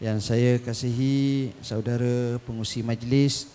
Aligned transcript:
Yang 0.00 0.32
saya 0.32 0.56
kasihi 0.56 1.52
saudara 1.60 2.40
pengusi 2.48 2.80
majlis 2.80 3.52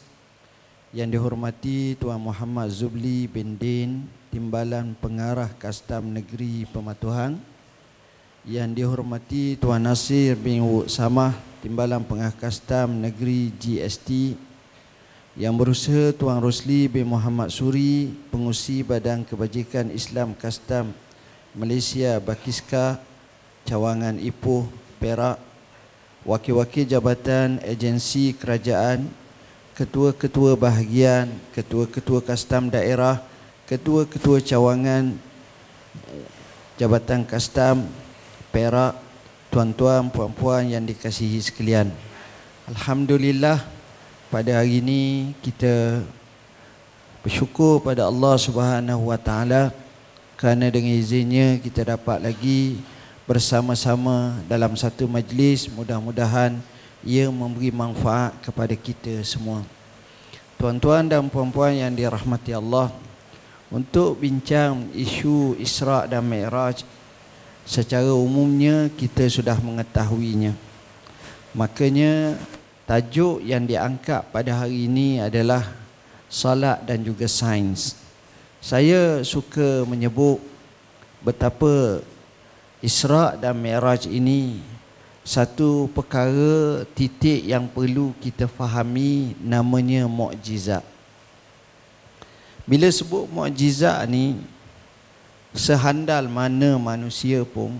yang 0.94 1.10
dihormati 1.10 1.98
Tuan 1.98 2.22
Muhammad 2.22 2.70
Zubli 2.70 3.26
bin 3.26 3.58
Din, 3.58 4.06
Timbalan 4.30 4.94
Pengarah 5.02 5.50
Kastam 5.58 6.06
Negeri 6.14 6.70
Pematuhan. 6.70 7.42
Yang 8.46 8.78
dihormati 8.78 9.58
Tuan 9.58 9.90
Nasir 9.90 10.38
bin 10.38 10.62
Wuk 10.62 10.86
Samah, 10.86 11.34
Timbalan 11.66 12.06
Pengarah 12.06 12.38
Kastam 12.38 12.94
Negeri 12.94 13.50
GST. 13.58 14.38
Yang 15.34 15.54
berusaha 15.58 16.14
Tuan 16.14 16.46
Rosli 16.46 16.86
bin 16.86 17.10
Muhammad 17.10 17.50
Suri, 17.50 18.14
pengusi 18.30 18.86
Badan 18.86 19.26
Kebajikan 19.26 19.90
Islam 19.90 20.38
Kastam 20.38 20.94
Malaysia 21.58 22.22
Bakiska, 22.22 23.02
Cawangan 23.66 24.22
Ipoh, 24.22 24.70
Perak, 25.02 25.42
wakil-wakil 26.26 26.90
jabatan 26.90 27.62
agensi 27.62 28.34
kerajaan, 28.34 29.06
ketua-ketua 29.78 30.58
bahagian, 30.58 31.30
ketua-ketua 31.54 32.26
kastam 32.26 32.74
daerah, 32.74 33.22
ketua-ketua 33.70 34.42
cawangan 34.42 35.14
jabatan 36.76 37.24
kastam 37.24 37.88
Perak, 38.50 38.96
tuan-tuan, 39.52 40.08
puan-puan 40.08 40.64
yang 40.64 40.88
dikasihi 40.88 41.44
sekalian. 41.44 41.92
Alhamdulillah 42.72 43.60
pada 44.32 44.64
hari 44.64 44.80
ini 44.80 45.36
kita 45.44 46.02
bersyukur 47.20 47.84
pada 47.84 48.08
Allah 48.08 48.40
Subhanahu 48.40 49.12
Wa 49.12 49.20
Taala 49.20 49.76
kerana 50.40 50.72
dengan 50.72 50.96
izinnya 50.96 51.60
kita 51.60 51.84
dapat 51.84 52.24
lagi 52.32 52.80
bersama-sama 53.26 54.38
dalam 54.46 54.78
satu 54.78 55.10
majlis 55.10 55.66
mudah-mudahan 55.74 56.62
ia 57.02 57.30
memberi 57.30 57.74
manfaat 57.74 58.38
kepada 58.42 58.74
kita 58.78 59.22
semua. 59.26 59.66
Tuan-tuan 60.58 61.06
dan 61.06 61.28
puan-puan 61.30 61.74
yang 61.74 61.94
dirahmati 61.94 62.56
Allah, 62.56 62.90
untuk 63.74 64.22
bincang 64.22 64.88
isu 64.94 65.58
Isra 65.58 66.06
dan 66.06 66.24
Mi'raj 66.24 66.86
secara 67.66 68.14
umumnya 68.14 68.88
kita 68.94 69.26
sudah 69.26 69.58
mengetahuinya. 69.58 70.54
Makanya 71.52 72.38
tajuk 72.86 73.42
yang 73.42 73.66
diangkat 73.66 74.22
pada 74.30 74.64
hari 74.64 74.86
ini 74.86 75.18
adalah 75.18 75.66
salat 76.30 76.78
dan 76.86 77.02
juga 77.02 77.26
sains. 77.26 77.98
Saya 78.62 79.22
suka 79.26 79.84
menyebut 79.90 80.42
betapa 81.26 82.02
Isra 82.86 83.34
dan 83.34 83.58
Mi'raj 83.58 84.06
ini 84.06 84.62
satu 85.26 85.90
perkara 85.90 86.86
titik 86.94 87.42
yang 87.42 87.66
perlu 87.66 88.14
kita 88.22 88.46
fahami 88.46 89.34
namanya 89.42 90.06
mukjizat. 90.06 90.86
Bila 92.70 92.86
sebut 92.94 93.26
mukjizat 93.26 94.06
ni 94.06 94.38
sehandal 95.50 96.30
mana 96.30 96.78
manusia 96.78 97.42
pun 97.42 97.74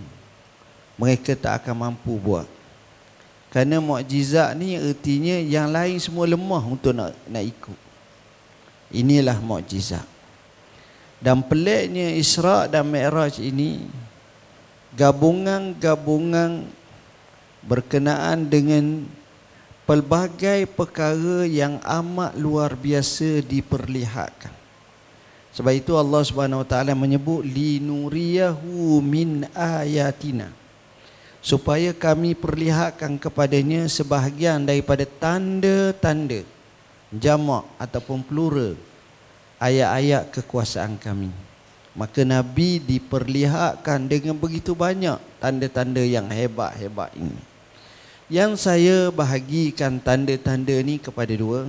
mereka 0.98 1.38
tak 1.38 1.62
akan 1.62 1.86
mampu 1.86 2.18
buat. 2.18 2.50
Kerana 3.54 3.78
mukjizat 3.78 4.58
ni 4.58 4.74
ertinya 4.74 5.38
yang 5.38 5.70
lain 5.70 6.02
semua 6.02 6.26
lemah 6.26 6.66
untuk 6.66 6.90
nak 6.90 7.14
nak 7.30 7.46
ikut. 7.46 7.78
Inilah 8.90 9.38
mukjizat. 9.38 10.02
Dan 11.22 11.46
peliknya 11.46 12.10
Isra 12.10 12.66
dan 12.66 12.90
Mi'raj 12.90 13.38
ini 13.38 13.86
gabungan-gabungan 14.96 16.64
berkenaan 17.60 18.48
dengan 18.48 19.04
pelbagai 19.84 20.64
perkara 20.72 21.44
yang 21.44 21.78
amat 21.84 22.34
luar 22.34 22.72
biasa 22.74 23.44
diperlihatkan. 23.44 24.50
Sebab 25.52 25.72
itu 25.72 25.96
Allah 25.96 26.20
Subhanahu 26.24 26.64
Wa 26.64 26.68
Taala 26.68 26.92
menyebut 26.92 27.44
linuriyahu 27.44 29.00
min 29.00 29.48
ayatina 29.56 30.52
supaya 31.40 31.94
kami 31.94 32.34
perlihatkan 32.34 33.16
kepadanya 33.16 33.86
sebahagian 33.86 34.66
daripada 34.66 35.06
tanda-tanda 35.06 36.42
jamak 37.14 37.64
ataupun 37.78 38.20
plural 38.26 38.74
ayat-ayat 39.62 40.28
kekuasaan 40.34 40.98
kami 40.98 41.30
maka 41.96 42.28
Nabi 42.28 42.76
diperlihatkan 42.76 44.04
dengan 44.04 44.36
begitu 44.36 44.76
banyak 44.76 45.16
tanda-tanda 45.40 46.04
yang 46.04 46.28
hebat-hebat 46.28 47.16
ini. 47.16 47.40
Yang 48.28 48.52
saya 48.68 49.08
bahagikan 49.08 49.96
tanda-tanda 49.96 50.76
ni 50.84 51.00
kepada 51.00 51.32
dua. 51.32 51.64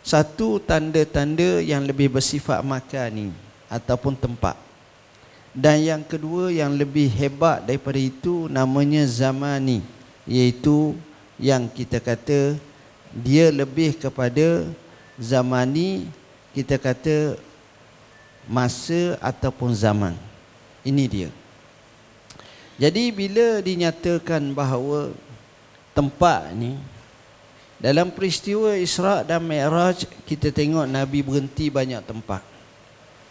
Satu 0.00 0.56
tanda-tanda 0.56 1.60
yang 1.60 1.84
lebih 1.84 2.08
bersifat 2.16 2.64
makan 2.64 3.08
ni 3.12 3.26
ataupun 3.68 4.16
tempat. 4.16 4.56
Dan 5.52 5.84
yang 5.84 6.02
kedua 6.02 6.48
yang 6.50 6.72
lebih 6.72 7.06
hebat 7.12 7.62
daripada 7.68 8.00
itu 8.00 8.48
namanya 8.48 9.04
zamani 9.06 9.84
iaitu 10.24 10.96
yang 11.38 11.68
kita 11.68 12.00
kata 12.00 12.56
dia 13.14 13.52
lebih 13.54 13.94
kepada 13.94 14.66
zamani 15.20 16.10
kita 16.50 16.74
kata 16.74 17.38
masa 18.48 19.16
ataupun 19.20 19.72
zaman. 19.72 20.14
Ini 20.84 21.04
dia. 21.08 21.30
Jadi 22.74 23.14
bila 23.14 23.62
dinyatakan 23.62 24.50
bahawa 24.50 25.14
tempat 25.94 26.50
ni 26.52 26.74
dalam 27.78 28.10
peristiwa 28.10 28.74
Isra 28.74 29.22
dan 29.22 29.44
Mi'raj 29.44 30.08
kita 30.26 30.50
tengok 30.50 30.88
Nabi 30.88 31.22
berhenti 31.22 31.70
banyak 31.70 32.02
tempat. 32.02 32.42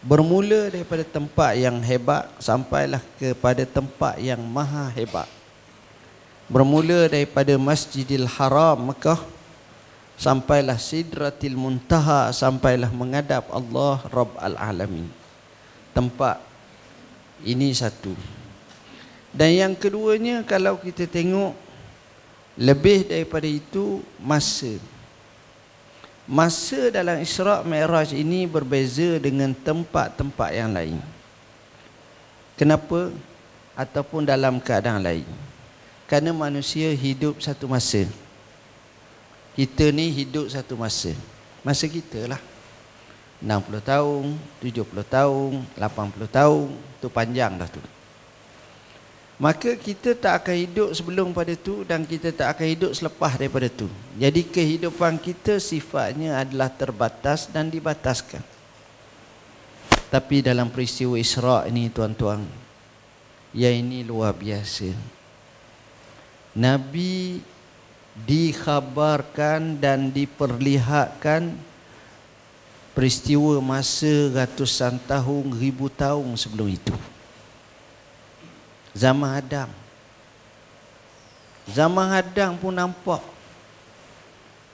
Bermula 0.04 0.68
daripada 0.68 1.04
tempat 1.04 1.56
yang 1.56 1.80
hebat 1.80 2.28
sampailah 2.40 3.00
kepada 3.16 3.64
tempat 3.64 4.20
yang 4.20 4.40
maha 4.44 4.92
hebat. 4.92 5.28
Bermula 6.52 7.08
daripada 7.08 7.56
Masjidil 7.56 8.28
Haram 8.28 8.92
Mekah 8.92 9.33
sampailah 10.18 10.78
sidratil 10.78 11.58
muntaha 11.58 12.30
sampailah 12.30 12.90
menghadap 12.94 13.50
Allah 13.50 14.02
Rabb 14.10 14.38
al-alamin. 14.38 15.10
Tempat 15.94 16.42
ini 17.46 17.74
satu. 17.74 18.14
Dan 19.34 19.54
yang 19.54 19.74
keduanya 19.74 20.46
kalau 20.46 20.78
kita 20.78 21.10
tengok 21.10 21.58
lebih 22.54 23.10
daripada 23.10 23.50
itu 23.50 24.02
masa. 24.22 24.78
Masa 26.24 26.88
dalam 26.88 27.20
Isra' 27.20 27.66
Mi'raj 27.68 28.16
ini 28.16 28.48
berbeza 28.48 29.20
dengan 29.20 29.52
tempat-tempat 29.52 30.50
yang 30.56 30.72
lain. 30.72 30.98
Kenapa? 32.56 33.12
Ataupun 33.76 34.24
dalam 34.24 34.62
keadaan 34.62 35.04
lain. 35.04 35.28
Kerana 36.08 36.32
manusia 36.32 36.94
hidup 36.94 37.42
satu 37.42 37.66
masa 37.68 38.08
kita 39.54 39.94
ni 39.94 40.10
hidup 40.10 40.50
satu 40.50 40.74
masa. 40.74 41.14
Masa 41.62 41.86
kita 41.86 42.26
lah. 42.26 42.42
60 43.44 43.84
tahun, 43.84 44.24
70 44.64 45.04
tahun, 45.04 45.52
80 45.76 46.32
tahun, 46.32 46.68
tu 47.04 47.08
panjang 47.12 47.52
dah 47.60 47.68
tu. 47.68 47.84
Maka 49.36 49.76
kita 49.76 50.16
tak 50.16 50.46
akan 50.46 50.56
hidup 50.56 50.90
sebelum 50.96 51.36
pada 51.36 51.52
tu 51.60 51.84
dan 51.84 52.08
kita 52.08 52.32
tak 52.32 52.56
akan 52.56 52.68
hidup 52.70 52.92
selepas 52.96 53.36
daripada 53.36 53.68
tu. 53.68 53.92
Jadi 54.16 54.48
kehidupan 54.48 55.20
kita 55.20 55.60
sifatnya 55.60 56.40
adalah 56.40 56.72
terbatas 56.72 57.52
dan 57.52 57.68
dibataskan. 57.68 58.40
Tapi 60.08 60.46
dalam 60.46 60.70
peristiwa 60.70 61.20
Isra' 61.20 61.68
ini 61.68 61.90
tuan-tuan, 61.92 62.46
yang 63.52 63.76
ini 63.76 64.06
luar 64.06 64.32
biasa. 64.32 64.94
Nabi 66.54 67.42
dikhabarkan 68.14 69.82
dan 69.82 70.14
diperlihatkan 70.14 71.58
peristiwa 72.94 73.58
masa 73.58 74.30
ratusan 74.30 75.02
tahun, 75.10 75.58
ribu 75.58 75.90
tahun 75.90 76.38
sebelum 76.38 76.70
itu. 76.70 76.94
Zaman 78.94 79.42
Adam. 79.42 79.70
Zaman 81.66 82.08
Adam 82.14 82.54
pun 82.60 82.76
nampak 82.76 83.34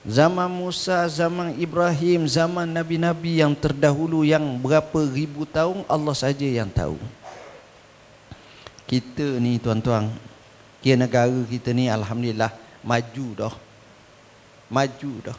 Zaman 0.00 0.48
Musa, 0.48 1.04
zaman 1.12 1.52
Ibrahim, 1.60 2.24
zaman 2.24 2.64
Nabi-Nabi 2.64 3.44
yang 3.44 3.52
terdahulu 3.52 4.24
yang 4.24 4.56
berapa 4.56 5.04
ribu 5.04 5.44
tahun 5.44 5.84
Allah 5.84 6.16
saja 6.16 6.48
yang 6.48 6.72
tahu. 6.72 6.96
Kita 8.88 9.36
ni 9.36 9.60
tuan-tuan, 9.60 10.08
kira 10.80 10.96
negara 10.96 11.36
kita 11.44 11.76
ni 11.76 11.92
Alhamdulillah 11.92 12.48
maju 12.84 13.26
dah. 13.36 13.54
Maju 14.70 15.12
dah. 15.24 15.38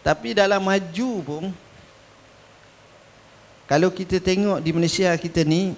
Tapi 0.00 0.32
dalam 0.32 0.64
maju 0.64 1.10
pun, 1.20 1.44
kalau 3.68 3.92
kita 3.92 4.16
tengok 4.18 4.58
di 4.64 4.70
Malaysia 4.72 5.12
kita 5.14 5.44
ni, 5.44 5.76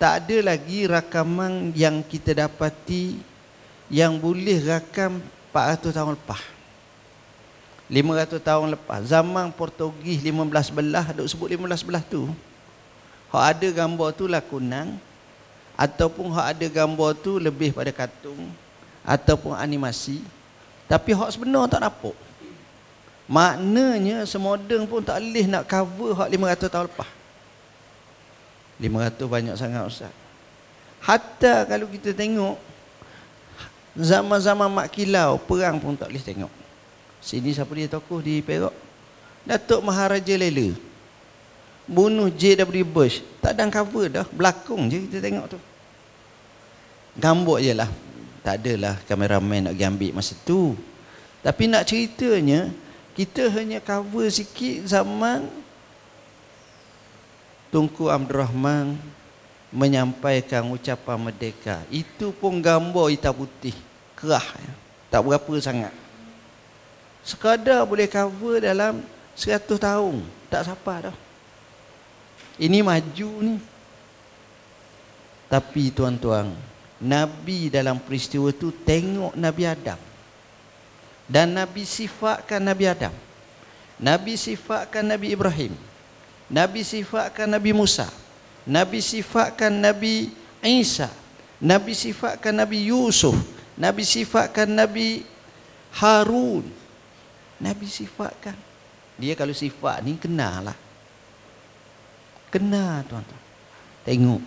tak 0.00 0.26
ada 0.26 0.54
lagi 0.54 0.88
rakaman 0.88 1.70
yang 1.76 2.02
kita 2.02 2.34
dapati 2.34 3.20
yang 3.92 4.16
boleh 4.18 4.58
rakam 4.64 5.20
400 5.52 5.94
tahun 5.94 6.16
lepas. 6.16 6.42
500 7.92 8.40
tahun 8.40 8.72
lepas 8.72 9.04
zaman 9.04 9.52
Portugis 9.52 10.24
15 10.24 10.72
belah 10.72 11.12
duk 11.12 11.28
sebut 11.28 11.52
15 11.52 11.84
belah 11.84 12.00
tu 12.00 12.24
hak 13.28 13.44
ada 13.52 13.68
gambar 13.84 14.08
tu 14.16 14.24
lah 14.24 14.40
kunang 14.40 14.96
ataupun 15.76 16.32
hak 16.32 16.56
ada 16.56 16.66
gambar 16.72 17.12
tu 17.20 17.36
lebih 17.36 17.76
pada 17.76 17.92
kartun 17.92 18.48
ataupun 19.02 19.54
animasi 19.54 20.22
tapi 20.86 21.14
hak 21.14 21.30
sebenar 21.34 21.66
tak 21.66 21.82
nampak 21.82 22.14
maknanya 23.26 24.26
semodern 24.26 24.86
pun 24.86 25.02
tak 25.02 25.22
boleh 25.22 25.46
nak 25.46 25.66
cover 25.66 26.10
hak 26.14 26.28
500 26.30 26.72
tahun 26.72 26.86
lepas 26.90 27.10
500 28.82 29.34
banyak 29.34 29.54
sangat 29.58 29.82
ustaz 29.86 30.12
hatta 31.02 31.66
kalau 31.66 31.86
kita 31.90 32.14
tengok 32.14 32.56
zaman-zaman 33.98 34.70
mak 34.70 34.88
kilau 34.90 35.38
perang 35.38 35.78
pun 35.82 35.98
tak 35.98 36.10
boleh 36.10 36.22
tengok 36.22 36.52
Sini 37.22 37.54
siapa 37.54 37.70
dia 37.78 37.86
tokoh 37.86 38.18
di 38.18 38.42
Perak? 38.42 38.74
Datuk 39.46 39.86
Maharaja 39.86 40.34
Lela. 40.34 40.74
Bunuh 41.86 42.26
J.W. 42.26 42.82
Bush. 42.82 43.22
Tak 43.38 43.54
ada 43.54 43.70
cover 43.70 44.10
dah. 44.10 44.26
Belakang 44.34 44.90
je 44.90 45.06
kita 45.06 45.22
tengok 45.22 45.54
tu. 45.54 45.58
Gambok 47.14 47.62
je 47.62 47.78
lah. 47.78 47.86
Tak 48.42 48.58
adalah 48.58 48.98
kameraman 49.06 49.70
nak 49.70 49.74
pergi 49.78 49.86
ambil 49.86 50.10
masa 50.18 50.34
tu. 50.42 50.74
Tapi 51.42 51.70
nak 51.70 51.86
ceritanya, 51.86 52.70
kita 53.14 53.46
hanya 53.54 53.78
cover 53.78 54.26
sikit 54.30 54.86
zaman 54.86 55.46
Tunku 57.72 58.04
Abdul 58.12 58.36
Rahman 58.36 59.00
menyampaikan 59.72 60.68
ucapan 60.68 61.16
merdeka. 61.16 61.80
Itu 61.88 62.36
pun 62.36 62.60
gambar 62.60 63.08
hitam 63.08 63.32
putih. 63.32 63.72
Kerah. 64.12 64.44
Tak 65.08 65.24
berapa 65.24 65.52
sangat. 65.56 65.88
Sekadar 67.24 67.88
boleh 67.88 68.04
cover 68.12 68.60
dalam 68.60 69.00
100 69.32 69.64
tahun. 69.80 70.20
Tak 70.52 70.68
siapa 70.68 71.08
dah. 71.08 71.16
Ini 72.60 72.84
maju 72.84 73.30
ni. 73.40 73.56
Tapi 75.48 75.88
tuan-tuan, 75.96 76.52
Nabi 77.02 77.66
dalam 77.66 77.98
peristiwa 77.98 78.54
tu 78.54 78.70
tengok 78.70 79.34
Nabi 79.34 79.62
Adam. 79.66 79.98
Dan 81.26 81.58
Nabi 81.58 81.82
sifatkan 81.82 82.62
Nabi 82.62 82.84
Adam. 82.86 83.14
Nabi 83.98 84.38
sifatkan 84.38 85.02
Nabi 85.02 85.34
Ibrahim. 85.34 85.74
Nabi 86.46 86.86
sifatkan 86.86 87.50
Nabi 87.50 87.74
Musa. 87.74 88.06
Nabi 88.62 89.02
sifatkan 89.02 89.74
Nabi 89.74 90.30
Isa. 90.62 91.10
Nabi 91.58 91.94
sifatkan 91.98 92.54
Nabi 92.54 92.86
Yusuf. 92.86 93.34
Nabi 93.74 94.06
sifatkan 94.06 94.70
Nabi 94.70 95.26
Harun. 95.98 96.66
Nabi 97.58 97.86
sifatkan. 97.86 98.54
Dia 99.18 99.38
kalau 99.38 99.54
sifat 99.54 100.02
ni 100.02 100.18
kenalah. 100.18 100.74
Kena 102.50 103.06
tuan-tuan. 103.06 103.42
Tengok. 104.02 104.42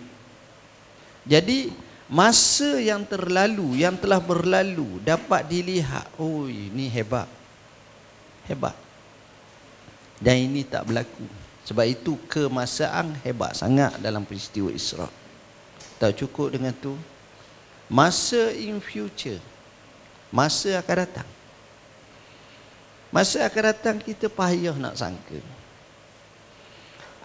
Jadi 1.26 1.72
masa 2.06 2.78
yang 2.78 3.02
terlalu, 3.02 3.82
yang 3.82 3.98
telah 3.98 4.22
berlalu 4.22 5.02
dapat 5.02 5.46
dilihat. 5.46 6.06
Oh 6.18 6.46
ini 6.46 6.86
hebat. 6.90 7.26
Hebat. 8.46 8.74
Dan 10.22 10.48
ini 10.48 10.64
tak 10.64 10.86
berlaku. 10.88 11.26
Sebab 11.66 11.82
itu 11.82 12.14
kemasaan 12.30 13.18
hebat 13.26 13.58
sangat 13.58 13.98
dalam 13.98 14.22
peristiwa 14.22 14.70
Isra. 14.70 15.10
Tak 15.98 16.14
cukup 16.14 16.54
dengan 16.54 16.70
tu. 16.72 16.94
Masa 17.90 18.54
in 18.54 18.78
future. 18.78 19.42
Masa 20.30 20.78
akan 20.78 20.96
datang. 21.02 21.28
Masa 23.10 23.46
akan 23.46 23.62
datang 23.72 23.96
kita 23.98 24.26
payah 24.30 24.74
nak 24.78 24.98
sangka. 24.98 25.38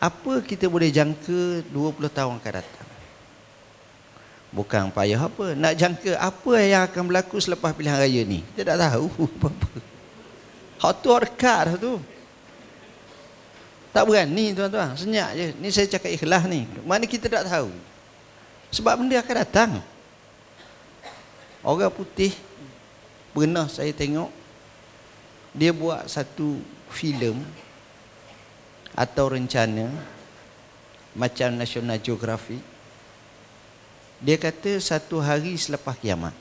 Apa 0.02 0.42
kita 0.42 0.66
boleh 0.66 0.90
jangka 0.90 1.62
20 1.70 2.10
tahun 2.10 2.42
akan 2.42 2.54
datang? 2.58 2.81
Bukan 4.52 4.92
payah 4.92 5.32
apa. 5.32 5.56
Nak 5.56 5.74
jangka 5.80 6.20
apa 6.20 6.52
yang 6.60 6.84
akan 6.84 7.04
berlaku 7.08 7.40
selepas 7.40 7.72
pilihan 7.72 7.96
raya 7.96 8.22
ni. 8.28 8.44
Kita 8.52 8.76
tak 8.76 8.80
tahu 8.84 9.08
apa-apa. 9.40 9.70
Hak 10.82 10.94
tu 11.00 11.08
dekat 11.16 11.64
tu. 11.80 11.94
Tak 13.92 14.04
berani 14.08 14.52
tuan-tuan. 14.52 14.92
Senyap 15.00 15.30
je. 15.36 15.48
Ni 15.56 15.68
saya 15.72 15.88
cakap 15.88 16.12
ikhlas 16.12 16.44
ni. 16.52 16.68
Mana 16.84 17.08
kita 17.08 17.32
tak 17.32 17.48
tahu. 17.48 17.72
Sebab 18.76 19.00
benda 19.00 19.20
akan 19.20 19.36
datang. 19.40 19.72
Orang 21.64 21.92
putih. 21.92 22.36
Pernah 23.32 23.72
saya 23.72 23.96
tengok 23.96 24.28
dia 25.56 25.72
buat 25.76 26.08
satu 26.08 26.60
filem 26.92 27.40
atau 28.92 29.32
rencana 29.32 29.88
macam 31.16 31.56
National 31.56 32.00
Geographic 32.00 32.60
dia 34.22 34.38
kata 34.38 34.78
satu 34.78 35.18
hari 35.18 35.58
selepas 35.58 35.98
kiamat 35.98 36.32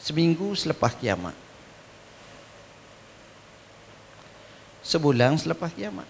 seminggu 0.00 0.56
selepas 0.56 0.96
kiamat 0.96 1.36
sebulan 4.80 5.36
selepas 5.36 5.70
kiamat 5.70 6.08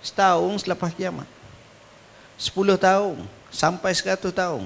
setahun 0.00 0.62
selepas 0.62 0.94
kiamat 0.94 1.26
sepuluh 2.38 2.78
tahun 2.78 3.18
sampai 3.50 3.90
seratus 3.92 4.30
tahun 4.30 4.64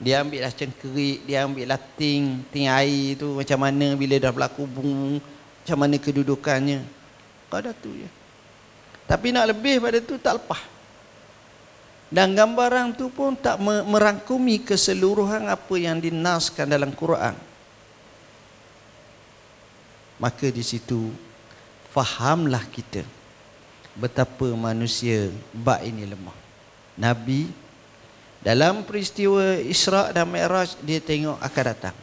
dia 0.00 0.24
ambil 0.24 0.40
lah 0.48 0.52
cengkerik, 0.56 1.28
dia 1.28 1.44
ambil 1.44 1.68
lah 1.68 1.76
ting, 1.76 2.40
ting 2.48 2.72
air 2.72 3.20
tu 3.20 3.36
macam 3.36 3.60
mana 3.60 3.92
bila 3.92 4.16
dah 4.16 4.32
berlaku 4.32 4.64
bung, 4.64 5.20
macam 5.60 5.76
mana 5.76 6.00
kedudukannya. 6.00 6.80
Kau 7.52 7.60
dah 7.60 7.76
tu 7.76 7.92
je. 7.92 8.08
Tapi 9.04 9.28
nak 9.28 9.52
lebih 9.52 9.76
pada 9.76 10.00
tu 10.00 10.16
tak 10.16 10.40
lepas. 10.40 10.64
Dan 12.10 12.34
gambaran 12.34 12.98
tu 12.98 13.06
pun 13.06 13.38
tak 13.38 13.62
merangkumi 13.62 14.66
keseluruhan 14.66 15.46
apa 15.46 15.74
yang 15.78 16.02
dinaskan 16.02 16.66
dalam 16.66 16.90
Quran. 16.90 17.38
Maka 20.18 20.50
di 20.50 20.60
situ 20.66 21.14
fahamlah 21.94 22.66
kita 22.66 23.06
betapa 23.94 24.50
manusia 24.58 25.30
bak 25.54 25.86
ini 25.86 26.02
lemah. 26.02 26.34
Nabi 26.98 27.48
dalam 28.42 28.82
peristiwa 28.82 29.56
Isra 29.62 30.10
dan 30.10 30.26
Mi'raj 30.26 30.76
dia 30.82 30.98
tengok 30.98 31.38
akan 31.38 31.64
datang. 31.64 31.96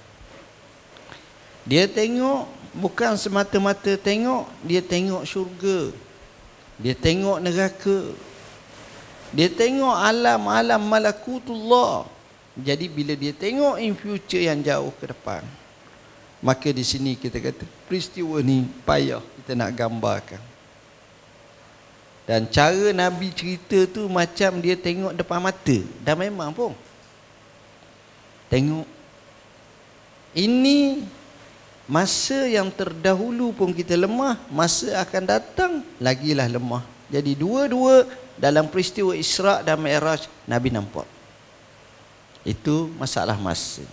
Dia 1.67 1.83
tengok 1.83 2.47
bukan 2.77 3.19
semata-mata 3.19 3.97
tengok, 3.99 4.47
dia 4.63 4.79
tengok 4.79 5.27
syurga. 5.27 5.91
Dia 6.79 6.95
tengok 6.95 7.43
neraka. 7.43 8.15
Dia 9.36 9.51
tengok 9.51 9.96
alam-alam 9.96 10.79
malakutullah. 10.79 12.07
Jadi 12.57 12.89
bila 12.89 13.13
dia 13.13 13.36
tengok 13.36 13.77
in 13.77 13.93
future 13.93 14.41
yang 14.41 14.63
jauh 14.63 14.89
ke 14.98 15.12
depan. 15.12 15.43
Maka 16.41 16.69
di 16.69 16.86
sini 16.86 17.17
kita 17.17 17.41
kata 17.41 17.65
peristiwa 17.89 18.38
ni 18.46 18.65
payah 18.86 19.22
kita 19.41 19.57
nak 19.57 19.74
gambarkan. 19.74 20.41
Dan 22.27 22.43
cara 22.51 22.91
Nabi 22.91 23.31
cerita 23.31 23.88
tu 23.88 24.12
macam 24.12 24.60
dia 24.60 24.75
tengok 24.75 25.15
depan 25.15 25.39
mata. 25.39 25.77
Dan 26.03 26.15
memang 26.19 26.51
pun. 26.51 26.75
Tengok. 28.51 28.84
Ini 30.36 31.07
masa 31.88 32.46
yang 32.51 32.67
terdahulu 32.67 33.55
pun 33.55 33.72
kita 33.72 33.96
lemah. 33.96 34.36
Masa 34.51 35.00
akan 35.00 35.24
datang 35.24 35.72
lagilah 36.03 36.51
lemah. 36.51 36.84
Jadi 37.07 37.31
dua-dua 37.39 38.03
dalam 38.38 38.70
peristiwa 38.70 39.17
Isra' 39.17 39.65
dan 39.65 39.82
Mi'raj 39.82 40.29
Nabi 40.46 40.70
nampak. 40.70 41.10
Itu 42.46 42.94
masalah 42.96 43.36
masa. 43.36 43.84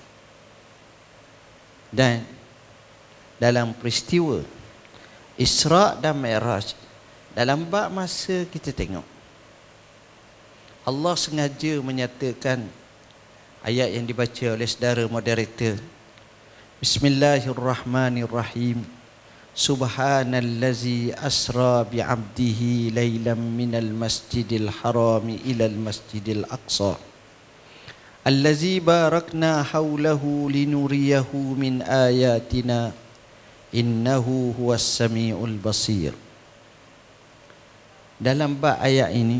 Dan 1.91 2.23
dalam 3.41 3.75
peristiwa 3.75 4.45
Isra' 5.35 5.99
dan 5.99 6.15
Mi'raj 6.21 6.77
dalam 7.35 7.67
bab 7.67 7.91
masa 7.91 8.47
kita 8.47 8.71
tengok 8.71 9.03
Allah 10.87 11.15
sengaja 11.19 11.83
menyatakan 11.83 12.63
ayat 13.67 13.91
yang 13.91 14.07
dibaca 14.07 14.55
oleh 14.55 14.71
saudara 14.71 15.03
moderator 15.11 15.75
Bismillahirrahmanirrahim. 16.85 18.85
Subhanallazi 19.55 21.15
asra 21.15 21.87
bi'abdihi 21.87 22.91
laylan 22.91 23.39
minal 23.39 23.87
masjidil 23.87 24.67
harami 24.67 25.39
ilal 25.47 25.79
masjidil 25.79 26.43
aqsa. 26.51 26.99
Allazi 28.27 28.83
barakna 28.83 29.63
hawlahu 29.63 30.51
linuriyahu 30.51 31.55
min 31.55 31.87
ayatina. 31.87 32.91
Innahu 33.71 34.59
huwas 34.59 34.83
sami'ul 34.83 35.55
basir. 35.63 36.19
Dalam 38.19 38.59
bab 38.59 38.83
ayat 38.83 39.15
ini 39.15 39.39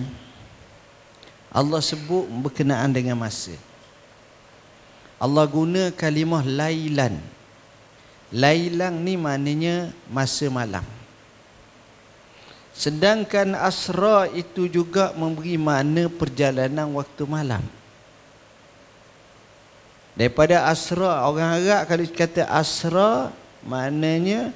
Allah 1.51 1.83
sebut 1.83 2.31
berkenaan 2.43 2.95
dengan 2.95 3.19
masa. 3.19 3.55
Allah 5.19 5.47
guna 5.51 5.91
kalimah 5.91 6.47
lailan. 6.47 7.19
Lailan 8.33 9.03
ni 9.05 9.19
maknanya 9.19 9.93
masa 10.09 10.49
malam. 10.49 10.85
Sedangkan 12.75 13.55
asra 13.55 14.27
itu 14.35 14.67
juga 14.67 15.15
memberi 15.15 15.55
makna 15.55 16.11
perjalanan 16.11 16.91
waktu 16.91 17.23
malam. 17.23 17.63
Daripada 20.19 20.67
asra, 20.67 21.27
orang 21.27 21.63
Arab 21.63 21.83
kalau 21.91 22.07
kata 22.07 22.43
asra 22.51 23.31
maknanya 23.63 24.51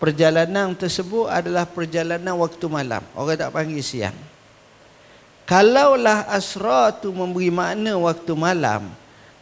perjalanan 0.00 0.72
tersebut 0.72 1.28
adalah 1.28 1.68
perjalanan 1.68 2.36
waktu 2.40 2.64
malam. 2.68 3.04
Orang 3.12 3.36
tak 3.36 3.52
panggil 3.52 3.84
siang. 3.84 4.16
Kalaulah 5.44 6.32
asra 6.32 6.92
tu 6.96 7.12
memberi 7.12 7.52
makna 7.52 7.96
waktu 8.00 8.32
malam, 8.32 8.88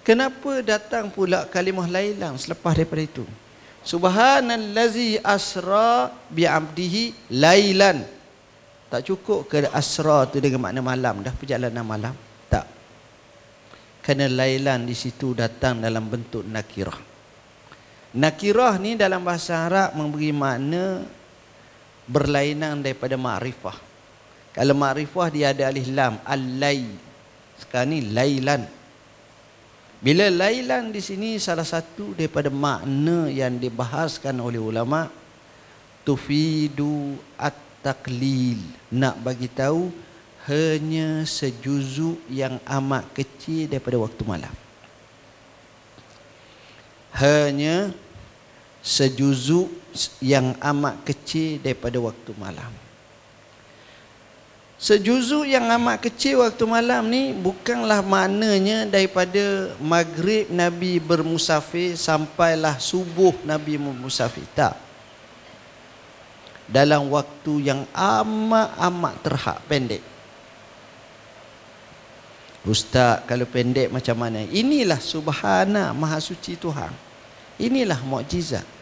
kenapa 0.02 0.58
datang 0.64 1.06
pula 1.06 1.46
kalimah 1.46 1.86
lailan 1.86 2.34
selepas 2.34 2.74
daripada 2.74 3.04
itu? 3.06 3.26
Subhanallazi 3.88 5.16
asra 5.24 6.12
bi'abdihi 6.28 7.32
lailan. 7.40 8.04
Tak 8.92 9.00
cukup 9.00 9.48
ke 9.48 9.64
asra 9.72 10.28
tu 10.28 10.44
dengan 10.44 10.68
makna 10.68 10.84
malam 10.84 11.24
dah 11.24 11.32
perjalanan 11.32 11.80
malam? 11.80 12.12
Tak. 12.52 12.68
Kerana 14.04 14.28
lailan 14.28 14.84
di 14.84 14.92
situ 14.92 15.32
datang 15.32 15.80
dalam 15.80 16.04
bentuk 16.04 16.44
nakirah. 16.44 17.00
Nakirah 18.12 18.76
ni 18.76 18.92
dalam 18.96 19.24
bahasa 19.24 19.64
Arab 19.64 19.96
memberi 19.96 20.36
makna 20.36 21.04
berlainan 22.04 22.84
daripada 22.84 23.16
ma'rifah. 23.16 23.76
Kalau 24.52 24.76
ma'rifah 24.76 25.28
dia 25.32 25.56
ada 25.56 25.64
alif 25.68 25.88
lam, 25.88 26.20
al-lay. 26.28 26.88
Sekarang 27.56 27.88
ni 27.96 28.12
lailan. 28.12 28.68
Bila 29.98 30.30
lailan 30.30 30.94
di 30.94 31.02
sini 31.02 31.42
salah 31.42 31.66
satu 31.66 32.14
daripada 32.14 32.48
makna 32.48 33.26
yang 33.26 33.58
dibahaskan 33.58 34.38
oleh 34.38 34.62
ulama 34.62 35.10
tufidu 36.06 37.18
at-taqlil. 37.34 38.62
Nak 38.94 39.18
bagi 39.20 39.50
tahu 39.50 39.90
hanya 40.46 41.26
sejuzuk 41.26 42.22
yang 42.30 42.62
amat 42.64 43.10
kecil 43.12 43.66
daripada 43.66 43.98
waktu 43.98 44.22
malam 44.22 44.54
hanya 47.18 47.90
sejuzuk 48.78 49.66
yang 50.22 50.54
amat 50.62 51.02
kecil 51.02 51.58
daripada 51.58 51.98
waktu 51.98 52.30
malam. 52.38 52.70
Sejuzuk 54.78 55.42
yang 55.42 55.66
amat 55.74 56.06
kecil 56.06 56.38
waktu 56.38 56.62
malam 56.62 57.10
ni 57.10 57.34
bukanlah 57.34 57.98
maknanya 57.98 58.86
daripada 58.86 59.74
maghrib 59.82 60.46
Nabi 60.54 61.02
bermusafir 61.02 61.98
sampailah 61.98 62.78
subuh 62.78 63.34
Nabi 63.42 63.74
bermusafir. 63.74 64.46
Tak. 64.54 64.78
Dalam 66.70 67.10
waktu 67.10 67.74
yang 67.74 67.90
amat-amat 67.90 69.14
terhad 69.26 69.58
pendek. 69.66 70.02
Ustaz, 72.62 73.26
kalau 73.26 73.50
pendek 73.50 73.90
macam 73.90 74.14
mana? 74.14 74.46
Inilah 74.46 75.02
subhana 75.02 75.90
maha 75.90 76.22
suci 76.22 76.54
Tuhan. 76.54 76.94
Inilah 77.58 77.98
mukjizat. 78.06 78.77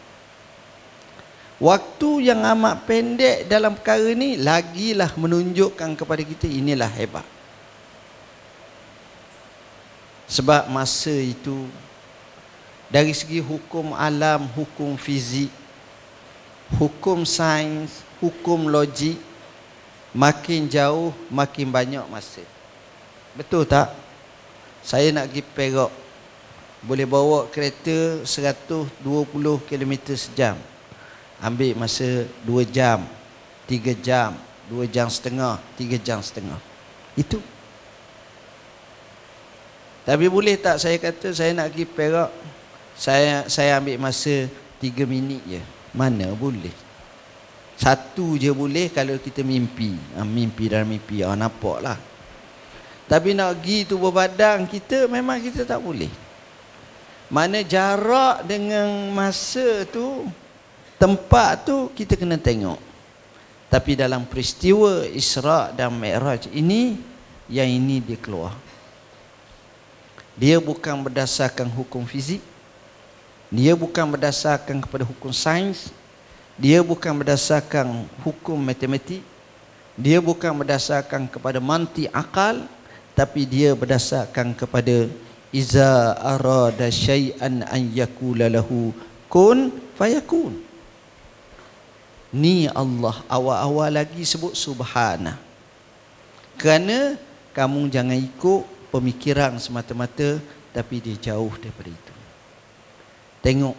Waktu 1.57 2.29
yang 2.29 2.45
amat 2.53 2.85
pendek 2.85 3.49
dalam 3.49 3.73
perkara 3.73 4.13
ni 4.13 4.37
lagilah 4.37 5.09
menunjukkan 5.17 5.97
kepada 5.97 6.21
kita 6.21 6.45
inilah 6.45 6.85
hebat. 6.85 7.25
Sebab 10.29 10.69
masa 10.69 11.09
itu 11.09 11.65
dari 12.93 13.09
segi 13.09 13.41
hukum 13.41 13.97
alam, 13.97 14.45
hukum 14.53 14.93
fizik, 15.01 15.49
hukum 16.77 17.25
sains, 17.25 18.05
hukum 18.21 18.69
logik 18.69 19.17
makin 20.13 20.69
jauh 20.69 21.09
makin 21.33 21.73
banyak 21.73 22.05
masa. 22.05 22.45
Betul 23.33 23.65
tak? 23.65 23.97
Saya 24.85 25.09
nak 25.09 25.33
pergi 25.33 25.41
Perak 25.41 25.91
boleh 26.85 27.09
bawa 27.09 27.49
kereta 27.49 28.21
120 28.21 29.01
km 29.65 29.93
sejam 30.13 30.53
ambil 31.41 31.77
masa 31.77 32.25
2 32.45 32.65
jam 32.69 33.05
3 33.69 33.93
jam 33.99 34.33
2 34.67 34.87
jam 34.91 35.07
setengah 35.07 35.59
3 35.79 35.99
jam 36.01 36.19
setengah. 36.19 36.59
Itu. 37.15 37.39
Tapi 40.07 40.25
boleh 40.31 40.55
tak 40.55 40.79
saya 40.79 40.95
kata 40.99 41.35
saya 41.35 41.51
nak 41.51 41.71
pergi 41.71 41.85
Perak 41.87 42.31
saya 42.95 43.45
saya 43.51 43.77
ambil 43.79 43.99
masa 43.99 44.47
3 44.79 45.03
minit 45.07 45.43
je. 45.45 45.61
Mana 45.95 46.31
boleh? 46.35 46.73
Satu 47.77 48.41
je 48.41 48.49
boleh 48.49 48.89
kalau 48.89 49.21
kita 49.21 49.45
mimpi. 49.45 49.93
Ha, 50.17 50.25
mimpi 50.25 50.65
dalam 50.65 50.89
mimpi. 50.89 51.21
Ah 51.21 51.37
nampak 51.37 51.77
lah. 51.79 51.97
Tapi 53.07 53.31
nak 53.37 53.61
pergi 53.61 53.87
tu 53.87 53.95
berbadang 54.01 54.67
kita 54.67 55.07
memang 55.07 55.39
kita 55.39 55.63
tak 55.63 55.79
boleh. 55.79 56.09
Mana 57.31 57.61
jarak 57.63 58.43
dengan 58.43 59.13
masa 59.13 59.85
tu 59.87 60.27
tempat 60.97 61.65
tu 61.65 61.89
kita 61.93 62.17
kena 62.17 62.37
tengok. 62.37 62.77
Tapi 63.67 63.97
dalam 63.97 64.23
peristiwa 64.25 65.03
Isra 65.09 65.73
dan 65.73 65.93
Mi'raj 65.95 66.49
ini 66.51 66.97
yang 67.49 67.67
ini 67.67 68.01
dia 68.03 68.17
keluar. 68.19 68.55
Dia 70.37 70.61
bukan 70.61 71.01
berdasarkan 71.01 71.65
hukum 71.73 72.05
fizik. 72.05 72.43
Dia 73.49 73.73
bukan 73.73 74.05
berdasarkan 74.13 74.83
kepada 74.83 75.07
hukum 75.07 75.33
sains. 75.33 75.89
Dia 76.57 76.85
bukan 76.85 77.11
berdasarkan 77.17 78.05
hukum 78.21 78.55
matematik. 78.59 79.25
Dia 79.97 80.21
bukan 80.21 80.53
berdasarkan 80.61 81.25
kepada 81.25 81.57
manti 81.57 82.05
akal 82.13 82.69
tapi 83.17 83.49
dia 83.49 83.73
berdasarkan 83.73 84.53
kepada 84.53 85.09
iza 85.49 86.13
arada 86.21 86.85
syai'an 86.93 87.65
an 87.65 87.81
yakula 87.89 88.45
lahu 88.45 88.93
kun 89.25 89.73
fayakun 89.97 90.66
ni 92.37 92.69
Allah 92.69 93.17
awal-awal 93.25 93.89
lagi 93.89 94.21
sebut 94.21 94.53
subhana. 94.53 95.41
Kerana 96.61 97.17
kamu 97.57 97.89
jangan 97.89 98.17
ikut 98.17 98.93
pemikiran 98.93 99.57
semata-mata 99.57 100.37
tapi 100.69 101.01
dia 101.01 101.33
jauh 101.33 101.49
daripada 101.57 101.89
itu. 101.89 102.13
Tengok 103.41 103.77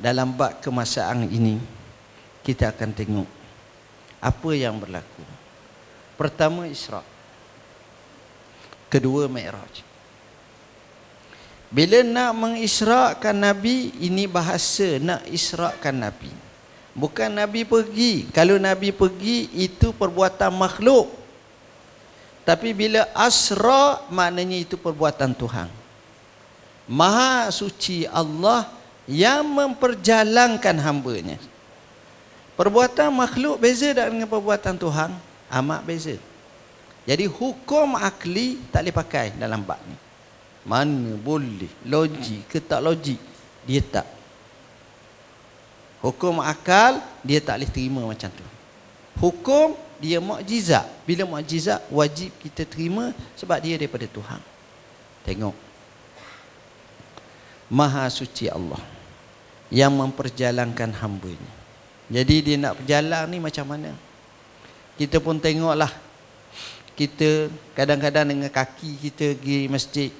dalam 0.00 0.32
bab 0.32 0.64
kemasaan 0.64 1.28
ini 1.28 1.60
kita 2.40 2.72
akan 2.72 2.90
tengok 2.96 3.28
apa 4.20 4.50
yang 4.56 4.80
berlaku. 4.80 5.24
Pertama 6.16 6.64
Isra. 6.64 7.04
Kedua 8.90 9.30
Mi'raj. 9.30 9.86
Bila 11.70 12.02
nak 12.02 12.34
mengisrakan 12.34 13.46
Nabi, 13.46 13.94
ini 14.02 14.26
bahasa 14.26 14.98
nak 14.98 15.22
israkan 15.30 16.02
Nabi. 16.02 16.39
Bukan 16.94 17.30
Nabi 17.30 17.62
pergi. 17.62 18.26
Kalau 18.34 18.58
Nabi 18.58 18.90
pergi, 18.90 19.46
itu 19.54 19.94
perbuatan 19.94 20.50
makhluk. 20.50 21.06
Tapi 22.42 22.74
bila 22.74 23.06
asra, 23.14 24.02
maknanya 24.10 24.58
itu 24.58 24.74
perbuatan 24.74 25.30
Tuhan. 25.36 25.70
Maha 26.90 27.46
suci 27.54 28.02
Allah 28.10 28.66
yang 29.06 29.46
memperjalankan 29.46 30.76
hambanya. 30.82 31.38
Perbuatan 32.58 33.14
makhluk 33.14 33.62
beza 33.62 33.94
dengan 33.94 34.26
perbuatan 34.26 34.74
Tuhan. 34.74 35.14
Amat 35.48 35.80
beza. 35.86 36.18
Jadi 37.06 37.24
hukum 37.30 37.96
akli 37.96 38.60
tak 38.68 38.84
boleh 38.84 38.94
pakai 38.94 39.26
dalam 39.38 39.62
bab 39.62 39.78
ni. 39.86 39.96
Mana 40.66 41.16
boleh 41.16 41.72
logik 41.88 42.44
ke 42.52 42.60
tak 42.60 42.84
logik 42.84 43.16
Dia 43.64 43.80
tak 43.80 44.04
Hukum 46.00 46.40
akal 46.40 47.00
Dia 47.20 47.44
tak 47.44 47.60
boleh 47.60 47.70
terima 47.70 48.00
macam 48.04 48.28
tu 48.32 48.46
Hukum 49.20 49.76
dia 50.00 50.16
mukjizat 50.16 50.88
Bila 51.04 51.28
mukjizat 51.28 51.84
wajib 51.92 52.32
kita 52.40 52.64
terima 52.64 53.12
Sebab 53.36 53.60
dia 53.60 53.76
daripada 53.76 54.08
Tuhan 54.08 54.40
Tengok 55.28 55.56
Maha 57.70 58.10
suci 58.10 58.50
Allah 58.50 58.82
yang 59.70 59.94
memperjalankan 59.94 60.90
hambanya. 60.98 61.50
Jadi 62.10 62.36
dia 62.42 62.56
nak 62.58 62.82
berjalan 62.82 63.24
ni 63.30 63.38
macam 63.38 63.64
mana? 63.70 63.94
Kita 64.98 65.22
pun 65.22 65.38
tengoklah. 65.38 65.94
Kita 66.98 67.48
kadang-kadang 67.78 68.34
dengan 68.34 68.50
kaki 68.50 68.98
kita 68.98 69.38
pergi 69.38 69.70
masjid. 69.70 70.10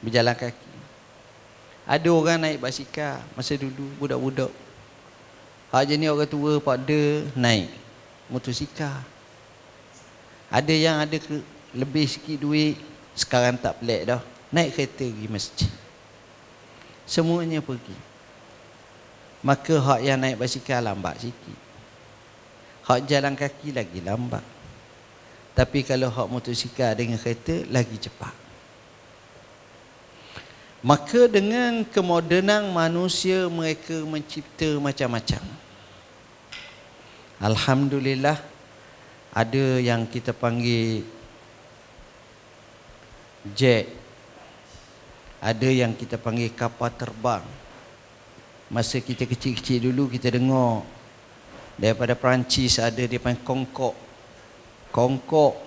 Berjalan 0.00 0.34
kaki. 0.34 0.61
Ada 1.82 2.08
orang 2.14 2.38
naik 2.38 2.62
basikal 2.62 3.18
masa 3.34 3.58
dulu 3.58 3.90
budak-budak. 3.98 4.52
Hak 5.74 5.88
jenis 5.88 6.12
orang 6.12 6.30
tua 6.30 6.52
pada 6.62 7.00
naik 7.34 7.72
motosikal. 8.30 9.02
Ada 10.52 10.74
yang 10.76 11.00
ada 11.00 11.16
ke, 11.16 11.40
lebih 11.72 12.04
sikit 12.04 12.36
duit, 12.38 12.76
sekarang 13.16 13.56
tak 13.56 13.80
pelik 13.80 14.04
dah. 14.04 14.22
Naik 14.52 14.76
kereta 14.76 15.08
pergi 15.08 15.26
masjid. 15.32 15.72
Semuanya 17.08 17.64
pergi. 17.64 17.96
Maka 19.42 19.74
hak 19.80 20.00
yang 20.04 20.20
naik 20.20 20.38
basikal 20.38 20.84
lambat 20.84 21.24
sikit. 21.24 21.58
Hak 22.84 23.08
jalan 23.08 23.34
kaki 23.34 23.72
lagi 23.72 23.98
lambat. 24.04 24.44
Tapi 25.56 25.82
kalau 25.82 26.12
hak 26.12 26.28
motosikal 26.30 26.92
dengan 26.94 27.16
kereta 27.16 27.64
lagi 27.72 27.96
cepat. 27.96 28.41
Maka 30.82 31.30
dengan 31.30 31.86
kemodenan 31.86 32.74
manusia 32.74 33.46
mereka 33.46 34.02
mencipta 34.02 34.66
macam-macam. 34.82 35.42
Alhamdulillah 37.38 38.38
ada 39.30 39.78
yang 39.78 40.02
kita 40.10 40.34
panggil 40.34 41.06
jet. 43.54 43.86
Ada 45.38 45.70
yang 45.70 45.94
kita 45.94 46.18
panggil 46.18 46.50
kapal 46.50 46.90
terbang. 46.94 47.46
Masa 48.66 48.98
kita 48.98 49.22
kecil-kecil 49.22 49.86
dulu 49.86 50.10
kita 50.10 50.34
dengar 50.34 50.82
daripada 51.78 52.18
Perancis 52.18 52.82
ada 52.82 53.00
dia 53.04 53.20
panggil 53.22 53.42
Concorde 53.44 53.98
Concorde 54.92 55.58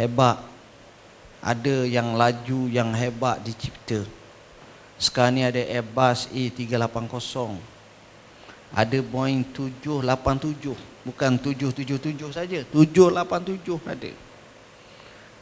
hebat 0.00 0.40
ada 1.46 1.86
yang 1.86 2.18
laju 2.18 2.66
yang 2.66 2.90
hebat 2.90 3.38
dicipta 3.46 4.02
sekarang 4.98 5.38
ni 5.38 5.42
ada 5.46 5.62
Airbus 5.62 6.26
A380 6.34 7.54
ada 8.74 8.98
Boeing 9.06 9.46
787 9.54 10.74
bukan 11.06 11.32
777 11.38 12.34
saja 12.34 12.66
787 12.74 13.78
ada 13.86 14.26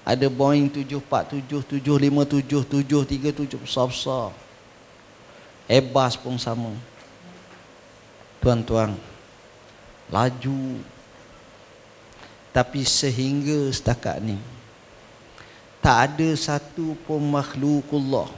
ada 0.04 0.28
Boeing 0.28 0.68
747, 0.68 1.80
757, 1.80 2.68
737 2.84 3.56
besar-besar. 3.56 4.37
Airbus 5.64 6.20
pun 6.20 6.37
sama. 6.37 6.76
Tuan-tuan, 8.37 8.92
laju. 10.12 10.84
Tapi 12.52 12.84
sehingga 12.84 13.73
setakat 13.73 14.20
ni, 14.20 14.37
tak 15.84 16.16
ada 16.16 16.32
satu 16.32 16.96
pun 17.04 17.20
makhlukullah 17.20 18.32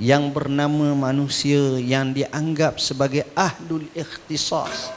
yang 0.00 0.32
bernama 0.32 0.96
manusia 0.96 1.76
yang 1.76 2.16
dianggap 2.16 2.80
sebagai 2.80 3.28
ahlul 3.36 3.84
ikhtisas 3.92 4.88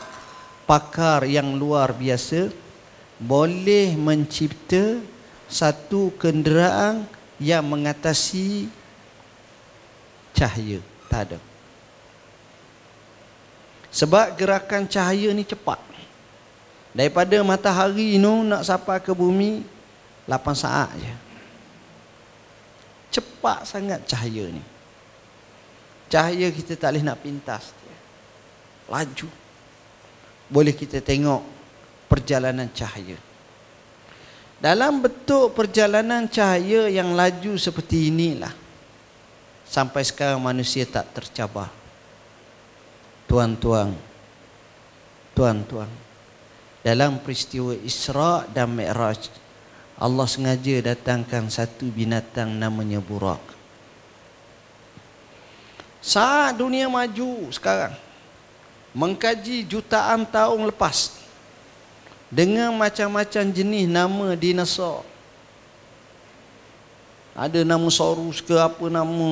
pakar 0.64 1.28
yang 1.28 1.60
luar 1.60 1.92
biasa 1.92 2.48
boleh 3.20 3.92
mencipta 4.00 5.04
satu 5.52 6.16
kenderaan 6.16 7.04
yang 7.36 7.68
mengatasi 7.68 8.72
cahaya. 10.32 10.80
Tak 11.12 11.22
ada. 11.28 11.40
Sebab 13.92 14.32
gerakan 14.40 14.88
cahaya 14.88 15.36
ni 15.36 15.44
cepat. 15.44 15.84
Daripada 16.96 17.36
matahari 17.44 18.16
ni 18.16 18.32
nak 18.48 18.64
sampai 18.64 19.04
ke 19.04 19.12
bumi 19.12 19.68
8 20.24 20.40
saat 20.56 20.96
je 20.96 21.29
cepat 23.10 23.66
sangat 23.66 24.06
cahaya 24.06 24.50
ni. 24.50 24.64
Cahaya 26.10 26.50
kita 26.50 26.74
tak 26.74 26.98
boleh 26.98 27.06
nak 27.06 27.22
pintas 27.22 27.74
laju. 28.90 29.30
Boleh 30.50 30.74
kita 30.74 30.98
tengok 30.98 31.46
perjalanan 32.10 32.66
cahaya. 32.74 33.18
Dalam 34.60 35.00
bentuk 35.00 35.56
perjalanan 35.56 36.26
cahaya 36.28 36.90
yang 36.90 37.14
laju 37.14 37.56
seperti 37.56 38.12
inilah 38.12 38.52
sampai 39.64 40.02
sekarang 40.02 40.42
manusia 40.42 40.84
tak 40.90 41.14
tercabar. 41.14 41.70
Tuan-tuan, 43.30 43.94
tuan-tuan, 45.38 45.88
dalam 46.82 47.22
peristiwa 47.22 47.78
Isra 47.78 48.50
dan 48.50 48.74
Mi'raj, 48.74 49.30
Allah 50.00 50.24
sengaja 50.32 50.96
datangkan 50.96 51.52
satu 51.52 51.92
binatang 51.92 52.56
namanya 52.56 53.04
burak. 53.04 53.44
Saat 56.00 56.56
dunia 56.56 56.88
maju 56.88 57.52
sekarang, 57.52 57.92
mengkaji 58.96 59.68
jutaan 59.68 60.24
tahun 60.24 60.72
lepas, 60.72 61.20
dengan 62.32 62.72
macam-macam 62.80 63.44
jenis 63.52 63.92
nama 63.92 64.28
dinosaur. 64.40 65.04
Ada 67.36 67.68
nama 67.68 67.88
Saurus 67.92 68.40
ke 68.40 68.56
apa 68.56 68.88
nama 68.88 69.30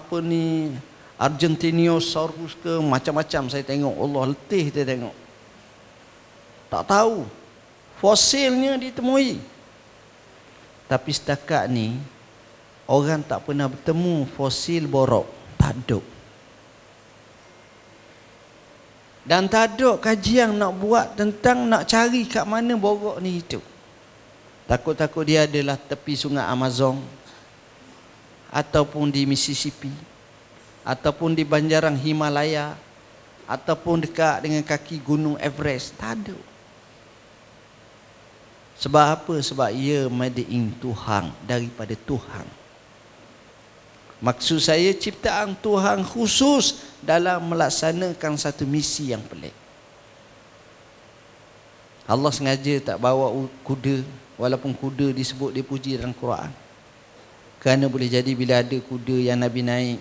apa 0.00 0.20
ni 0.24 0.72
Argentinosaurus 1.16 2.52
ke 2.60 2.72
macam-macam 2.84 3.48
saya 3.48 3.64
tengok 3.64 3.94
Allah 3.96 4.22
letih 4.32 4.68
saya 4.72 4.84
tengok. 4.84 5.16
Tak 6.68 6.84
tahu 6.88 7.24
fosilnya 7.98 8.76
ditemui. 8.76 9.55
Tapi 10.86 11.10
setakat 11.10 11.66
ni 11.66 11.98
orang 12.86 13.22
tak 13.26 13.42
pernah 13.42 13.66
bertemu 13.66 14.26
fosil 14.38 14.86
borok. 14.86 15.26
Ada. 15.66 15.98
Dan 19.26 19.50
ada 19.50 19.98
kajian 19.98 20.54
nak 20.54 20.78
buat 20.78 21.18
tentang 21.18 21.66
nak 21.66 21.90
cari 21.90 22.22
kat 22.30 22.46
mana 22.46 22.78
borok 22.78 23.18
ni 23.18 23.42
itu. 23.42 23.58
Takut-takut 24.70 25.26
dia 25.26 25.50
adalah 25.50 25.74
tepi 25.74 26.14
sungai 26.14 26.46
Amazon. 26.46 27.02
Ataupun 28.54 29.10
di 29.10 29.26
Mississippi. 29.26 29.90
Ataupun 30.86 31.34
di 31.34 31.42
banjaran 31.42 31.98
Himalaya. 31.98 32.78
Ataupun 33.50 34.06
dekat 34.06 34.46
dengan 34.46 34.62
kaki 34.62 35.02
gunung 35.02 35.34
Everest. 35.42 35.98
Ada. 35.98 36.38
Sebab 38.76 39.04
apa? 39.20 39.34
Sebab 39.40 39.72
ia 39.72 40.08
made 40.12 40.44
in 40.48 40.72
Tuhan. 40.76 41.32
Daripada 41.48 41.96
Tuhan. 41.96 42.44
Maksud 44.16 44.64
saya 44.64 44.92
ciptaan 44.96 45.52
Tuhan 45.60 46.00
khusus 46.00 46.80
dalam 47.04 47.52
melaksanakan 47.52 48.32
satu 48.40 48.64
misi 48.64 49.12
yang 49.12 49.20
pelik. 49.20 49.52
Allah 52.08 52.32
sengaja 52.32 52.80
tak 52.80 52.98
bawa 53.02 53.28
kuda 53.66 54.00
walaupun 54.40 54.72
kuda 54.72 55.12
disebut 55.12 55.52
dipuji 55.52 56.00
dalam 56.00 56.16
Quran. 56.16 56.48
Kerana 57.60 57.90
boleh 57.90 58.08
jadi 58.08 58.30
bila 58.32 58.62
ada 58.62 58.78
kuda 58.78 59.26
yang 59.32 59.42
Nabi 59.42 59.60
naik 59.60 60.00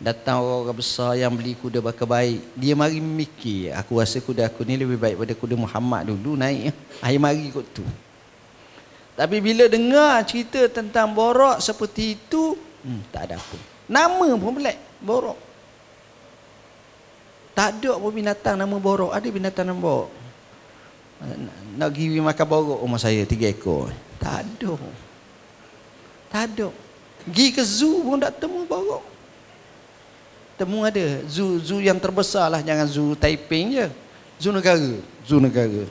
datang 0.00 0.40
orang-orang 0.40 0.78
besar 0.80 1.12
yang 1.14 1.32
beli 1.36 1.52
kuda 1.52 1.84
bakal 1.84 2.08
baik 2.08 2.40
dia 2.56 2.72
mari 2.72 2.98
memikir 2.98 3.76
aku 3.76 4.00
rasa 4.00 4.16
kuda 4.18 4.48
aku 4.48 4.64
ni 4.64 4.80
lebih 4.80 4.96
baik 4.96 5.20
pada 5.20 5.34
kuda 5.36 5.54
Muhammad 5.60 6.08
dulu 6.08 6.40
naik 6.40 6.72
akhir 7.04 7.20
mari 7.20 7.52
kot 7.52 7.68
tu 7.68 7.84
tapi 9.12 9.36
bila 9.44 9.68
dengar 9.68 10.24
cerita 10.24 10.64
tentang 10.72 11.12
borok 11.12 11.60
seperti 11.60 12.16
itu 12.16 12.56
Hmm, 12.80 13.04
tak 13.12 13.28
ada 13.28 13.36
apa. 13.36 13.56
Nama 13.90 14.26
pun 14.40 14.52
pelik. 14.56 14.78
Borok. 15.04 15.38
Tak 17.52 17.68
ada 17.76 17.92
pun 18.00 18.12
binatang 18.14 18.56
nama 18.56 18.76
borok. 18.80 19.12
Ada 19.12 19.28
binatang 19.28 19.66
nama 19.68 19.80
borok. 19.80 20.10
Nak 21.76 21.88
pergi 21.92 22.16
makan 22.16 22.46
borok 22.48 22.78
rumah 22.80 23.00
saya 23.00 23.28
tiga 23.28 23.52
ekor. 23.52 23.92
Tak 24.16 24.40
ada. 24.40 24.72
Tak 26.32 26.42
ada. 26.48 26.68
Pergi 27.28 27.46
ke 27.52 27.60
zoo 27.60 28.00
pun 28.00 28.16
tak 28.16 28.40
temu 28.40 28.64
borok. 28.64 29.04
Temu 30.60 30.84
ada. 30.84 31.24
Zoo, 31.24 31.56
zoo 31.56 31.80
yang 31.80 31.96
terbesar 31.96 32.52
lah. 32.52 32.60
Jangan 32.60 32.84
zoo 32.84 33.16
Taiping 33.16 33.80
je. 33.80 33.86
Zoo 34.36 34.52
negara. 34.52 34.92
Zoo 35.24 35.40
negara. 35.40 35.88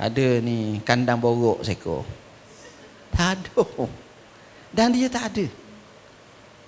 Ada 0.00 0.40
ni 0.40 0.80
kandang 0.80 1.20
borok 1.20 1.60
seekor. 1.60 2.08
Tak 3.12 3.36
ada. 3.36 3.84
Dan 4.72 4.96
dia 4.96 5.12
tak 5.12 5.28
ada. 5.36 5.44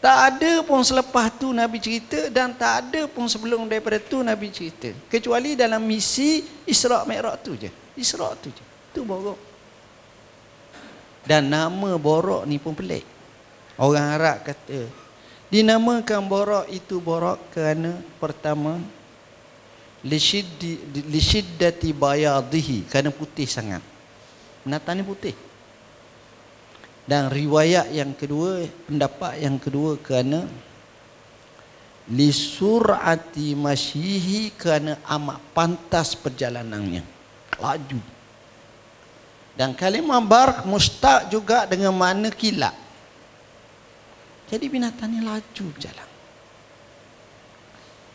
Tak 0.04 0.18
ada 0.36 0.52
pun 0.68 0.84
selepas 0.84 1.32
tu 1.40 1.48
Nabi 1.56 1.80
cerita 1.80 2.28
dan 2.28 2.52
tak 2.52 2.84
ada 2.84 3.08
pun 3.08 3.24
sebelum 3.24 3.64
daripada 3.64 3.96
tu 3.96 4.20
Nabi 4.20 4.52
cerita. 4.52 4.92
Kecuali 5.08 5.56
dalam 5.56 5.80
misi 5.80 6.44
Isra' 6.68 7.08
Mi'raj 7.08 7.40
tu 7.40 7.56
je. 7.56 7.72
Isra' 7.96 8.36
tu 8.36 8.52
je. 8.52 8.64
Tu 8.92 9.00
borok. 9.00 9.40
Dan 11.24 11.48
nama 11.48 11.96
borok 11.96 12.44
ni 12.44 12.60
pun 12.60 12.76
pelik. 12.76 13.06
Orang 13.80 14.12
Arab 14.12 14.44
kata 14.44 15.01
Dinamakan 15.52 16.24
borok 16.32 16.64
itu 16.72 16.96
borok 16.96 17.52
kerana 17.52 18.00
pertama 18.16 18.80
lisyiddati 21.12 21.92
bayadhihi 21.92 22.88
kerana 22.88 23.12
putih 23.12 23.44
sangat. 23.44 23.84
Binatang 24.64 24.96
ni 24.96 25.04
putih. 25.04 25.36
Dan 27.04 27.28
riwayat 27.28 27.92
yang 27.92 28.16
kedua, 28.16 28.64
pendapat 28.88 29.44
yang 29.44 29.60
kedua 29.60 30.00
kerana 30.00 30.48
lisurati 32.08 33.52
masyihi 33.52 34.56
kerana 34.56 35.04
amat 35.04 35.38
pantas 35.52 36.16
perjalanannya. 36.16 37.04
Laju. 37.60 38.00
Dan 39.52 39.76
kalimah 39.76 40.24
barq 40.24 40.64
mustaq 40.64 41.28
juga 41.28 41.68
dengan 41.68 41.92
makna 41.92 42.32
kilat. 42.32 42.72
Jadi 44.52 44.68
binatang 44.68 45.08
ni 45.08 45.24
laju 45.24 45.64
berjalan. 45.72 46.10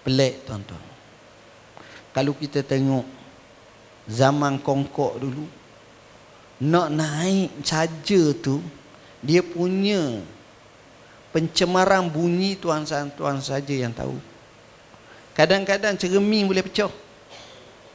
Pelik 0.06 0.46
tuan-tuan. 0.46 0.86
Kalau 2.14 2.38
kita 2.38 2.62
tengok 2.62 3.02
zaman 4.06 4.62
kongkok 4.62 5.18
dulu, 5.18 5.50
nak 6.62 6.94
naik 6.94 7.66
saja 7.66 8.38
tu, 8.38 8.62
dia 9.26 9.42
punya 9.42 10.22
pencemaran 11.34 12.06
bunyi 12.06 12.54
tuan-tuan 12.54 13.42
saja 13.42 13.74
yang 13.74 13.94
tahu. 13.98 14.14
Kadang-kadang 15.34 15.98
cermin 15.98 16.46
boleh 16.46 16.62
pecah. 16.62 16.94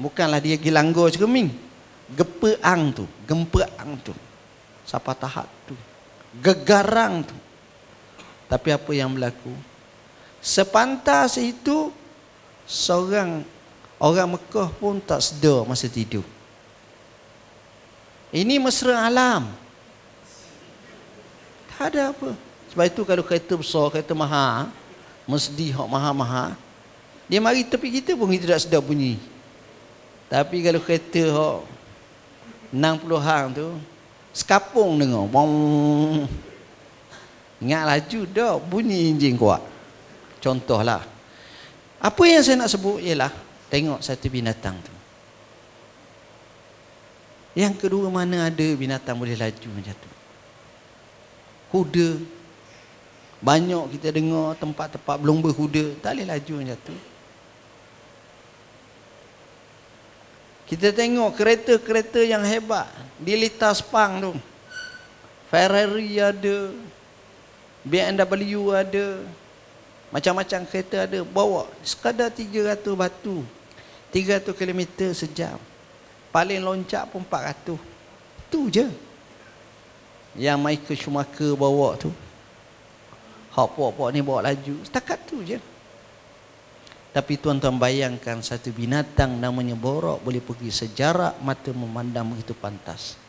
Bukanlah 0.03 0.43
dia 0.43 0.59
gilanggo 0.59 1.07
cermin. 1.15 1.47
Gepeang 2.11 2.91
tu, 2.91 3.07
gempeang 3.23 4.03
tu. 4.03 4.15
Siapa 4.83 5.15
tahap 5.15 5.47
tu. 5.63 5.79
Gegarang 6.43 7.23
tu. 7.23 7.35
Tapi 8.53 8.69
apa 8.69 8.91
yang 8.93 9.09
berlaku? 9.17 9.49
Sepantas 10.45 11.41
itu 11.41 11.89
seorang 12.69 13.41
orang 13.97 14.37
Mekah 14.37 14.69
pun 14.77 15.01
tak 15.01 15.25
sedar 15.25 15.65
masa 15.65 15.89
tidur. 15.89 16.21
Ini 18.29 18.61
mesra 18.61 19.09
alam. 19.09 19.49
Tak 21.73 21.97
ada 21.97 22.13
apa. 22.13 22.37
Sebab 22.69 22.85
itu 22.93 23.01
kalau 23.09 23.25
kereta 23.25 23.57
besar, 23.57 23.89
kereta 23.89 24.13
mahal, 24.13 24.69
mesti 25.25 25.73
hak 25.73 25.89
mahal-mahal, 25.89 26.53
dia 27.33 27.41
mari 27.41 27.65
tepi 27.65 27.89
kita 28.05 28.13
pun 28.13 28.29
kita 28.29 28.53
tak 28.53 28.69
sedar 28.69 28.85
bunyi. 28.85 29.17
Tapi 30.29 30.61
kalau 30.61 30.81
kereta 30.85 31.25
hak 31.25 31.59
60 32.69 33.17
hang 33.17 33.47
tu, 33.57 33.69
sekapung 34.37 35.01
dengar. 35.01 35.25
Bong. 35.25 36.29
Ingat 37.63 37.83
laju 37.87 38.21
dah 38.27 38.55
bunyi 38.59 39.15
enjin 39.15 39.39
kuat. 39.39 39.63
Contohlah. 40.43 41.07
Apa 42.03 42.23
yang 42.27 42.43
saya 42.43 42.59
nak 42.59 42.75
sebut 42.75 42.99
ialah 42.99 43.31
tengok 43.71 44.03
satu 44.03 44.27
binatang 44.27 44.75
tu. 44.83 44.91
Yang 47.55 47.87
kedua 47.87 48.11
mana 48.11 48.51
ada 48.51 48.69
binatang 48.75 49.15
boleh 49.15 49.39
laju 49.39 49.69
macam 49.79 49.95
tu. 49.95 50.11
Kuda. 51.71 52.11
Banyak 53.39 53.95
kita 53.95 54.11
dengar 54.11 54.59
tempat-tempat 54.59 55.17
belum 55.23 55.39
berkuda. 55.39 56.03
Tak 56.03 56.19
boleh 56.19 56.27
laju 56.27 56.55
macam 56.59 56.79
tu. 56.83 56.97
Kita 60.67 60.89
tengok 60.91 61.31
kereta-kereta 61.39 62.27
yang 62.27 62.43
hebat. 62.43 62.91
Di 63.23 63.39
litas 63.39 63.79
pang 63.85 64.19
tu. 64.19 64.33
Ferrari 65.47 66.19
ada. 66.19 66.73
BMW 67.83 68.71
ada 68.71 69.27
macam-macam 70.15 70.61
kereta 70.71 71.09
ada 71.09 71.27
bawa 71.27 71.67
sekadar 71.83 72.31
300 72.31 72.79
batu 72.95 73.43
300 74.15 74.55
km 74.55 74.83
sejam. 75.11 75.59
Paling 76.31 76.63
loncat 76.63 77.09
pun 77.11 77.25
400 77.25 77.75
tu 78.53 78.69
je 78.69 78.87
yang 80.39 80.61
Michael 80.61 80.97
Schumacher 80.97 81.59
bawa 81.59 81.99
tu. 81.99 82.13
Hak 83.53 83.69
pok-pok 83.77 84.09
ni 84.13 84.25
bawa 84.25 84.53
laju 84.53 84.81
setakat 84.85 85.19
tu 85.29 85.43
je. 85.45 85.59
Tapi 87.13 87.37
tuan-tuan 87.37 87.77
bayangkan 87.77 88.41
satu 88.41 88.73
binatang 88.73 89.37
namanya 89.37 89.77
borok 89.77 90.25
boleh 90.25 90.41
pergi 90.41 90.73
sejarak 90.73 91.37
mata 91.45 91.69
memandang 91.75 92.33
begitu 92.33 92.57
pantas. 92.57 93.21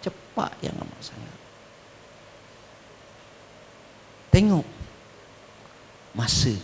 Cepat 0.00 0.56
yang 0.64 0.80
amat 0.80 1.00
sangat 1.04 1.41
Tengok 4.32 4.64
masa. 6.16 6.56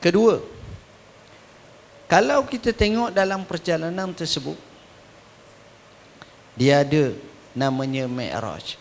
Kedua, 0.00 0.40
kalau 2.08 2.44
kita 2.48 2.72
tengok 2.72 3.12
dalam 3.12 3.44
perjalanan 3.44 4.08
tersebut, 4.16 4.56
dia 6.56 6.80
ada 6.80 7.12
namanya 7.52 8.08
Mi'raj. 8.08 8.80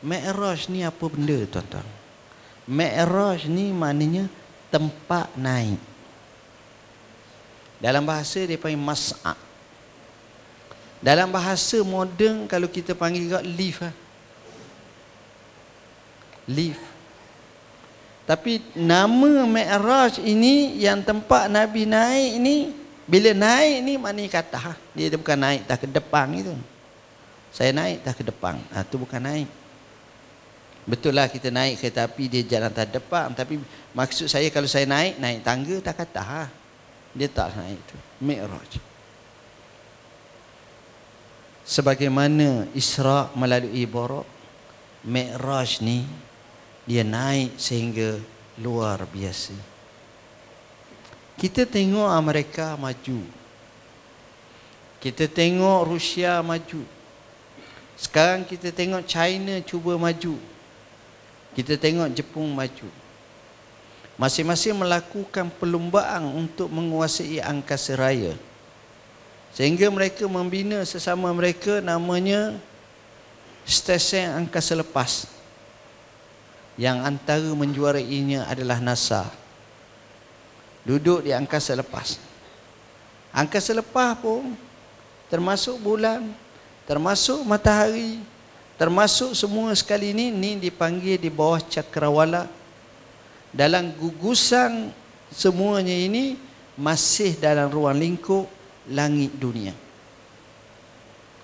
Mi'raj 0.00 0.66
ni 0.72 0.80
apa 0.80 1.04
benda 1.12 1.44
tuan-tuan? 1.48 1.86
Mi'raj 2.64 3.46
ni 3.48 3.68
maknanya 3.70 4.32
tempat 4.72 5.28
naik. 5.36 5.80
Dalam 7.78 8.08
bahasa 8.08 8.48
dia 8.48 8.56
panggil 8.56 8.80
mas'a. 8.80 9.36
Dalam 11.04 11.28
bahasa 11.28 11.84
moden 11.84 12.48
kalau 12.48 12.70
kita 12.70 12.96
panggil 12.96 13.28
juga 13.28 13.40
lift 13.44 13.84
lah 13.84 14.01
lift. 16.48 16.82
Tapi 18.22 18.62
nama 18.78 19.44
Mi'raj 19.44 20.22
ini 20.22 20.78
yang 20.78 21.02
tempat 21.02 21.50
Nabi 21.50 21.84
naik 21.84 22.30
ini 22.38 22.56
bila 23.02 23.34
naik 23.34 23.82
ni 23.82 23.98
mana 23.98 24.22
kata 24.30 24.58
ha? 24.58 24.72
dia 24.94 25.10
bukan 25.18 25.34
naik 25.34 25.66
dah 25.66 25.76
ke 25.76 25.86
depan 25.90 26.30
itu. 26.38 26.54
Saya 27.52 27.74
naik 27.74 28.00
dah 28.06 28.14
ke 28.14 28.22
depan. 28.24 28.56
Ha, 28.72 28.86
tu 28.86 28.96
bukan 28.96 29.20
naik. 29.20 29.50
Betul 30.86 31.18
lah 31.18 31.28
kita 31.30 31.50
naik 31.50 31.78
kereta 31.78 32.06
api 32.06 32.24
dia 32.26 32.42
jalan 32.42 32.70
tak 32.72 32.90
depan 32.90 33.30
tapi 33.34 33.62
maksud 33.94 34.26
saya 34.26 34.50
kalau 34.50 34.66
saya 34.66 34.82
naik 34.86 35.18
naik 35.18 35.38
tangga 35.42 35.76
tak 35.82 36.06
kata 36.06 36.22
ha. 36.22 36.44
Dia 37.12 37.28
tak 37.28 37.58
naik 37.58 37.78
tu. 37.90 37.98
Mi'raj. 38.22 38.80
Sebagaimana 41.66 42.70
Isra 42.74 43.30
melalui 43.34 43.82
Borok 43.86 44.26
Mi'raj 45.02 45.82
ni 45.82 46.06
dia 46.82 47.06
naik 47.06 47.54
sehingga 47.58 48.18
luar 48.58 49.06
biasa. 49.06 49.54
Kita 51.38 51.66
tengok 51.66 52.10
Amerika 52.10 52.74
maju. 52.74 53.22
Kita 55.02 55.26
tengok 55.26 55.80
Rusia 55.88 56.38
maju. 56.42 56.82
Sekarang 57.98 58.46
kita 58.46 58.70
tengok 58.70 59.02
China 59.06 59.58
cuba 59.62 59.98
maju. 59.98 60.38
Kita 61.54 61.74
tengok 61.78 62.10
Jepun 62.14 62.50
maju. 62.50 62.88
Masing-masing 64.20 64.76
melakukan 64.76 65.50
perlumbaan 65.58 66.22
untuk 66.30 66.70
menguasai 66.70 67.42
angkasa 67.42 67.98
raya. 67.98 68.38
Sehingga 69.50 69.90
mereka 69.90 70.24
membina 70.30 70.80
sesama 70.86 71.28
mereka 71.34 71.82
namanya 71.82 72.56
Stesen 73.66 74.32
Angkasa 74.32 74.74
Lepas 74.74 75.31
yang 76.80 77.04
antara 77.04 77.52
menjuarainya 77.52 78.48
adalah 78.48 78.80
NASA. 78.80 79.28
Duduk 80.82 81.22
di 81.22 81.30
angkasa 81.30 81.76
lepas. 81.78 82.18
Angkasa 83.32 83.72
lepas 83.76 84.18
pun 84.18 84.52
termasuk 85.30 85.78
bulan, 85.80 86.32
termasuk 86.84 87.40
matahari, 87.46 88.20
termasuk 88.76 89.32
semua 89.32 89.72
sekali 89.78 90.12
ini 90.12 90.28
ni 90.28 90.50
dipanggil 90.58 91.16
di 91.16 91.30
bawah 91.30 91.62
cakrawala. 91.62 92.50
Dalam 93.52 93.92
gugusan 93.96 94.90
semuanya 95.28 95.92
ini 95.92 96.40
masih 96.76 97.36
dalam 97.36 97.68
ruang 97.68 97.96
lingkup 97.96 98.48
langit 98.88 99.32
dunia. 99.36 99.76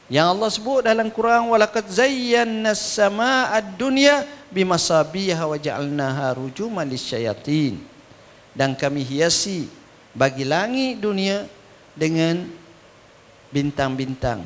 Yang 0.08 0.26
Allah 0.32 0.48
sebut 0.48 0.80
dalam 0.88 1.12
Quran 1.12 1.52
walaqad 1.52 1.84
zayyana 1.84 2.72
as-samaa'a 2.72 3.60
ad-dunya 3.60 4.24
bimasabiha 4.52 5.44
wa 5.44 5.56
ja'alnaha 5.56 6.36
rujuman 6.36 6.86
lisyayatin. 6.88 7.80
Dan 8.56 8.74
kami 8.74 9.06
hiasi 9.06 9.70
bagi 10.16 10.42
langit 10.42 10.98
dunia 10.98 11.46
dengan 11.94 12.48
bintang-bintang. 13.54 14.42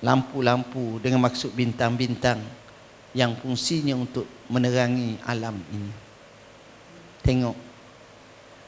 Lampu-lampu 0.00 0.96
dengan 1.00 1.20
maksud 1.24 1.52
bintang-bintang 1.52 2.40
yang 3.12 3.36
fungsinya 3.36 3.96
untuk 3.96 4.24
menerangi 4.48 5.20
alam 5.26 5.56
ini. 5.72 5.92
Tengok. 7.20 7.56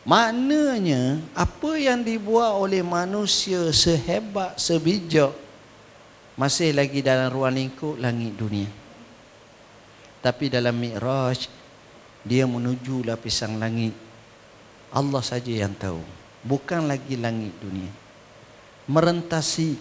Maknanya 0.02 1.22
apa 1.30 1.78
yang 1.78 2.02
dibuat 2.02 2.58
oleh 2.58 2.82
manusia 2.82 3.70
sehebat, 3.70 4.58
sebijak 4.58 5.30
masih 6.34 6.74
lagi 6.74 7.00
dalam 7.06 7.30
ruang 7.30 7.54
lingkup 7.54 7.94
langit 8.02 8.34
dunia. 8.34 8.81
Tapi 10.22 10.46
dalam 10.46 10.78
Mi'raj 10.78 11.50
dia 12.22 12.46
menuju 12.46 13.02
lapisan 13.02 13.58
langit. 13.58 13.92
Allah 14.94 15.20
saja 15.20 15.50
yang 15.50 15.74
tahu. 15.74 15.98
Bukan 16.46 16.86
lagi 16.86 17.18
langit 17.18 17.50
dunia. 17.58 17.90
Merentasi 18.86 19.78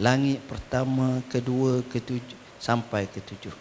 langit 0.00 0.40
pertama, 0.48 1.20
kedua, 1.28 1.84
ketujuh 1.84 2.40
sampai 2.60 3.08
ketujuh. 3.08 3.52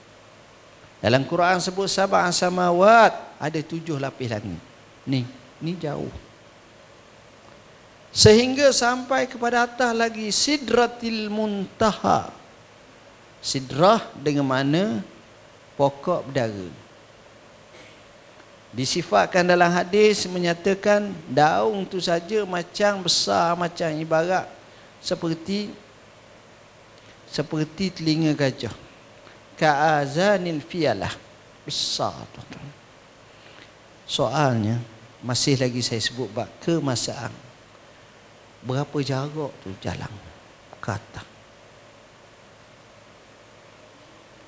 Dalam 0.99 1.23
Quran 1.23 1.63
sebut 1.63 1.87
sab'an 1.87 2.31
samawat 2.35 3.15
ada 3.39 3.59
tujuh 3.63 3.95
lapis 3.95 4.27
langit. 4.31 4.59
Ni, 5.07 5.23
ni 5.63 5.75
jauh. 5.79 6.11
Sehingga 8.11 8.75
sampai 8.75 9.31
kepada 9.31 9.63
atas 9.63 9.95
lagi 9.95 10.27
sidratil 10.31 11.31
muntaha. 11.31 12.35
Sidrah 13.39 14.03
dengan 14.19 14.43
mana 14.43 14.99
pokok 15.79 16.27
berdara. 16.27 16.67
Disifatkan 18.75 19.47
dalam 19.47 19.71
hadis 19.71 20.27
menyatakan 20.27 21.09
daun 21.31 21.87
tu 21.87 22.03
saja 22.03 22.43
macam 22.43 23.07
besar 23.07 23.55
macam 23.55 23.87
ibarat 23.95 24.45
seperti 24.99 25.71
seperti 27.31 27.95
telinga 27.95 28.35
gajah. 28.35 28.75
Ka'azanil 29.55 30.59
fiyalah. 30.61 31.15
Besar 31.63 32.13
tuan-tuan. 32.33 32.69
Soalnya 34.09 34.81
masih 35.21 35.59
lagi 35.61 35.85
saya 35.85 36.01
sebut 36.01 36.29
bab 36.33 36.49
kemasaan. 36.65 37.29
Berapa 38.65 38.97
jarak 39.05 39.53
tu 39.61 39.69
jalan 39.79 40.09
kata. 40.81 41.28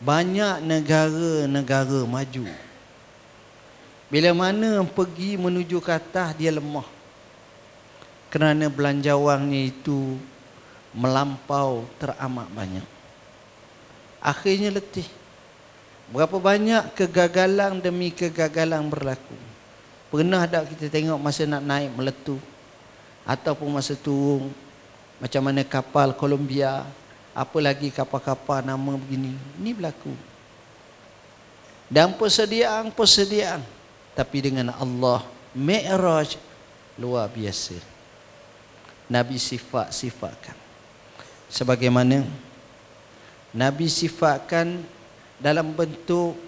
Banyak 0.01 0.65
negara-negara 0.65 2.03
maju. 2.09 2.45
Bila 4.11 4.29
mana 4.35 4.83
pergi 4.83 5.39
menuju 5.39 5.77
ke 5.79 5.91
atas 5.93 6.35
dia 6.35 6.51
lemah. 6.51 6.83
Kerana 8.27 8.67
belanjawangnya 8.67 9.71
itu 9.71 10.17
melampau 10.91 11.87
teramat 11.95 12.49
banyak. 12.51 12.87
Akhirnya 14.19 14.73
letih. 14.73 15.07
Berapa 16.11 16.35
banyak 16.35 16.91
kegagalan 16.91 17.79
demi 17.79 18.11
kegagalan 18.11 18.83
berlaku. 18.91 19.37
Pernah 20.11 20.43
tak 20.43 20.75
kita 20.75 20.91
tengok 20.91 21.15
masa 21.15 21.47
nak 21.47 21.63
naik 21.63 21.95
meletup 21.95 22.41
ataupun 23.23 23.71
masa 23.71 23.95
turun 23.95 24.51
macam 25.23 25.41
mana 25.47 25.63
kapal 25.63 26.11
Columbia 26.11 26.83
apa 27.31 27.57
lagi 27.63 27.87
kapal-kapal 27.91 28.59
nama 28.63 28.95
begini? 28.99 29.35
Ini 29.59 29.71
berlaku. 29.71 30.11
Dan 31.91 32.15
persediaan-persediaan 32.15 33.63
tapi 34.15 34.37
dengan 34.43 34.71
Allah 34.75 35.23
Mi'raj 35.51 36.39
luar 36.95 37.27
biasa. 37.27 37.75
Nabi 39.11 39.35
sifat-sifatkan. 39.35 40.55
Sebagaimana 41.51 42.23
Nabi 43.51 43.91
sifatkan 43.91 44.79
dalam 45.35 45.75
bentuk 45.75 46.39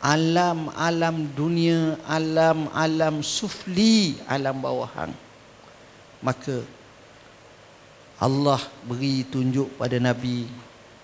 alam-alam 0.00 1.28
dunia 1.36 2.00
alam-alam 2.08 3.20
sufli 3.20 4.16
alam 4.24 4.56
bawahan. 4.56 5.12
Maka 6.24 6.64
Allah 8.22 8.62
beri 8.86 9.26
tunjuk 9.26 9.74
pada 9.74 9.98
Nabi 9.98 10.46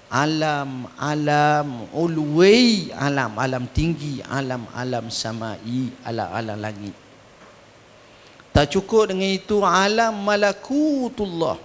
alam 0.06 0.86
alam 0.94 1.90
ulwi 1.90 2.94
alam 2.94 3.34
alam 3.34 3.66
tinggi 3.66 4.22
alam 4.22 4.70
alam 4.70 5.10
samai 5.10 5.90
alam 6.06 6.28
alam 6.30 6.56
langit. 6.62 6.94
Tak 8.54 8.70
cukup 8.70 9.10
dengan 9.10 9.28
itu 9.34 9.58
alam 9.66 10.14
malakutullah. 10.14 11.58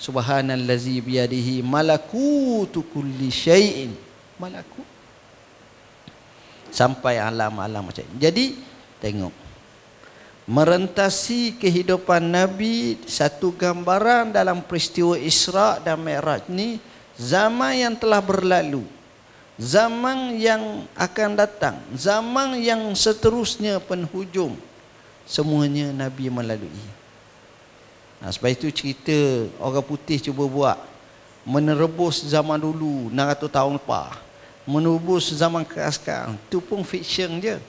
Subhanallazi 0.00 0.96
biyadihi 1.04 1.60
malakutu 1.60 2.80
kulli 2.88 3.28
syai'in. 3.28 3.92
Malakut. 4.40 4.88
Sampai 6.72 7.20
alam-alam 7.20 7.92
macam 7.92 8.00
ini. 8.00 8.16
jadi 8.16 8.44
tengok 9.02 9.39
merentasi 10.50 11.54
kehidupan 11.62 12.26
Nabi 12.26 12.98
satu 13.06 13.54
gambaran 13.54 14.34
dalam 14.34 14.58
peristiwa 14.58 15.14
Isra 15.14 15.78
dan 15.78 16.02
Mi'raj 16.02 16.50
ni 16.50 16.82
zaman 17.14 17.78
yang 17.78 17.94
telah 17.94 18.18
berlalu 18.18 18.82
zaman 19.54 20.34
yang 20.34 20.90
akan 20.98 21.38
datang 21.38 21.78
zaman 21.94 22.58
yang 22.58 22.82
seterusnya 22.98 23.78
penhujung 23.78 24.58
semuanya 25.22 25.94
Nabi 25.94 26.26
melalui. 26.26 26.82
Nah, 28.18 28.34
sebab 28.34 28.50
itu 28.50 28.74
cerita 28.74 29.46
orang 29.62 29.86
putih 29.86 30.18
cuba 30.18 30.50
buat 30.50 30.78
menerebus 31.46 32.26
zaman 32.26 32.58
dulu 32.58 33.06
600 33.14 33.46
tahun 33.46 33.78
lepas 33.78 34.18
menerebus 34.66 35.30
zaman 35.30 35.62
sekarang. 35.62 36.34
Itu 36.50 36.58
pun 36.58 36.82
fiction 36.82 37.38
je 37.38 37.62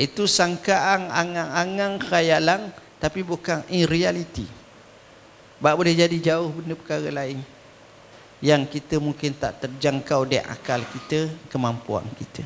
itu 0.00 0.24
sangkaan 0.24 1.12
angang-angang 1.12 2.00
khayalan 2.00 2.72
tapi 2.96 3.20
bukan 3.20 3.60
in 3.68 3.84
reality. 3.84 4.48
Sebab 5.60 5.76
boleh 5.76 5.92
jadi 5.92 6.16
jauh 6.32 6.48
benda 6.48 6.72
perkara 6.72 7.12
lain 7.12 7.44
yang 8.40 8.64
kita 8.64 8.96
mungkin 8.96 9.36
tak 9.36 9.60
terjangkau 9.60 10.24
di 10.24 10.40
akal 10.40 10.80
kita, 10.88 11.28
kemampuan 11.52 12.08
kita. 12.16 12.40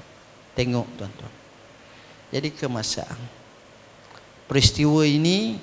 Tengok 0.59 0.87
tuan-tuan. 0.99 1.35
Jadi 2.35 2.51
kemasaan. 2.51 3.23
Peristiwa 4.51 5.07
ini 5.07 5.63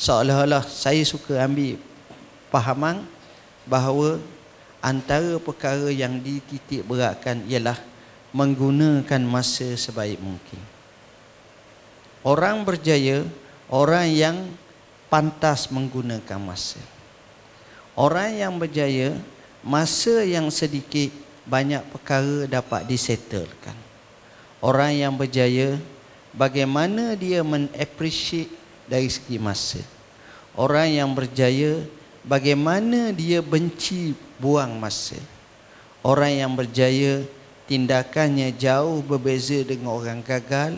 seolah-olah 0.00 0.64
saya 0.64 1.04
suka 1.04 1.44
ambil 1.44 1.76
pahaman 2.48 3.04
bahawa 3.68 4.16
antara 4.80 5.36
perkara 5.36 5.92
yang 5.92 6.16
dititik 6.16 6.88
beratkan 6.88 7.44
ialah 7.44 7.76
menggunakan 8.32 9.20
masa 9.28 9.76
sebaik 9.76 10.16
mungkin. 10.16 10.77
Orang 12.28 12.60
berjaya 12.68 13.24
orang 13.72 14.12
yang 14.12 14.36
pantas 15.08 15.72
menggunakan 15.72 16.36
masa. 16.36 16.76
Orang 17.96 18.36
yang 18.36 18.52
berjaya 18.60 19.16
masa 19.64 20.28
yang 20.28 20.52
sedikit 20.52 21.08
banyak 21.48 21.80
perkara 21.88 22.44
dapat 22.44 22.84
disettlekan. 22.84 23.72
Orang 24.60 24.92
yang 24.92 25.16
berjaya 25.16 25.80
bagaimana 26.36 27.16
dia 27.16 27.40
menappreciate 27.40 28.52
dari 28.84 29.08
segi 29.08 29.40
masa. 29.40 29.80
Orang 30.52 30.92
yang 30.92 31.08
berjaya 31.16 31.80
bagaimana 32.28 33.08
dia 33.08 33.40
benci 33.40 34.12
buang 34.36 34.76
masa. 34.76 35.16
Orang 36.04 36.36
yang 36.36 36.52
berjaya 36.52 37.24
tindakannya 37.64 38.52
jauh 38.52 39.00
berbeza 39.00 39.64
dengan 39.64 39.96
orang 39.96 40.20
gagal 40.20 40.76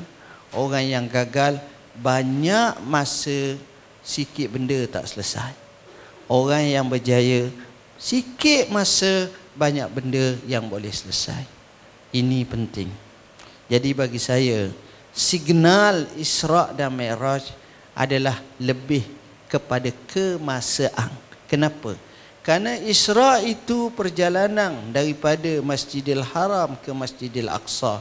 orang 0.54 0.86
yang 0.86 1.04
gagal 1.06 1.58
banyak 1.98 2.78
masa 2.86 3.58
sikit 4.00 4.50
benda 4.50 4.78
tak 4.88 5.06
selesai. 5.06 5.52
Orang 6.30 6.62
yang 6.62 6.86
berjaya 6.86 7.50
sikit 7.98 8.70
masa 8.70 9.28
banyak 9.52 9.86
benda 9.90 10.38
yang 10.46 10.64
boleh 10.70 10.90
selesai. 10.90 11.42
Ini 12.10 12.46
penting. 12.46 12.90
Jadi 13.70 13.90
bagi 13.94 14.18
saya 14.18 14.70
signal 15.14 16.06
Isra 16.18 16.74
dan 16.74 16.94
Mi'raj 16.94 17.50
adalah 17.94 18.38
lebih 18.58 19.06
kepada 19.50 19.90
kemasaan. 20.10 21.10
Kenapa? 21.50 21.94
Karena 22.40 22.78
Isra 22.80 23.42
itu 23.44 23.92
perjalanan 23.92 24.74
daripada 24.90 25.60
Masjidil 25.60 26.24
Haram 26.24 26.78
ke 26.80 26.90
Masjidil 26.94 27.50
Aqsa 27.50 28.00